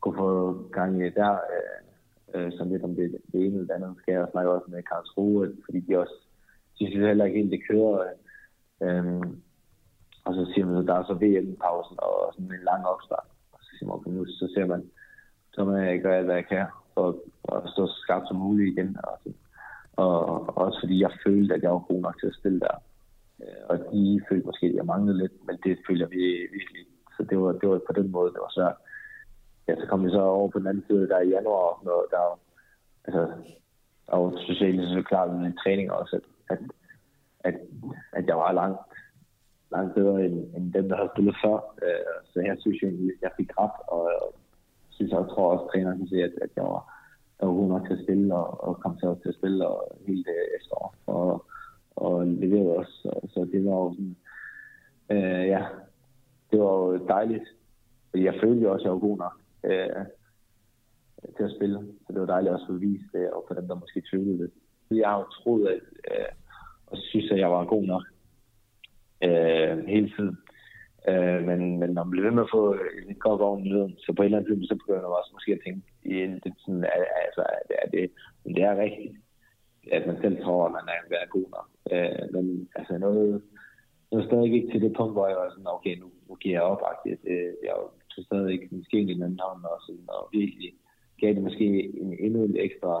kunne 0.00 0.16
få 0.16 0.68
gang 0.72 1.06
i 1.06 1.10
der. 1.10 1.32
Øh, 1.32 1.80
øh, 2.34 2.52
som 2.52 2.70
lidt 2.70 2.82
om 2.82 2.94
det, 2.94 3.18
det 3.32 3.40
ene 3.40 3.58
eller 3.58 3.66
det 3.66 3.70
andet. 3.70 3.96
Skal 3.98 4.14
jeg 4.14 4.28
snakke 4.32 4.50
også 4.50 4.66
med 4.68 4.82
Karlsruhe, 4.82 5.56
fordi 5.64 5.80
de 5.80 5.98
også 5.98 6.16
de 6.80 6.86
synes 6.86 7.06
heller 7.06 7.24
ikke 7.24 7.38
helt, 7.38 7.52
det 7.52 7.66
kører. 7.68 7.98
Øh, 8.82 8.98
øhm, 8.98 9.42
og 10.24 10.34
så 10.34 10.52
siger 10.54 10.66
man, 10.66 10.76
at 10.76 10.86
der 10.86 10.94
er 10.94 11.04
så 11.04 11.14
VM-pausen 11.14 11.96
og 11.98 12.32
sådan 12.34 12.52
en 12.52 12.68
lang 12.70 12.86
opstart. 12.86 13.28
Og 13.52 13.58
så 13.62 13.70
siger 13.70 13.86
man, 13.86 13.96
okay, 13.96 14.10
nu 14.10 14.26
så 14.26 14.52
ser 14.54 14.66
man, 14.66 14.90
så 15.52 15.64
må 15.64 15.76
jeg 15.76 16.00
gøre 16.00 16.16
alt, 16.16 16.26
hvad 16.26 16.34
jeg 16.34 16.46
kan 16.46 16.66
for 16.94 17.06
at 17.56 17.70
stå 17.72 17.86
så 17.86 17.98
skarpt 18.02 18.28
som 18.28 18.36
muligt 18.36 18.72
igen. 18.72 18.96
Og, 19.08 19.14
og, 19.96 20.48
og 20.48 20.58
også 20.64 20.78
fordi 20.82 21.02
jeg 21.02 21.12
følte, 21.26 21.54
at 21.54 21.62
jeg 21.62 21.70
var 21.70 21.88
god 21.90 22.00
nok 22.00 22.20
til 22.20 22.26
at 22.26 22.38
stille 22.40 22.60
der. 22.60 22.76
Øh, 23.42 23.62
og 23.70 23.78
de 23.92 24.20
følte 24.28 24.46
måske, 24.46 24.66
at 24.66 24.74
jeg 24.74 24.86
manglede 24.86 25.18
lidt, 25.18 25.46
men 25.46 25.56
det 25.64 25.78
følte 25.86 26.02
jeg 26.02 26.10
virkelig. 26.10 26.84
Så 27.16 27.20
det 27.30 27.38
var, 27.38 27.52
det 27.52 27.68
var 27.68 27.80
på 27.86 27.92
den 28.00 28.10
måde, 28.10 28.32
det 28.34 28.40
var 28.46 28.52
svært. 28.54 28.76
Ja, 29.68 29.74
så 29.80 29.86
kom 29.86 30.04
vi 30.04 30.10
så 30.10 30.22
over 30.22 30.48
på 30.50 30.58
den 30.58 30.66
anden 30.66 30.84
side, 30.86 31.08
der 31.08 31.20
i 31.20 31.28
januar, 31.28 31.82
når 31.84 32.06
der 32.10 32.24
altså, 33.04 33.22
der 34.06 34.16
var 34.16 34.30
socialt 34.46 34.80
så 34.80 35.02
klart 35.08 35.28
med 35.34 35.52
træning 35.64 35.92
også, 35.92 36.20
at, 36.50 36.58
at, 37.48 37.54
at, 38.12 38.26
jeg 38.26 38.36
var 38.36 38.52
langt, 38.52 38.80
langt 39.70 39.94
bedre 39.94 40.24
end, 40.24 40.54
end 40.56 40.72
dem, 40.72 40.88
der 40.88 40.96
havde 40.96 41.10
spillet 41.14 41.36
før. 41.44 41.58
Øh, 41.84 42.16
så 42.30 42.40
her 42.40 42.56
synes 42.58 42.82
jeg, 42.82 42.90
at 42.90 43.20
jeg 43.22 43.30
fik 43.36 43.50
ret, 43.58 43.76
og 43.88 44.02
jeg 44.12 44.20
synes 44.90 45.10
jeg 45.12 45.18
tror 45.18 45.52
også, 45.52 45.64
at 45.64 45.70
træneren 45.70 45.98
kan 45.98 46.08
se, 46.08 46.16
at, 46.22 46.34
at 46.42 46.50
jeg 46.56 46.64
var, 46.64 46.82
jeg 47.40 47.48
var 47.48 47.54
god 47.54 47.68
nok 47.68 47.86
til 47.86 47.96
at 47.96 48.04
spille, 48.04 48.34
og, 48.34 48.64
og 48.64 48.80
kom 48.80 48.96
til 48.98 49.28
at 49.28 49.34
spille 49.34 49.68
og 49.68 49.96
hele 50.06 50.24
det 50.24 50.36
efterår. 50.56 50.94
Og, 51.06 51.44
og 51.96 52.26
leverede 52.26 52.76
også. 52.76 52.92
Så, 53.02 53.10
så 53.32 53.40
det 53.52 53.64
var 53.64 53.76
jo 53.84 53.92
sådan, 53.92 54.16
øh, 55.10 55.46
ja, 55.48 55.62
det 56.50 56.60
var 56.60 56.72
jo 56.72 57.06
dejligt. 57.06 57.48
Jeg 58.14 58.34
følte 58.42 58.62
jo 58.62 58.72
også, 58.72 58.82
at 58.82 58.84
jeg 58.84 58.92
var 58.92 59.08
god 59.08 59.18
nok 59.18 59.36
øh, 59.64 60.04
til 61.36 61.44
at 61.44 61.54
spille. 61.56 61.78
Så 62.06 62.12
det 62.12 62.20
var 62.20 62.26
dejligt 62.26 62.54
også 62.54 62.66
at 62.68 62.80
vise 62.80 63.04
det, 63.12 63.30
og 63.30 63.44
for 63.48 63.54
dem, 63.54 63.68
der 63.68 63.74
måske 63.74 64.02
tvivlede 64.10 64.38
lidt. 64.38 64.54
Jeg 64.90 65.08
har 65.08 65.18
jo 65.18 65.24
troet, 65.24 65.68
at, 65.68 65.80
øh, 66.10 66.30
og 66.90 66.96
synes 66.98 67.30
at 67.30 67.38
jeg 67.38 67.50
var 67.50 67.64
god 67.64 67.84
nok 67.84 68.04
øh, 69.26 69.86
hele 69.86 70.10
tiden. 70.16 70.36
Øh, 71.08 71.40
men, 71.48 71.78
men 71.80 71.90
når 71.90 72.04
man 72.04 72.10
bliver 72.10 72.26
ved 72.26 72.36
med 72.36 72.42
at 72.42 72.54
få 72.54 72.64
et 73.10 73.18
godt 73.18 73.40
oven 73.40 73.66
i 73.66 73.68
lyden, 73.68 73.94
så 73.98 74.12
på 74.12 74.22
et 74.22 74.26
eller 74.26 74.38
andet 74.38 74.48
tidspunkt, 74.48 74.68
så 74.68 74.74
begynder 74.74 75.08
man 75.08 75.20
også 75.20 75.32
måske 75.36 75.52
at 75.52 75.62
tænke, 75.64 75.82
i 76.02 76.14
det, 76.44 76.52
sådan, 76.64 76.84
altså, 77.24 77.42
er 77.84 77.88
det, 77.96 78.10
men 78.44 78.54
det 78.56 78.62
er 78.64 78.82
rigtigt, 78.84 79.14
at 79.92 80.06
man 80.06 80.16
selv 80.22 80.36
tror, 80.42 80.66
at 80.66 80.72
man 80.72 80.86
er, 80.94 81.16
er 81.24 81.34
god 81.36 81.48
nok. 81.56 81.68
Øh, 81.92 82.24
men 82.34 82.68
altså 82.76 82.98
noget, 82.98 83.42
jeg 84.12 84.24
stadig 84.24 84.52
ikke 84.54 84.70
til 84.72 84.82
det 84.82 84.96
punkt, 84.96 85.14
hvor 85.14 85.26
jeg 85.28 85.36
var 85.36 85.50
sådan, 85.50 85.74
okay, 85.76 85.94
nu, 85.98 86.06
nu 86.28 86.34
giver 86.34 86.54
jeg 86.54 86.62
op. 86.62 86.82
Det, 87.04 87.18
øh, 87.32 87.52
jeg 87.66 87.74
tog 88.10 88.24
stadig 88.24 88.52
ikke 88.52 88.68
min 88.70 88.84
skæng 88.84 89.10
i 89.10 89.12
anden 89.12 89.40
hånd, 89.42 89.64
og, 89.64 89.78
sådan, 89.86 90.06
og 90.08 90.28
virkelig 90.32 90.70
gav 91.20 91.34
det 91.34 91.42
måske 91.42 91.66
en 92.02 92.16
endnu 92.18 92.44
en 92.44 92.56
ekstra 92.56 92.92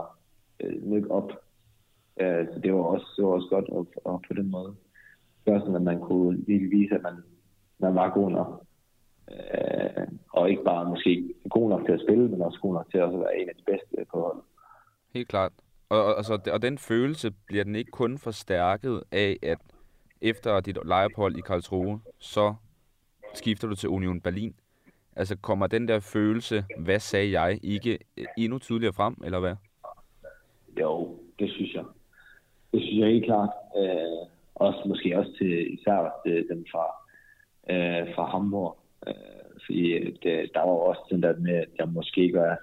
øh, 0.60 0.76
nyk 0.92 1.06
op. 1.10 1.30
Øh, 2.20 2.46
så 2.54 2.60
det 2.62 2.74
var 2.74 2.82
også, 2.82 3.06
det 3.16 3.24
var 3.24 3.30
også 3.30 3.48
godt 3.50 3.68
at, 3.78 4.12
at 4.12 4.20
på 4.28 4.34
den 4.34 4.50
måde 4.50 4.74
gøre 5.44 5.60
sådan, 5.60 5.74
at 5.74 5.82
man 5.82 6.00
kunne 6.00 6.36
lige 6.36 6.70
vise, 6.70 6.94
at 6.94 7.02
man, 7.02 7.16
man 7.78 7.94
var 7.94 8.14
god 8.14 8.30
nok. 8.30 8.64
Øh, 9.30 10.06
og 10.32 10.50
ikke 10.50 10.64
bare 10.64 10.88
måske 10.88 11.34
god 11.50 11.68
nok 11.68 11.84
til 11.86 11.92
at 11.92 12.00
spille, 12.00 12.28
men 12.28 12.42
også 12.42 12.58
god 12.62 12.74
nok 12.74 12.90
til 12.90 12.98
at 12.98 13.12
være 13.12 13.38
en 13.38 13.48
af 13.48 13.54
de 13.54 13.62
bedste 13.66 14.06
på 14.12 14.20
holdet. 14.20 14.42
Helt 15.14 15.28
klart. 15.28 15.52
Og, 15.88 16.04
og, 16.04 16.16
altså, 16.16 16.38
og 16.52 16.62
den 16.62 16.78
følelse 16.78 17.30
bliver 17.46 17.64
den 17.64 17.74
ikke 17.74 17.90
kun 17.90 18.18
forstærket 18.18 19.02
af, 19.12 19.36
at 19.42 19.58
efter 20.20 20.60
dit 20.60 20.78
lejeophold 20.84 21.36
i 21.36 21.40
Karlsruhe, 21.40 22.00
så 22.18 22.54
skifter 23.34 23.68
du 23.68 23.74
til 23.74 23.88
Union 23.88 24.20
Berlin. 24.20 24.54
Altså 25.16 25.36
kommer 25.36 25.66
den 25.66 25.88
der 25.88 26.00
følelse, 26.00 26.64
hvad 26.78 26.98
sagde 26.98 27.40
jeg, 27.40 27.60
ikke 27.62 27.98
endnu 28.38 28.58
tydeligere 28.58 28.92
frem, 28.92 29.16
eller 29.24 29.40
hvad? 29.40 29.54
Jo, 30.80 31.18
det 31.38 31.50
synes 31.50 31.74
jeg. 31.74 31.84
Det 32.72 32.82
synes 32.82 32.98
jeg 32.98 33.08
helt 33.08 33.24
klart. 33.24 33.50
Øh, 33.76 34.22
også 34.54 34.80
måske 34.86 35.18
også 35.18 35.32
til 35.38 35.74
især 35.74 36.20
til 36.26 36.48
dem 36.48 36.64
fra, 36.72 36.86
øh, 37.72 38.14
fra 38.14 38.24
Hamburg. 38.32 38.78
Øh, 39.08 39.14
fordi 39.66 40.10
det, 40.22 40.50
der 40.54 40.60
var 40.60 40.76
også 40.90 41.02
den 41.10 41.22
der 41.22 41.36
med, 41.36 41.54
at 41.54 41.68
jeg 41.78 41.88
måske 41.88 42.20
ikke 42.22 42.38
er 42.38 42.56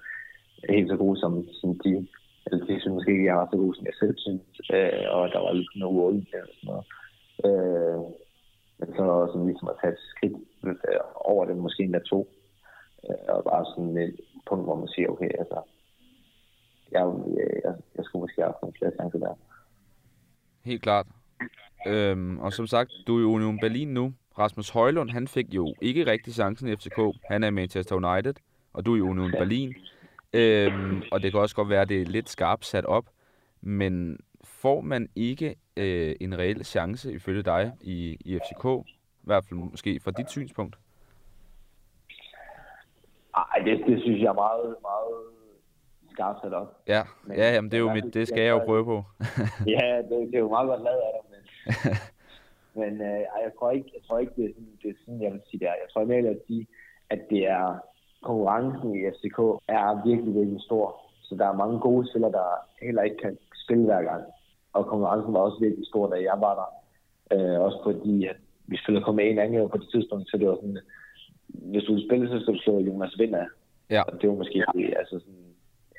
helt 0.69 0.89
så 0.89 0.97
god 0.97 1.17
som, 1.17 1.47
som 1.61 1.79
de 1.83 2.07
eller 2.51 2.65
de 2.65 2.79
synes 2.79 2.95
måske 2.97 3.11
ikke, 3.11 3.25
jeg 3.25 3.35
var 3.35 3.47
så 3.51 3.57
god, 3.57 3.75
som 3.75 3.85
jeg 3.85 3.97
selv 3.99 4.15
synes. 4.17 4.41
Øh, 4.75 5.05
og 5.15 5.23
der 5.33 5.39
var 5.45 5.53
lidt 5.53 5.75
noget 5.75 5.95
uåbent 5.95 6.29
og 6.33 6.47
sådan 6.57 6.67
noget. 6.71 6.85
Øh, 7.47 7.99
men 8.79 8.87
så 8.97 9.05
sådan 9.31 9.47
ligesom 9.47 9.71
at 9.71 9.79
tage 9.81 9.93
et 9.93 10.05
skridt 10.11 10.37
øh, 10.67 11.01
over 11.15 11.45
det, 11.45 11.57
måske 11.57 11.83
endda 11.83 11.99
to. 11.99 12.19
Øh, 13.05 13.29
og 13.35 13.43
bare 13.43 13.65
sådan 13.65 13.97
et 13.97 14.15
punkt, 14.49 14.65
hvor 14.65 14.75
man 14.75 14.87
siger, 14.87 15.07
okay, 15.09 15.31
altså, 15.41 15.59
jeg, 16.91 17.03
jeg, 17.65 17.73
jeg 17.97 18.03
skulle 18.05 18.23
måske 18.23 18.41
have 18.41 18.51
haft 18.51 18.61
nogle 18.61 18.77
flere 18.77 18.95
chancer 18.97 19.19
der. 19.19 19.33
Helt 20.67 20.81
klart. 20.81 21.07
Øhm, 21.87 22.39
og 22.39 22.53
som 22.53 22.67
sagt, 22.67 22.91
du 23.07 23.17
er 23.17 23.21
i 23.21 23.23
Union 23.23 23.59
Berlin 23.59 23.87
nu. 23.87 24.13
Rasmus 24.39 24.69
Højlund, 24.69 25.09
han 25.09 25.27
fik 25.27 25.53
jo 25.53 25.73
ikke 25.81 26.11
rigtig 26.11 26.33
chancen 26.33 26.69
i 26.69 26.75
FCK. 26.75 26.99
Han 27.31 27.43
er 27.43 27.47
i 27.47 27.51
Manchester 27.51 27.95
United, 27.95 28.33
og 28.73 28.85
du 28.85 28.93
er 28.93 28.97
i 28.97 29.01
Union. 29.01 29.31
Berlin. 29.31 29.75
Øhm, 30.33 31.01
og 31.11 31.23
det 31.23 31.31
kan 31.31 31.39
også 31.39 31.55
godt 31.55 31.69
være, 31.69 31.81
at 31.81 31.89
det 31.89 32.01
er 32.01 32.05
lidt 32.05 32.29
skarpt 32.29 32.65
sat 32.65 32.85
op, 32.85 33.05
men 33.61 34.19
får 34.43 34.81
man 34.81 35.09
ikke 35.15 35.55
øh, 35.77 36.15
en 36.21 36.37
reel 36.37 36.65
chance 36.65 37.13
ifølge 37.13 37.43
dig 37.43 37.71
i, 37.81 38.17
i 38.19 38.39
FCK? 38.39 38.65
I 39.23 39.25
hvert 39.25 39.45
fald 39.49 39.59
måske 39.59 39.99
fra 39.99 40.11
dit 40.11 40.31
synspunkt? 40.31 40.75
Nej, 43.35 43.65
det, 43.65 43.87
det 43.87 44.01
synes 44.01 44.21
jeg 44.21 44.27
er 44.27 44.33
meget, 44.33 44.75
meget 44.81 45.36
skarpt 46.17 46.39
sat 46.41 46.53
op. 46.53 46.69
Ja, 46.87 47.01
men, 47.25 47.37
ja 47.37 47.47
jamen, 47.53 47.69
det, 47.71 47.77
er 47.77 47.85
jo 47.87 47.93
mit, 47.97 48.13
det 48.13 48.27
skal 48.27 48.43
jeg 48.43 48.53
jo 48.57 48.61
prøve 48.69 48.85
på. 48.85 48.97
ja, 49.75 49.87
det, 50.09 50.15
det, 50.29 50.35
er 50.35 50.45
jo 50.47 50.55
meget 50.55 50.67
godt 50.71 50.83
lavet 50.87 51.01
af 51.07 51.11
dig, 51.15 51.23
men, 51.33 51.43
men 52.81 52.93
øh, 53.09 53.19
jeg, 53.45 53.51
tror 53.57 53.71
ikke, 53.71 53.89
jeg 53.97 54.03
tror 54.07 54.19
ikke, 54.19 54.33
det 54.37 54.45
er 54.45 54.53
sådan, 54.53 54.73
det 54.81 54.89
er 54.89 54.97
sådan 55.05 55.21
jeg 55.21 55.31
vil 55.33 55.41
sige 55.49 55.59
det 55.59 55.67
er. 55.67 55.77
Jeg 55.83 55.89
tror 55.91 56.05
mere, 56.05 56.23
jeg 56.23 56.35
vil 56.35 56.47
sige, 56.47 56.67
at 57.09 57.21
det 57.29 57.41
er 57.57 57.65
konkurrencen 58.27 58.89
i 58.95 58.99
FCK 59.13 59.39
er 59.77 60.07
virkelig, 60.09 60.33
virkelig 60.39 60.61
stor. 60.69 60.85
Så 61.27 61.35
der 61.35 61.47
er 61.47 61.61
mange 61.63 61.79
gode 61.79 62.09
spillere, 62.09 62.31
der 62.31 62.47
heller 62.85 63.03
ikke 63.07 63.17
kan 63.17 63.37
spille 63.63 63.85
hver 63.85 64.03
gang. 64.09 64.23
Og 64.73 64.85
konkurrencen 64.85 65.33
var 65.33 65.39
også 65.39 65.59
virkelig 65.61 65.87
stor, 65.87 66.05
da 66.13 66.15
jeg 66.29 66.37
var 66.45 66.53
der. 66.61 66.69
Øh, 67.33 67.59
også 67.67 67.79
fordi, 67.83 68.25
at 68.31 68.39
vi 68.67 68.77
spillede 68.77 69.05
kun 69.05 69.15
med 69.15 69.25
en 69.29 69.39
anden 69.39 69.69
på 69.69 69.77
det 69.77 69.89
tidspunkt, 69.93 70.29
så 70.29 70.37
det 70.37 70.47
var 70.47 70.55
sådan, 70.55 70.79
hvis 71.47 71.83
du 71.83 71.91
ville 71.93 72.07
spille, 72.07 72.29
så 72.29 72.39
skulle 72.39 72.57
du 72.57 72.63
slå 72.63 72.79
Jonas 72.79 73.19
Vinder. 73.19 73.45
Ja. 73.89 74.01
Og 74.01 74.21
det 74.21 74.29
var 74.29 74.35
måske, 74.35 74.65
altså 75.01 75.19
sådan, 75.19 75.46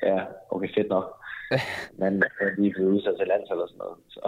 ja, 0.03 0.25
okay, 0.49 0.69
fedt 0.75 0.89
nok. 0.89 1.07
Men 2.01 2.23
vi 2.57 2.69
blev 2.69 2.87
udsat 2.87 3.15
til 3.17 3.27
landshold 3.27 3.61
og 3.61 3.69
sådan 3.69 3.83
noget. 3.83 3.97
Så, 4.07 4.21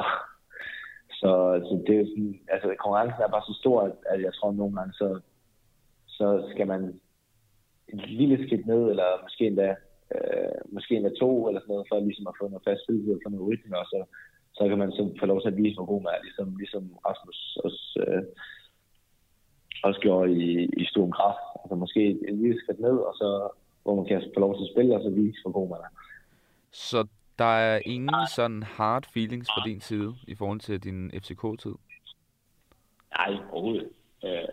så, 1.20 1.30
så 1.68 1.74
det 1.88 1.96
er 2.00 2.06
sådan, 2.06 2.40
altså 2.54 2.68
konkurrencen 2.80 3.22
er 3.24 3.36
bare 3.36 3.48
så 3.50 3.56
stor, 3.62 3.78
at, 4.12 4.22
jeg 4.22 4.34
tror 4.34 4.50
at 4.50 4.56
nogle 4.56 4.76
gange, 4.78 4.94
så, 4.94 5.20
så 6.08 6.28
skal 6.52 6.68
man 6.68 6.82
et 7.94 8.10
lille 8.10 8.48
skridt 8.48 8.66
ned, 8.68 8.84
eller 8.92 9.22
måske 9.26 9.48
endda, 9.48 9.70
øh, 10.16 10.58
måske 10.76 10.96
endda 10.96 11.12
to, 11.20 11.48
eller 11.48 11.62
sådan 11.62 11.74
noget, 11.74 11.88
for 11.90 12.00
ligesom 12.00 12.28
at 12.28 12.38
få 12.40 12.48
noget 12.48 12.68
fast 12.68 12.84
spilletid 12.84 13.14
og 13.14 13.22
få 13.26 13.30
noget 13.30 13.48
rytme, 13.48 13.78
og 13.78 13.86
så, 13.86 14.00
så 14.58 14.68
kan 14.70 14.78
man 14.78 14.92
så 14.92 15.04
få 15.20 15.26
lov 15.26 15.42
til 15.42 15.52
at 15.52 15.58
vise, 15.58 15.76
hvor 15.78 15.92
god 15.92 16.02
man 16.02 16.14
er, 16.16 16.24
ligesom, 16.28 16.48
ligesom 16.64 16.84
Rasmus 17.08 17.58
også, 17.66 17.84
øh, 18.04 18.24
også 19.84 20.00
gjorde 20.00 20.32
i, 20.32 20.50
i 20.82 20.86
Sturm 20.86 21.12
Kraft. 21.12 21.46
Altså 21.62 21.76
måske 21.76 22.02
et 22.30 22.36
lille 22.42 22.60
skridt 22.62 22.80
ned, 22.80 22.98
og 23.10 23.14
så 23.22 23.30
hvor 23.84 23.96
man 23.96 24.06
kan 24.06 24.22
få 24.34 24.40
lov 24.40 24.56
til 24.56 24.64
at 24.64 24.72
spille, 24.74 24.96
og 24.96 25.02
så 25.04 25.10
vise, 25.10 25.42
hvor 25.44 25.52
god 25.52 25.70
man 25.70 25.80
er. 25.80 25.92
Så 26.72 27.08
der 27.40 27.54
er 27.70 27.80
ingen 27.86 28.28
sådan 28.36 28.64
hard 28.64 29.06
feelings 29.14 29.48
fra 29.54 29.62
din 29.70 29.82
side 29.82 30.14
i 30.28 30.36
forhold 30.36 30.60
til 30.60 30.84
din 30.84 31.12
FCK-tid? 31.22 31.76
Nej, 33.18 33.32
overhovedet. 33.52 33.90
Øh, 34.26 34.44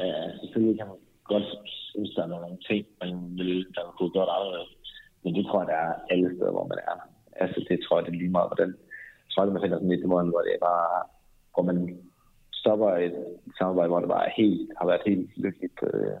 øh, 0.00 0.28
selvfølgelig 0.40 0.78
kan 0.78 0.88
man 0.88 0.96
godt 1.24 1.46
synes, 1.90 2.10
der 2.14 2.22
er 2.22 2.26
nogle 2.26 2.58
ting, 2.70 2.86
man 3.02 3.38
vil, 3.38 3.66
der 3.74 3.94
kunne 3.98 4.10
gjort 4.10 4.28
anderledes. 4.36 4.70
Men 5.22 5.34
det 5.34 5.44
tror 5.46 5.60
jeg, 5.60 5.68
der 5.68 5.80
er 5.88 5.94
alle 6.10 6.36
steder, 6.36 6.50
hvor 6.50 6.66
man 6.66 6.78
er. 6.90 6.96
Altså, 7.42 7.64
det 7.68 7.80
tror 7.80 7.96
jeg, 7.98 8.06
det 8.06 8.12
er 8.12 8.18
lige 8.22 8.36
meget, 8.36 8.48
hvordan 8.48 8.68
jeg 9.24 9.30
tror, 9.30 9.42
at 9.42 9.52
man 9.52 9.62
finder 9.62 9.78
sådan 9.78 9.90
lidt 9.90 10.08
måde, 10.08 10.30
hvor 10.30 10.44
det 10.46 10.54
er 10.54 10.64
bare, 10.70 11.02
hvor 11.54 11.62
man 11.62 11.76
stopper 12.52 12.90
et 13.06 13.16
samarbejde, 13.58 13.88
hvor 13.88 14.00
det 14.00 14.08
bare 14.08 14.30
helt, 14.36 14.72
har 14.78 14.86
været 14.86 15.02
helt 15.06 15.30
lykkeligt 15.44 15.78
øh, 15.82 16.16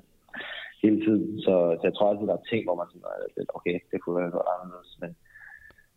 hele 0.82 0.98
tiden. 1.06 1.40
Så, 1.40 1.54
så 1.78 1.82
jeg 1.88 1.94
tror 1.94 2.10
altid, 2.10 2.26
der 2.26 2.38
er 2.38 2.50
ting, 2.50 2.62
hvor 2.64 2.76
man 2.80 2.86
sådan, 2.88 3.32
lidt, 3.36 3.50
okay, 3.54 3.76
det 3.90 4.00
kunne 4.00 4.16
være 4.20 4.36
godt 4.36 4.52
anderledes. 4.54 4.92
Men, 5.02 5.10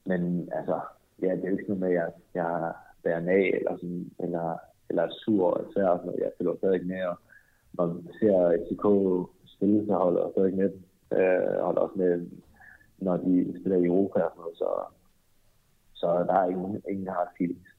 men 0.10 0.22
altså, 0.58 0.78
ja, 1.22 1.32
det 1.36 1.44
er 1.44 1.50
jo 1.50 1.58
ikke 1.58 1.70
noget 1.72 1.84
med, 1.86 1.90
at 1.90 1.96
jeg, 1.96 2.12
jeg 2.34 2.74
bærer 3.04 3.30
af, 3.40 3.46
eller, 3.58 3.76
sådan, 3.82 4.12
eller, 4.24 4.58
eller 4.90 5.04
er 5.04 5.12
sur 5.22 5.46
og 5.58 5.66
svær, 5.74 5.88
og 5.88 6.00
sådan. 6.00 6.20
Jeg 6.20 6.32
føler 6.38 6.56
stadig 6.56 6.86
med, 6.88 7.02
og 7.12 7.18
når 7.74 7.86
man 7.88 8.08
ser 8.20 8.38
FCK 8.64 8.86
spille, 9.56 9.86
så 9.86 9.94
holder 9.94 10.22
jeg 10.22 10.32
stadig 10.32 10.54
med 10.62 10.70
dem. 10.74 10.82
Øh, 11.18 11.56
holder 11.68 11.82
også 11.82 11.98
med, 11.98 12.12
når 12.98 13.18
de 13.18 13.60
spiller 13.60 13.78
i 13.78 13.86
Europa 13.86 14.20
og 14.22 14.32
sådan 14.32 14.42
noget, 14.42 14.58
så, 14.58 14.70
så 15.94 16.08
der 16.30 16.34
er 16.34 16.48
ingen, 16.50 16.82
ingen 16.90 17.08
hard 17.08 17.32
feelings. 17.38 17.75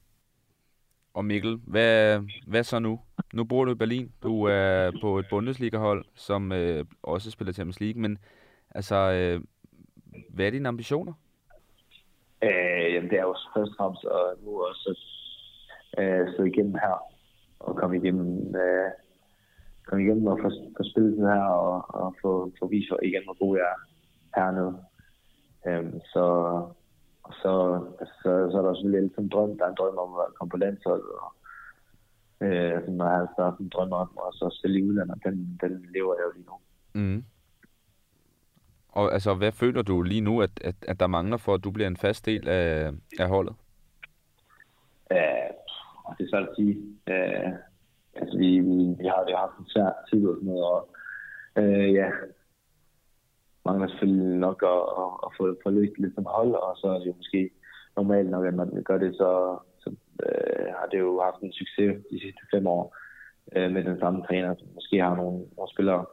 Og 1.17 1.25
Mikkel, 1.25 1.59
hvad, 1.67 2.19
hvad 2.47 2.63
så 2.63 2.79
nu? 2.79 2.99
Nu 3.33 3.43
bor 3.43 3.65
du 3.65 3.71
i 3.71 3.75
Berlin. 3.75 4.11
Du 4.23 4.43
er 4.43 4.91
på 5.01 5.19
et 5.19 5.25
Bundesliga-hold, 5.29 6.05
som 6.15 6.51
øh, 6.51 6.85
også 7.03 7.31
spiller 7.31 7.53
Champions 7.53 7.79
League, 7.79 8.01
men 8.01 8.17
altså, 8.75 8.95
øh, 8.95 9.41
hvad 10.29 10.45
er 10.45 10.51
dine 10.51 10.67
ambitioner? 10.67 11.13
Øh, 12.43 12.93
jamen, 12.93 13.09
det 13.09 13.17
er 13.19 13.23
jo 13.23 13.35
først 13.55 13.71
og 13.71 13.75
fremmest 13.77 14.05
at 14.05 14.45
nu 14.45 14.61
også 14.61 14.99
øh, 15.97 16.27
sidde 16.35 16.49
igennem 16.49 16.73
her 16.73 16.97
og 17.59 17.75
komme 17.75 17.97
igennem 17.97 18.55
øh, 18.55 18.91
komme 19.85 20.03
igennem 20.03 20.27
og 20.27 20.39
få, 20.41 20.49
få 20.77 20.83
spillet 20.91 21.17
den 21.17 21.25
her 21.25 21.43
og, 21.43 21.95
og 21.95 22.15
få, 22.21 22.51
få 22.59 22.67
vist 22.67 22.91
igen, 23.03 23.23
hvor 23.23 23.37
god 23.45 23.57
jeg 23.57 23.65
er 23.65 23.79
hernede. 24.39 24.73
Øh, 25.67 25.93
så, 26.13 26.25
så, 27.31 27.53
så, 28.21 28.49
så 28.51 28.57
er 28.57 28.61
der 28.61 28.73
selvfølgelig 28.73 29.03
altid 29.03 29.23
en 29.23 29.29
drøm. 29.29 29.57
Der 29.57 29.65
er 29.65 29.69
en 29.69 29.75
drøm 29.79 29.97
om 29.97 30.13
at 30.13 30.33
komme 30.35 30.49
på 30.49 30.57
landsholdet 30.57 31.11
og, 31.25 31.31
øh, 32.41 32.85
som 32.85 32.97
jeg 32.97 33.05
har 33.05 33.43
haft 33.43 33.59
en 33.59 33.69
drøm 33.69 33.91
om, 33.91 34.17
og 34.17 34.33
så 34.33 34.57
spille 34.59 34.79
i 34.79 34.83
udlandet, 34.83 35.23
den, 35.25 35.59
den 35.61 35.85
lever 35.93 36.15
jeg 36.15 36.25
jo 36.27 36.31
lige 36.35 36.45
nu. 36.45 36.57
Mm. 36.93 37.23
Og 38.89 39.13
altså, 39.13 39.33
hvad 39.33 39.51
føler 39.51 39.81
du 39.81 40.01
lige 40.01 40.21
nu, 40.21 40.41
at, 40.41 40.51
at, 40.61 40.75
at 40.87 40.99
der 40.99 41.07
mangler 41.07 41.37
for, 41.37 41.53
at 41.53 41.63
du 41.63 41.71
bliver 41.71 41.87
en 41.87 41.97
fast 41.97 42.25
del 42.25 42.47
af, 42.47 42.91
af 43.19 43.27
holdet? 43.27 43.55
Øh, 45.11 45.49
det 46.17 46.23
er 46.25 46.29
svært 46.29 46.49
at 46.49 46.55
sige. 46.55 46.75
Øh, 47.07 47.49
altså, 48.15 48.37
vi, 48.37 48.59
vi, 48.59 48.95
vi 48.99 49.05
har, 49.05 49.25
vi 49.25 49.31
har 49.31 49.39
haft 49.39 49.59
en 49.59 49.65
svær 49.67 49.91
tid 50.09 50.27
og 50.27 50.35
sådan 50.35 50.47
noget, 50.47 50.65
og 50.65 50.89
øh, 51.57 51.93
ja, 51.93 52.09
mangler 53.67 53.87
selvfølgelig 53.87 54.39
nok 54.47 54.59
at, 54.73 54.81
at, 55.01 55.09
at 55.25 55.29
få, 55.37 55.43
få 55.63 55.69
løst 55.69 55.97
lidt 55.97 56.15
som 56.15 56.27
hold, 56.37 56.53
og 56.65 56.71
så 56.81 56.87
er 56.93 56.99
det 56.99 57.07
jo 57.11 57.19
måske 57.21 57.41
normalt 57.97 58.29
nok, 58.29 58.45
at 58.45 58.53
når 58.53 58.65
man 58.65 58.83
gør 58.89 58.97
det, 58.97 59.11
så, 59.21 59.29
så 59.81 59.89
øh, 60.25 60.67
har 60.79 60.87
det 60.91 60.99
jo 61.05 61.21
haft 61.27 61.41
en 61.41 61.53
succes 61.59 61.89
de 62.11 62.17
sidste 62.23 62.43
fem 62.53 62.67
år 62.67 62.83
øh, 63.55 63.69
med 63.73 63.83
den 63.83 63.99
samme 63.99 64.19
træner. 64.27 64.55
som 64.55 64.67
Måske 64.77 64.95
har 65.05 65.15
nogle, 65.15 65.37
nogle 65.57 65.73
spillere, 65.73 66.05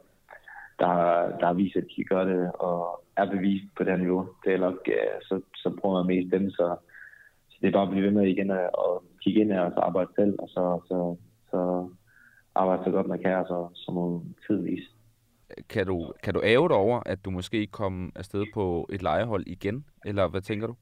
der, 0.79 0.91
der 1.39 1.45
har 1.45 1.53
vist, 1.61 1.75
at 1.75 1.87
de 1.95 2.03
gør 2.03 2.23
det, 2.31 2.51
og 2.67 2.79
er 3.17 3.31
bevist 3.35 3.67
på 3.75 3.83
det 3.83 3.91
her 3.91 4.03
niveau. 4.05 4.23
Det 4.43 4.53
er 4.53 4.65
nok, 4.67 4.79
øh, 4.87 5.17
så, 5.27 5.35
så 5.55 5.67
prøver 5.79 5.95
man 5.97 6.07
mest 6.13 6.31
dem, 6.35 6.49
så, 6.49 6.75
så 7.49 7.55
det 7.61 7.67
er 7.67 7.77
bare 7.77 7.87
at 7.87 7.93
blive 7.93 8.05
ved 8.05 8.11
med 8.11 8.27
igen 8.27 8.51
og, 8.51 8.59
at 8.87 8.95
kigge 9.21 9.41
ind 9.41 9.51
her, 9.51 9.61
og 9.61 9.71
så 9.71 9.79
arbejde 9.79 10.11
selv, 10.15 10.35
og 10.39 10.49
så, 10.49 10.63
så, 10.89 10.97
så 11.51 11.89
arbejde 12.55 12.83
så 12.83 12.91
godt 12.91 13.07
man 13.07 13.19
kan, 13.19 13.35
og 13.35 13.45
så, 13.47 13.69
så 13.73 13.91
må 13.91 14.23
tid 14.47 14.61
vise. 14.61 14.94
Kan 15.69 15.87
du, 15.87 16.13
kan 16.23 16.33
du 16.33 16.41
æve 16.43 16.67
dig 16.67 16.77
over, 16.77 16.99
at 17.05 17.25
du 17.25 17.29
måske 17.29 17.57
ikke 17.57 17.71
kom 17.71 18.11
afsted 18.15 18.45
på 18.53 18.87
et 18.89 19.01
lejehold 19.01 19.43
igen? 19.47 19.85
Eller 20.05 20.27
hvad 20.27 20.41
tænker 20.41 20.67
du? 20.67 20.75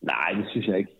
Nej, 0.00 0.32
det 0.32 0.46
synes 0.50 0.66
jeg 0.66 0.78
ikke. 0.78 0.96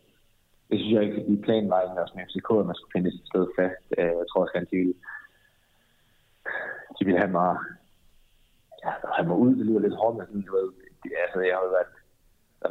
Det 0.71 0.79
synes 0.79 0.93
jeg 0.95 1.03
ikke, 1.03 1.16
fordi 1.21 1.43
planen 1.43 1.71
var 1.71 1.81
egentlig 1.81 2.03
også 2.03 2.14
med 2.16 2.25
FCK, 2.29 2.51
at 2.61 2.66
man 2.66 2.75
skulle 2.75 2.95
finde 2.97 3.09
et 3.09 3.23
sted 3.31 3.47
fast. 3.59 3.85
Øh, 3.99 4.12
jeg 4.21 4.27
tror 4.29 4.43
også, 4.43 4.55
at 4.55 4.71
de 4.71 4.77
ville, 4.77 4.95
de 6.97 7.05
ville 7.05 7.21
have 7.21 7.33
mig, 7.41 7.57
ja, 8.85 8.93
have 9.16 9.29
mig 9.29 9.37
ud. 9.37 9.53
Det 9.59 9.66
lyder 9.66 9.81
lidt 9.81 10.01
hårdt, 10.01 10.16
men 10.16 10.27
sådan, 10.27 10.47
du 10.49 10.53
ved, 10.59 10.68
altså, 11.25 11.39
jeg 11.41 11.55
har 11.57 11.64
jo 11.66 11.73
været 11.77 11.91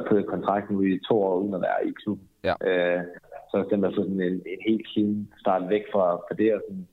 på 0.08 0.14
et 0.16 0.26
kontrakt 0.26 0.70
nu 0.70 0.82
i 0.82 1.00
to 1.08 1.22
år, 1.22 1.36
uden 1.42 1.54
at 1.54 1.60
være 1.60 1.86
i 1.88 1.92
klubben. 2.02 2.28
Ja. 2.48 2.54
Øh, 2.68 3.02
så 3.50 3.56
den 3.70 3.82
der 3.82 3.90
sådan 3.90 4.20
en, 4.20 4.36
en 4.52 4.60
helt 4.68 4.86
clean 4.92 5.32
start 5.42 5.68
væk 5.68 5.84
fra, 5.92 6.06
fra 6.16 6.34
det, 6.40 6.54
og 6.54 6.60
sådan, 6.66 6.86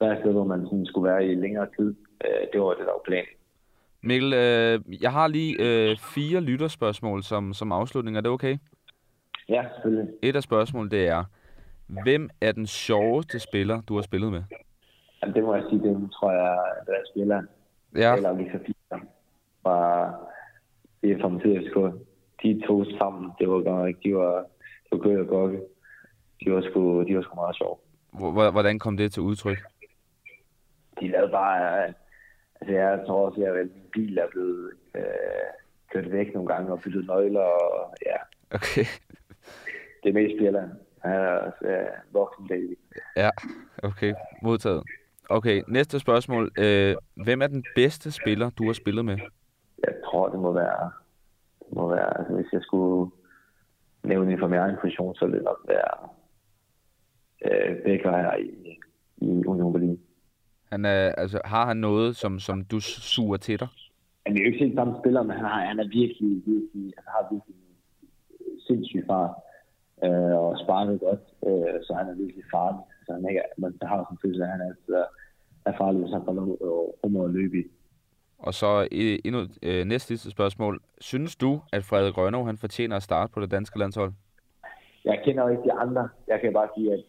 være 0.00 0.12
et 0.12 0.20
sted, 0.20 0.32
hvor 0.32 0.44
man 0.44 0.62
sådan 0.64 0.86
skulle 0.86 1.10
være 1.10 1.26
i 1.26 1.34
længere 1.34 1.68
tid. 1.78 1.94
Øh, 2.24 2.46
det 2.52 2.60
var 2.60 2.68
det, 2.70 2.78
der 2.78 2.84
var 2.92 3.02
planen. 3.04 3.26
Mikkel, 4.02 4.32
øh, 4.32 5.02
jeg 5.02 5.12
har 5.12 5.26
lige 5.28 5.56
øh, 5.60 5.96
fire 6.14 6.40
lytterspørgsmål 6.40 7.22
som, 7.22 7.52
som 7.52 7.72
afslutning. 7.72 8.16
Er 8.16 8.20
det 8.20 8.30
okay? 8.30 8.58
Ja, 9.48 9.64
selvfølgelig. 9.74 10.14
Et 10.22 10.36
af 10.36 10.42
spørgsmålene, 10.42 10.90
det 10.90 11.06
er, 11.08 11.24
hvem 11.86 12.30
er 12.40 12.52
den 12.52 12.66
sjoveste 12.66 13.38
spiller, 13.38 13.80
du 13.80 13.94
har 13.94 14.02
spillet 14.02 14.32
med? 14.32 14.42
Jamen, 15.22 15.34
det 15.34 15.42
må 15.44 15.54
jeg 15.54 15.64
sige, 15.70 15.82
det 15.82 16.10
tror 16.12 16.32
jeg, 16.32 16.58
der 16.86 16.94
spiller. 17.14 17.42
Ja. 17.96 18.16
Eller 18.16 18.38
Lisa 18.38 18.56
Fischer 18.58 18.98
fra 19.62 20.06
det 21.02 21.20
fra 21.20 21.38
FCK. 21.38 22.00
De 22.42 22.62
to 22.66 22.84
sammen, 22.98 23.30
det 23.38 23.48
var 23.48 23.60
godt. 23.62 23.96
De 24.04 24.14
var, 24.16 24.34
det 24.84 24.90
var 24.92 24.98
Køge 24.98 25.20
og 25.20 25.26
Gokke. 25.26 25.60
De 26.44 26.52
var 26.52 26.60
sgu, 26.70 27.02
de 27.02 27.16
var 27.16 27.22
sgu 27.22 27.34
meget 27.34 27.56
sjove. 27.56 27.76
Hvor- 28.12 28.50
Hvordan 28.50 28.78
kom 28.78 28.96
det 28.96 29.12
til 29.12 29.22
udtryk? 29.22 29.58
De 31.00 31.08
lavede 31.08 31.30
bare... 31.32 31.92
Altså, 32.60 32.74
jeg 32.74 33.02
tror 33.06 33.26
også, 33.26 33.44
at 33.44 33.54
min 33.56 33.70
bil 33.92 34.18
er 34.18 34.26
blevet 34.30 34.70
øh, 34.96 35.02
kørt 35.92 36.12
væk 36.12 36.34
nogle 36.34 36.48
gange 36.54 36.72
og 36.72 36.80
byttet 36.80 37.06
nøgler. 37.06 37.40
Og, 37.40 37.94
ja, 38.06 38.16
Okay. 38.54 38.84
det 40.02 40.08
er 40.08 40.12
mest 40.12 40.36
spiller. 40.38 40.68
Han 41.04 41.12
er 41.12 41.28
også 41.28 41.66
øh, 41.66 41.86
voksen 42.12 42.48
baby. 42.48 42.78
Ja, 43.16 43.30
okay. 43.82 44.14
Modtaget. 44.42 44.82
Okay, 45.28 45.62
næste 45.68 45.98
spørgsmål. 45.98 46.50
Øh, 46.58 46.96
hvem 47.24 47.42
er 47.42 47.46
den 47.46 47.64
bedste 47.74 48.12
spiller, 48.12 48.50
du 48.50 48.66
har 48.66 48.72
spillet 48.72 49.04
med? 49.04 49.18
Jeg 49.86 49.94
tror, 50.04 50.28
det 50.28 50.40
må 50.40 50.52
være... 50.52 50.90
Det 51.68 51.76
må 51.76 51.88
være 51.88 52.18
altså, 52.18 52.34
hvis 52.34 52.52
jeg 52.52 52.62
skulle 52.62 53.10
nævne 54.04 54.32
en 54.32 54.38
fra 54.38 54.46
min 54.48 54.58
egen 54.58 54.76
position, 54.80 55.14
så 55.14 55.24
ville 55.24 55.36
det 55.38 55.44
nok 55.44 55.64
være 55.68 56.08
øh, 57.44 57.82
Becker 57.84 58.16
her 58.16 58.36
i, 58.36 58.78
i 59.16 59.44
Union 59.46 59.72
Berlin. 59.72 60.00
Han 60.72 60.84
er, 60.84 61.12
altså, 61.22 61.40
har 61.44 61.66
han 61.66 61.76
noget, 61.76 62.16
som, 62.16 62.38
som 62.38 62.64
du 62.64 62.80
suger 62.80 63.36
til 63.36 63.60
dig? 63.60 63.68
Han 64.26 64.36
er 64.36 64.40
jo 64.40 64.46
ikke 64.46 64.58
helt 64.58 64.74
samme 64.74 64.94
spiller, 65.00 65.22
men 65.22 65.36
han, 65.36 65.44
har, 65.44 65.64
han 65.64 65.78
er 65.78 65.88
virkelig, 65.88 66.42
virkelig, 66.46 66.84
altså 66.96 67.10
har 67.16 67.28
virkelig 67.32 67.56
sindssyg 68.66 69.04
fart 69.06 69.30
øh, 70.04 70.34
og 70.42 70.58
sparker 70.58 70.96
godt, 70.98 71.22
øh, 71.48 71.74
så 71.82 71.94
han 71.94 72.06
er 72.08 72.14
virkelig 72.14 72.44
farlig. 72.54 72.80
Så 73.06 73.12
han 73.12 73.28
ikke, 73.28 73.42
man 73.58 73.72
har 73.82 73.96
sådan 73.96 74.14
en 74.14 74.18
følelse 74.22 74.44
af, 74.44 74.46
at 74.46 74.52
han 74.52 74.60
er, 74.60 75.04
er 75.64 75.74
farlig, 75.78 76.00
hvis 76.00 76.12
han 76.12 76.24
får 76.24 76.32
lov 76.32 76.48
rum 77.04 77.16
at 77.16 77.30
løbe 77.30 77.58
i. 77.58 77.64
Og 78.38 78.54
så 78.54 78.88
øh, 78.92 79.18
endnu 79.24 79.40
øh, 79.62 79.84
næste 79.84 80.08
sidste 80.08 80.30
spørgsmål. 80.30 80.80
Synes 81.00 81.36
du, 81.36 81.60
at 81.72 81.84
Frederik 81.84 82.18
Rønnow, 82.18 82.44
han 82.44 82.58
fortjener 82.58 82.96
at 82.96 83.02
starte 83.02 83.32
på 83.32 83.40
det 83.40 83.50
danske 83.50 83.78
landshold? 83.78 84.12
Jeg 85.04 85.20
kender 85.24 85.42
jo 85.42 85.48
ikke 85.48 85.62
de 85.62 85.72
andre. 85.72 86.08
Jeg 86.28 86.40
kan 86.40 86.52
bare 86.52 86.68
sige, 86.76 86.92
at 86.92 87.04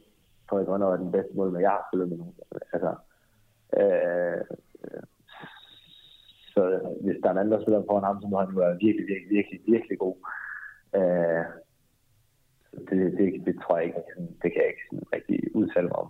Frederik 0.49 0.67
Rønner 0.67 0.87
er 0.87 0.97
den 0.97 1.11
bedste 1.11 1.33
mål, 1.35 1.57
jeg 1.61 1.69
har 1.69 1.87
spillet 1.89 2.09
med 2.09 2.17
nogen. 2.17 2.33
Altså, 2.73 2.95
øh, 3.79 4.41
øh, 4.83 5.03
så 6.53 6.61
hvis 7.03 7.15
der 7.23 7.27
er 7.27 7.31
en 7.31 7.37
anden, 7.37 7.51
der 7.53 7.61
spiller 7.61 7.83
foran 7.89 8.03
ham, 8.03 8.21
så 8.21 8.27
må 8.27 8.39
han 8.39 8.57
være 8.57 8.77
virkelig, 8.85 9.07
virkelig, 9.07 9.29
virkelig, 9.37 9.59
virkelig 9.73 9.97
god. 9.99 10.15
Øh, 10.95 11.43
det, 12.89 12.97
det, 13.17 13.45
det, 13.45 13.55
tror 13.63 13.77
jeg 13.77 13.85
ikke, 13.85 13.97
jeg- 13.97 14.27
det 14.41 14.49
kan 14.51 14.61
jeg 14.61 14.67
ikke 14.73 14.85
sådan 14.89 15.05
rigtig 15.15 15.55
udtale 15.55 15.87
mig 15.87 15.95
om. 15.95 16.09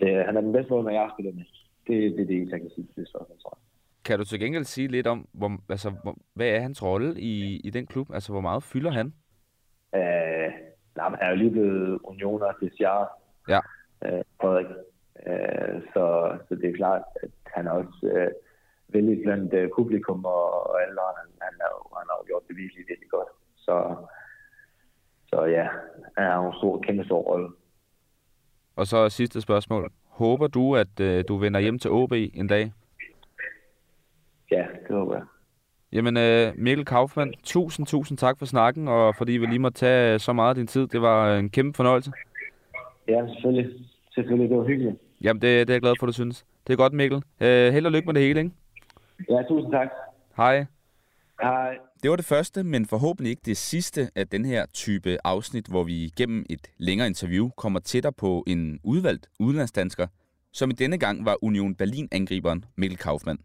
Det, 0.00 0.24
han 0.26 0.36
er 0.36 0.40
den 0.40 0.52
bedste 0.52 0.70
mål, 0.72 0.92
jeg 0.92 1.00
har 1.02 1.14
spillet 1.14 1.34
med. 1.34 1.44
Det, 1.86 2.12
det 2.16 2.20
er 2.22 2.26
det 2.26 2.36
eneste, 2.36 2.54
jeg 2.54 2.60
kan 2.60 2.70
sige 2.70 2.86
til 2.86 2.96
det 2.96 3.08
spørgsmål, 3.08 3.38
tror 3.40 3.58
jeg. 3.58 3.62
Kan 4.04 4.18
du 4.18 4.24
til 4.24 4.40
gengæld 4.40 4.64
sige 4.64 4.88
lidt 4.88 5.06
om, 5.06 5.28
hvor, 5.32 5.50
altså, 5.68 5.90
hvor, 6.02 6.16
hvad 6.34 6.48
er 6.48 6.60
hans 6.60 6.82
rolle 6.82 7.20
i, 7.20 7.56
i 7.64 7.70
den 7.70 7.86
klub? 7.86 8.14
Altså, 8.14 8.32
hvor 8.32 8.40
meget 8.40 8.62
fylder 8.62 8.90
han? 8.90 9.06
Øh, 9.94 10.50
nej, 10.96 11.08
han 11.08 11.18
er 11.20 11.30
jo 11.30 11.36
lige 11.36 11.50
blevet 11.50 11.98
unioner 12.04 12.52
til 12.62 12.70
Sjære, 12.76 13.06
Ja. 13.48 13.60
øh, 14.04 14.24
Frederik. 14.40 14.66
Øh, 15.26 15.82
så, 15.92 16.04
så 16.48 16.54
det 16.54 16.70
er 16.70 16.76
klart, 16.76 17.02
at 17.22 17.30
han 17.46 17.66
er 17.66 17.70
også 17.70 18.06
øh, 18.14 18.30
vældig 18.88 19.22
blandt 19.22 19.54
øh, 19.54 19.70
publikum 19.76 20.24
og, 20.24 20.70
og 20.70 20.82
alle 20.82 21.00
andre. 21.00 21.20
Han, 21.20 21.30
han, 21.40 21.54
er 21.60 21.96
han 21.98 22.06
har 22.10 22.16
jo 22.20 22.26
gjort 22.26 22.42
det 22.48 22.56
virkelig, 22.56 22.84
virkelig 22.88 23.10
godt. 23.10 23.28
Så, 23.56 23.96
så 25.26 25.44
ja, 25.44 25.68
han 26.16 26.26
har 26.26 26.46
en 26.46 26.54
stor, 26.58 26.80
kæmpe 26.80 27.04
stor 27.04 27.22
rolle. 27.22 27.48
Og 28.76 28.86
så 28.86 29.08
sidste 29.08 29.40
spørgsmål. 29.40 29.92
Håber 30.04 30.46
du, 30.46 30.76
at 30.76 31.00
øh, 31.00 31.24
du 31.28 31.36
vender 31.36 31.60
hjem 31.60 31.78
til 31.78 31.90
OB 31.90 32.12
en 32.12 32.46
dag? 32.46 32.72
Ja, 34.50 34.66
det 34.88 34.96
håber 34.96 35.14
jeg. 35.14 35.24
Jamen, 35.92 36.16
øh, 36.16 36.52
Mikkel 36.56 36.84
Kaufmann, 36.84 37.34
tusind, 37.44 37.86
tusind 37.86 38.18
tak 38.18 38.38
for 38.38 38.46
snakken, 38.46 38.88
og 38.88 39.14
fordi 39.16 39.32
vi 39.32 39.46
lige 39.46 39.58
måtte 39.58 39.78
tage 39.78 40.18
så 40.18 40.32
meget 40.32 40.48
af 40.48 40.54
din 40.54 40.66
tid. 40.66 40.86
Det 40.86 41.02
var 41.02 41.36
en 41.36 41.50
kæmpe 41.50 41.76
fornøjelse. 41.76 42.12
Ja, 43.08 43.26
selvfølgelig. 43.26 43.86
Selvfølgelig, 44.14 44.50
det 44.50 44.58
var 44.58 44.64
hyggeligt. 44.64 44.96
Jamen, 45.20 45.42
det, 45.42 45.68
det 45.68 45.70
er 45.70 45.74
jeg 45.74 45.80
glad 45.80 45.94
for, 45.98 46.06
du 46.06 46.12
synes. 46.12 46.44
Det 46.66 46.72
er 46.72 46.76
godt, 46.76 46.92
Mikkel. 46.92 47.22
Øh, 47.40 47.72
held 47.72 47.86
og 47.86 47.92
lykke 47.92 48.06
med 48.06 48.14
det 48.14 48.22
hele, 48.22 48.40
ikke? 48.40 48.52
Ja, 49.30 49.42
tusind 49.48 49.72
tak. 49.72 49.88
Hej. 50.36 50.66
Hej. 51.42 51.78
Det 52.02 52.10
var 52.10 52.16
det 52.16 52.24
første, 52.24 52.62
men 52.62 52.86
forhåbentlig 52.86 53.30
ikke 53.30 53.42
det 53.44 53.56
sidste 53.56 54.10
af 54.14 54.28
den 54.28 54.44
her 54.44 54.66
type 54.74 55.18
afsnit, 55.24 55.66
hvor 55.66 55.84
vi 55.84 56.12
gennem 56.16 56.46
et 56.50 56.70
længere 56.78 57.06
interview 57.06 57.48
kommer 57.48 57.80
tættere 57.80 58.12
på 58.12 58.44
en 58.46 58.80
udvalgt 58.84 59.28
udenlandsdansker, 59.38 60.06
som 60.52 60.70
i 60.70 60.72
denne 60.72 60.98
gang 60.98 61.24
var 61.24 61.44
Union 61.44 61.74
Berlin-angriberen 61.74 62.64
Mikkel 62.76 62.98
Kaufmann. 62.98 63.38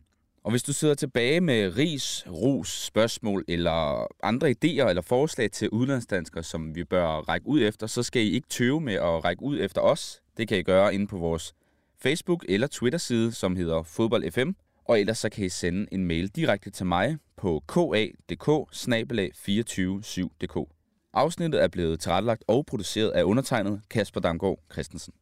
Og 0.43 0.51
hvis 0.51 0.63
du 0.63 0.73
sidder 0.73 0.93
tilbage 0.93 1.41
med 1.41 1.77
ris, 1.77 2.25
ros, 2.31 2.85
spørgsmål 2.85 3.45
eller 3.47 4.07
andre 4.25 4.49
idéer 4.49 4.89
eller 4.89 5.01
forslag 5.01 5.51
til 5.51 5.69
udlandsdanskere, 5.69 6.43
som 6.43 6.75
vi 6.75 6.83
bør 6.83 7.07
række 7.07 7.47
ud 7.47 7.61
efter, 7.61 7.87
så 7.87 8.03
skal 8.03 8.21
I 8.21 8.29
ikke 8.29 8.47
tøve 8.47 8.81
med 8.81 8.93
at 8.93 9.25
række 9.25 9.43
ud 9.43 9.59
efter 9.59 9.81
os. 9.81 10.21
Det 10.37 10.47
kan 10.47 10.57
I 10.57 10.63
gøre 10.63 10.93
inde 10.93 11.07
på 11.07 11.17
vores 11.17 11.55
Facebook 12.01 12.45
eller 12.49 12.67
Twitter-side, 12.67 13.31
som 13.31 13.55
hedder 13.55 13.83
fodboldfm, 13.83 14.49
og 14.85 14.99
ellers 14.99 15.17
så 15.17 15.29
kan 15.29 15.45
I 15.45 15.49
sende 15.49 15.87
en 15.91 16.05
mail 16.05 16.27
direkte 16.27 16.69
til 16.69 16.85
mig 16.85 17.17
på 17.37 17.63
ka.dk-247.dk. 17.71 20.69
Afsnittet 21.13 21.63
er 21.63 21.67
blevet 21.67 21.99
tilrettelagt 21.99 22.43
og 22.47 22.65
produceret 22.65 23.09
af 23.09 23.23
undertegnet 23.23 23.81
Kasper 23.89 24.21
Damgaard 24.21 24.59
Christensen. 24.71 25.13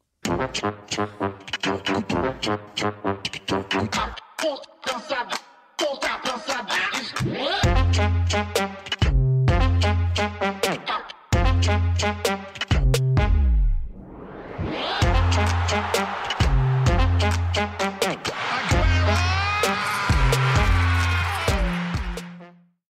What? 7.26 7.73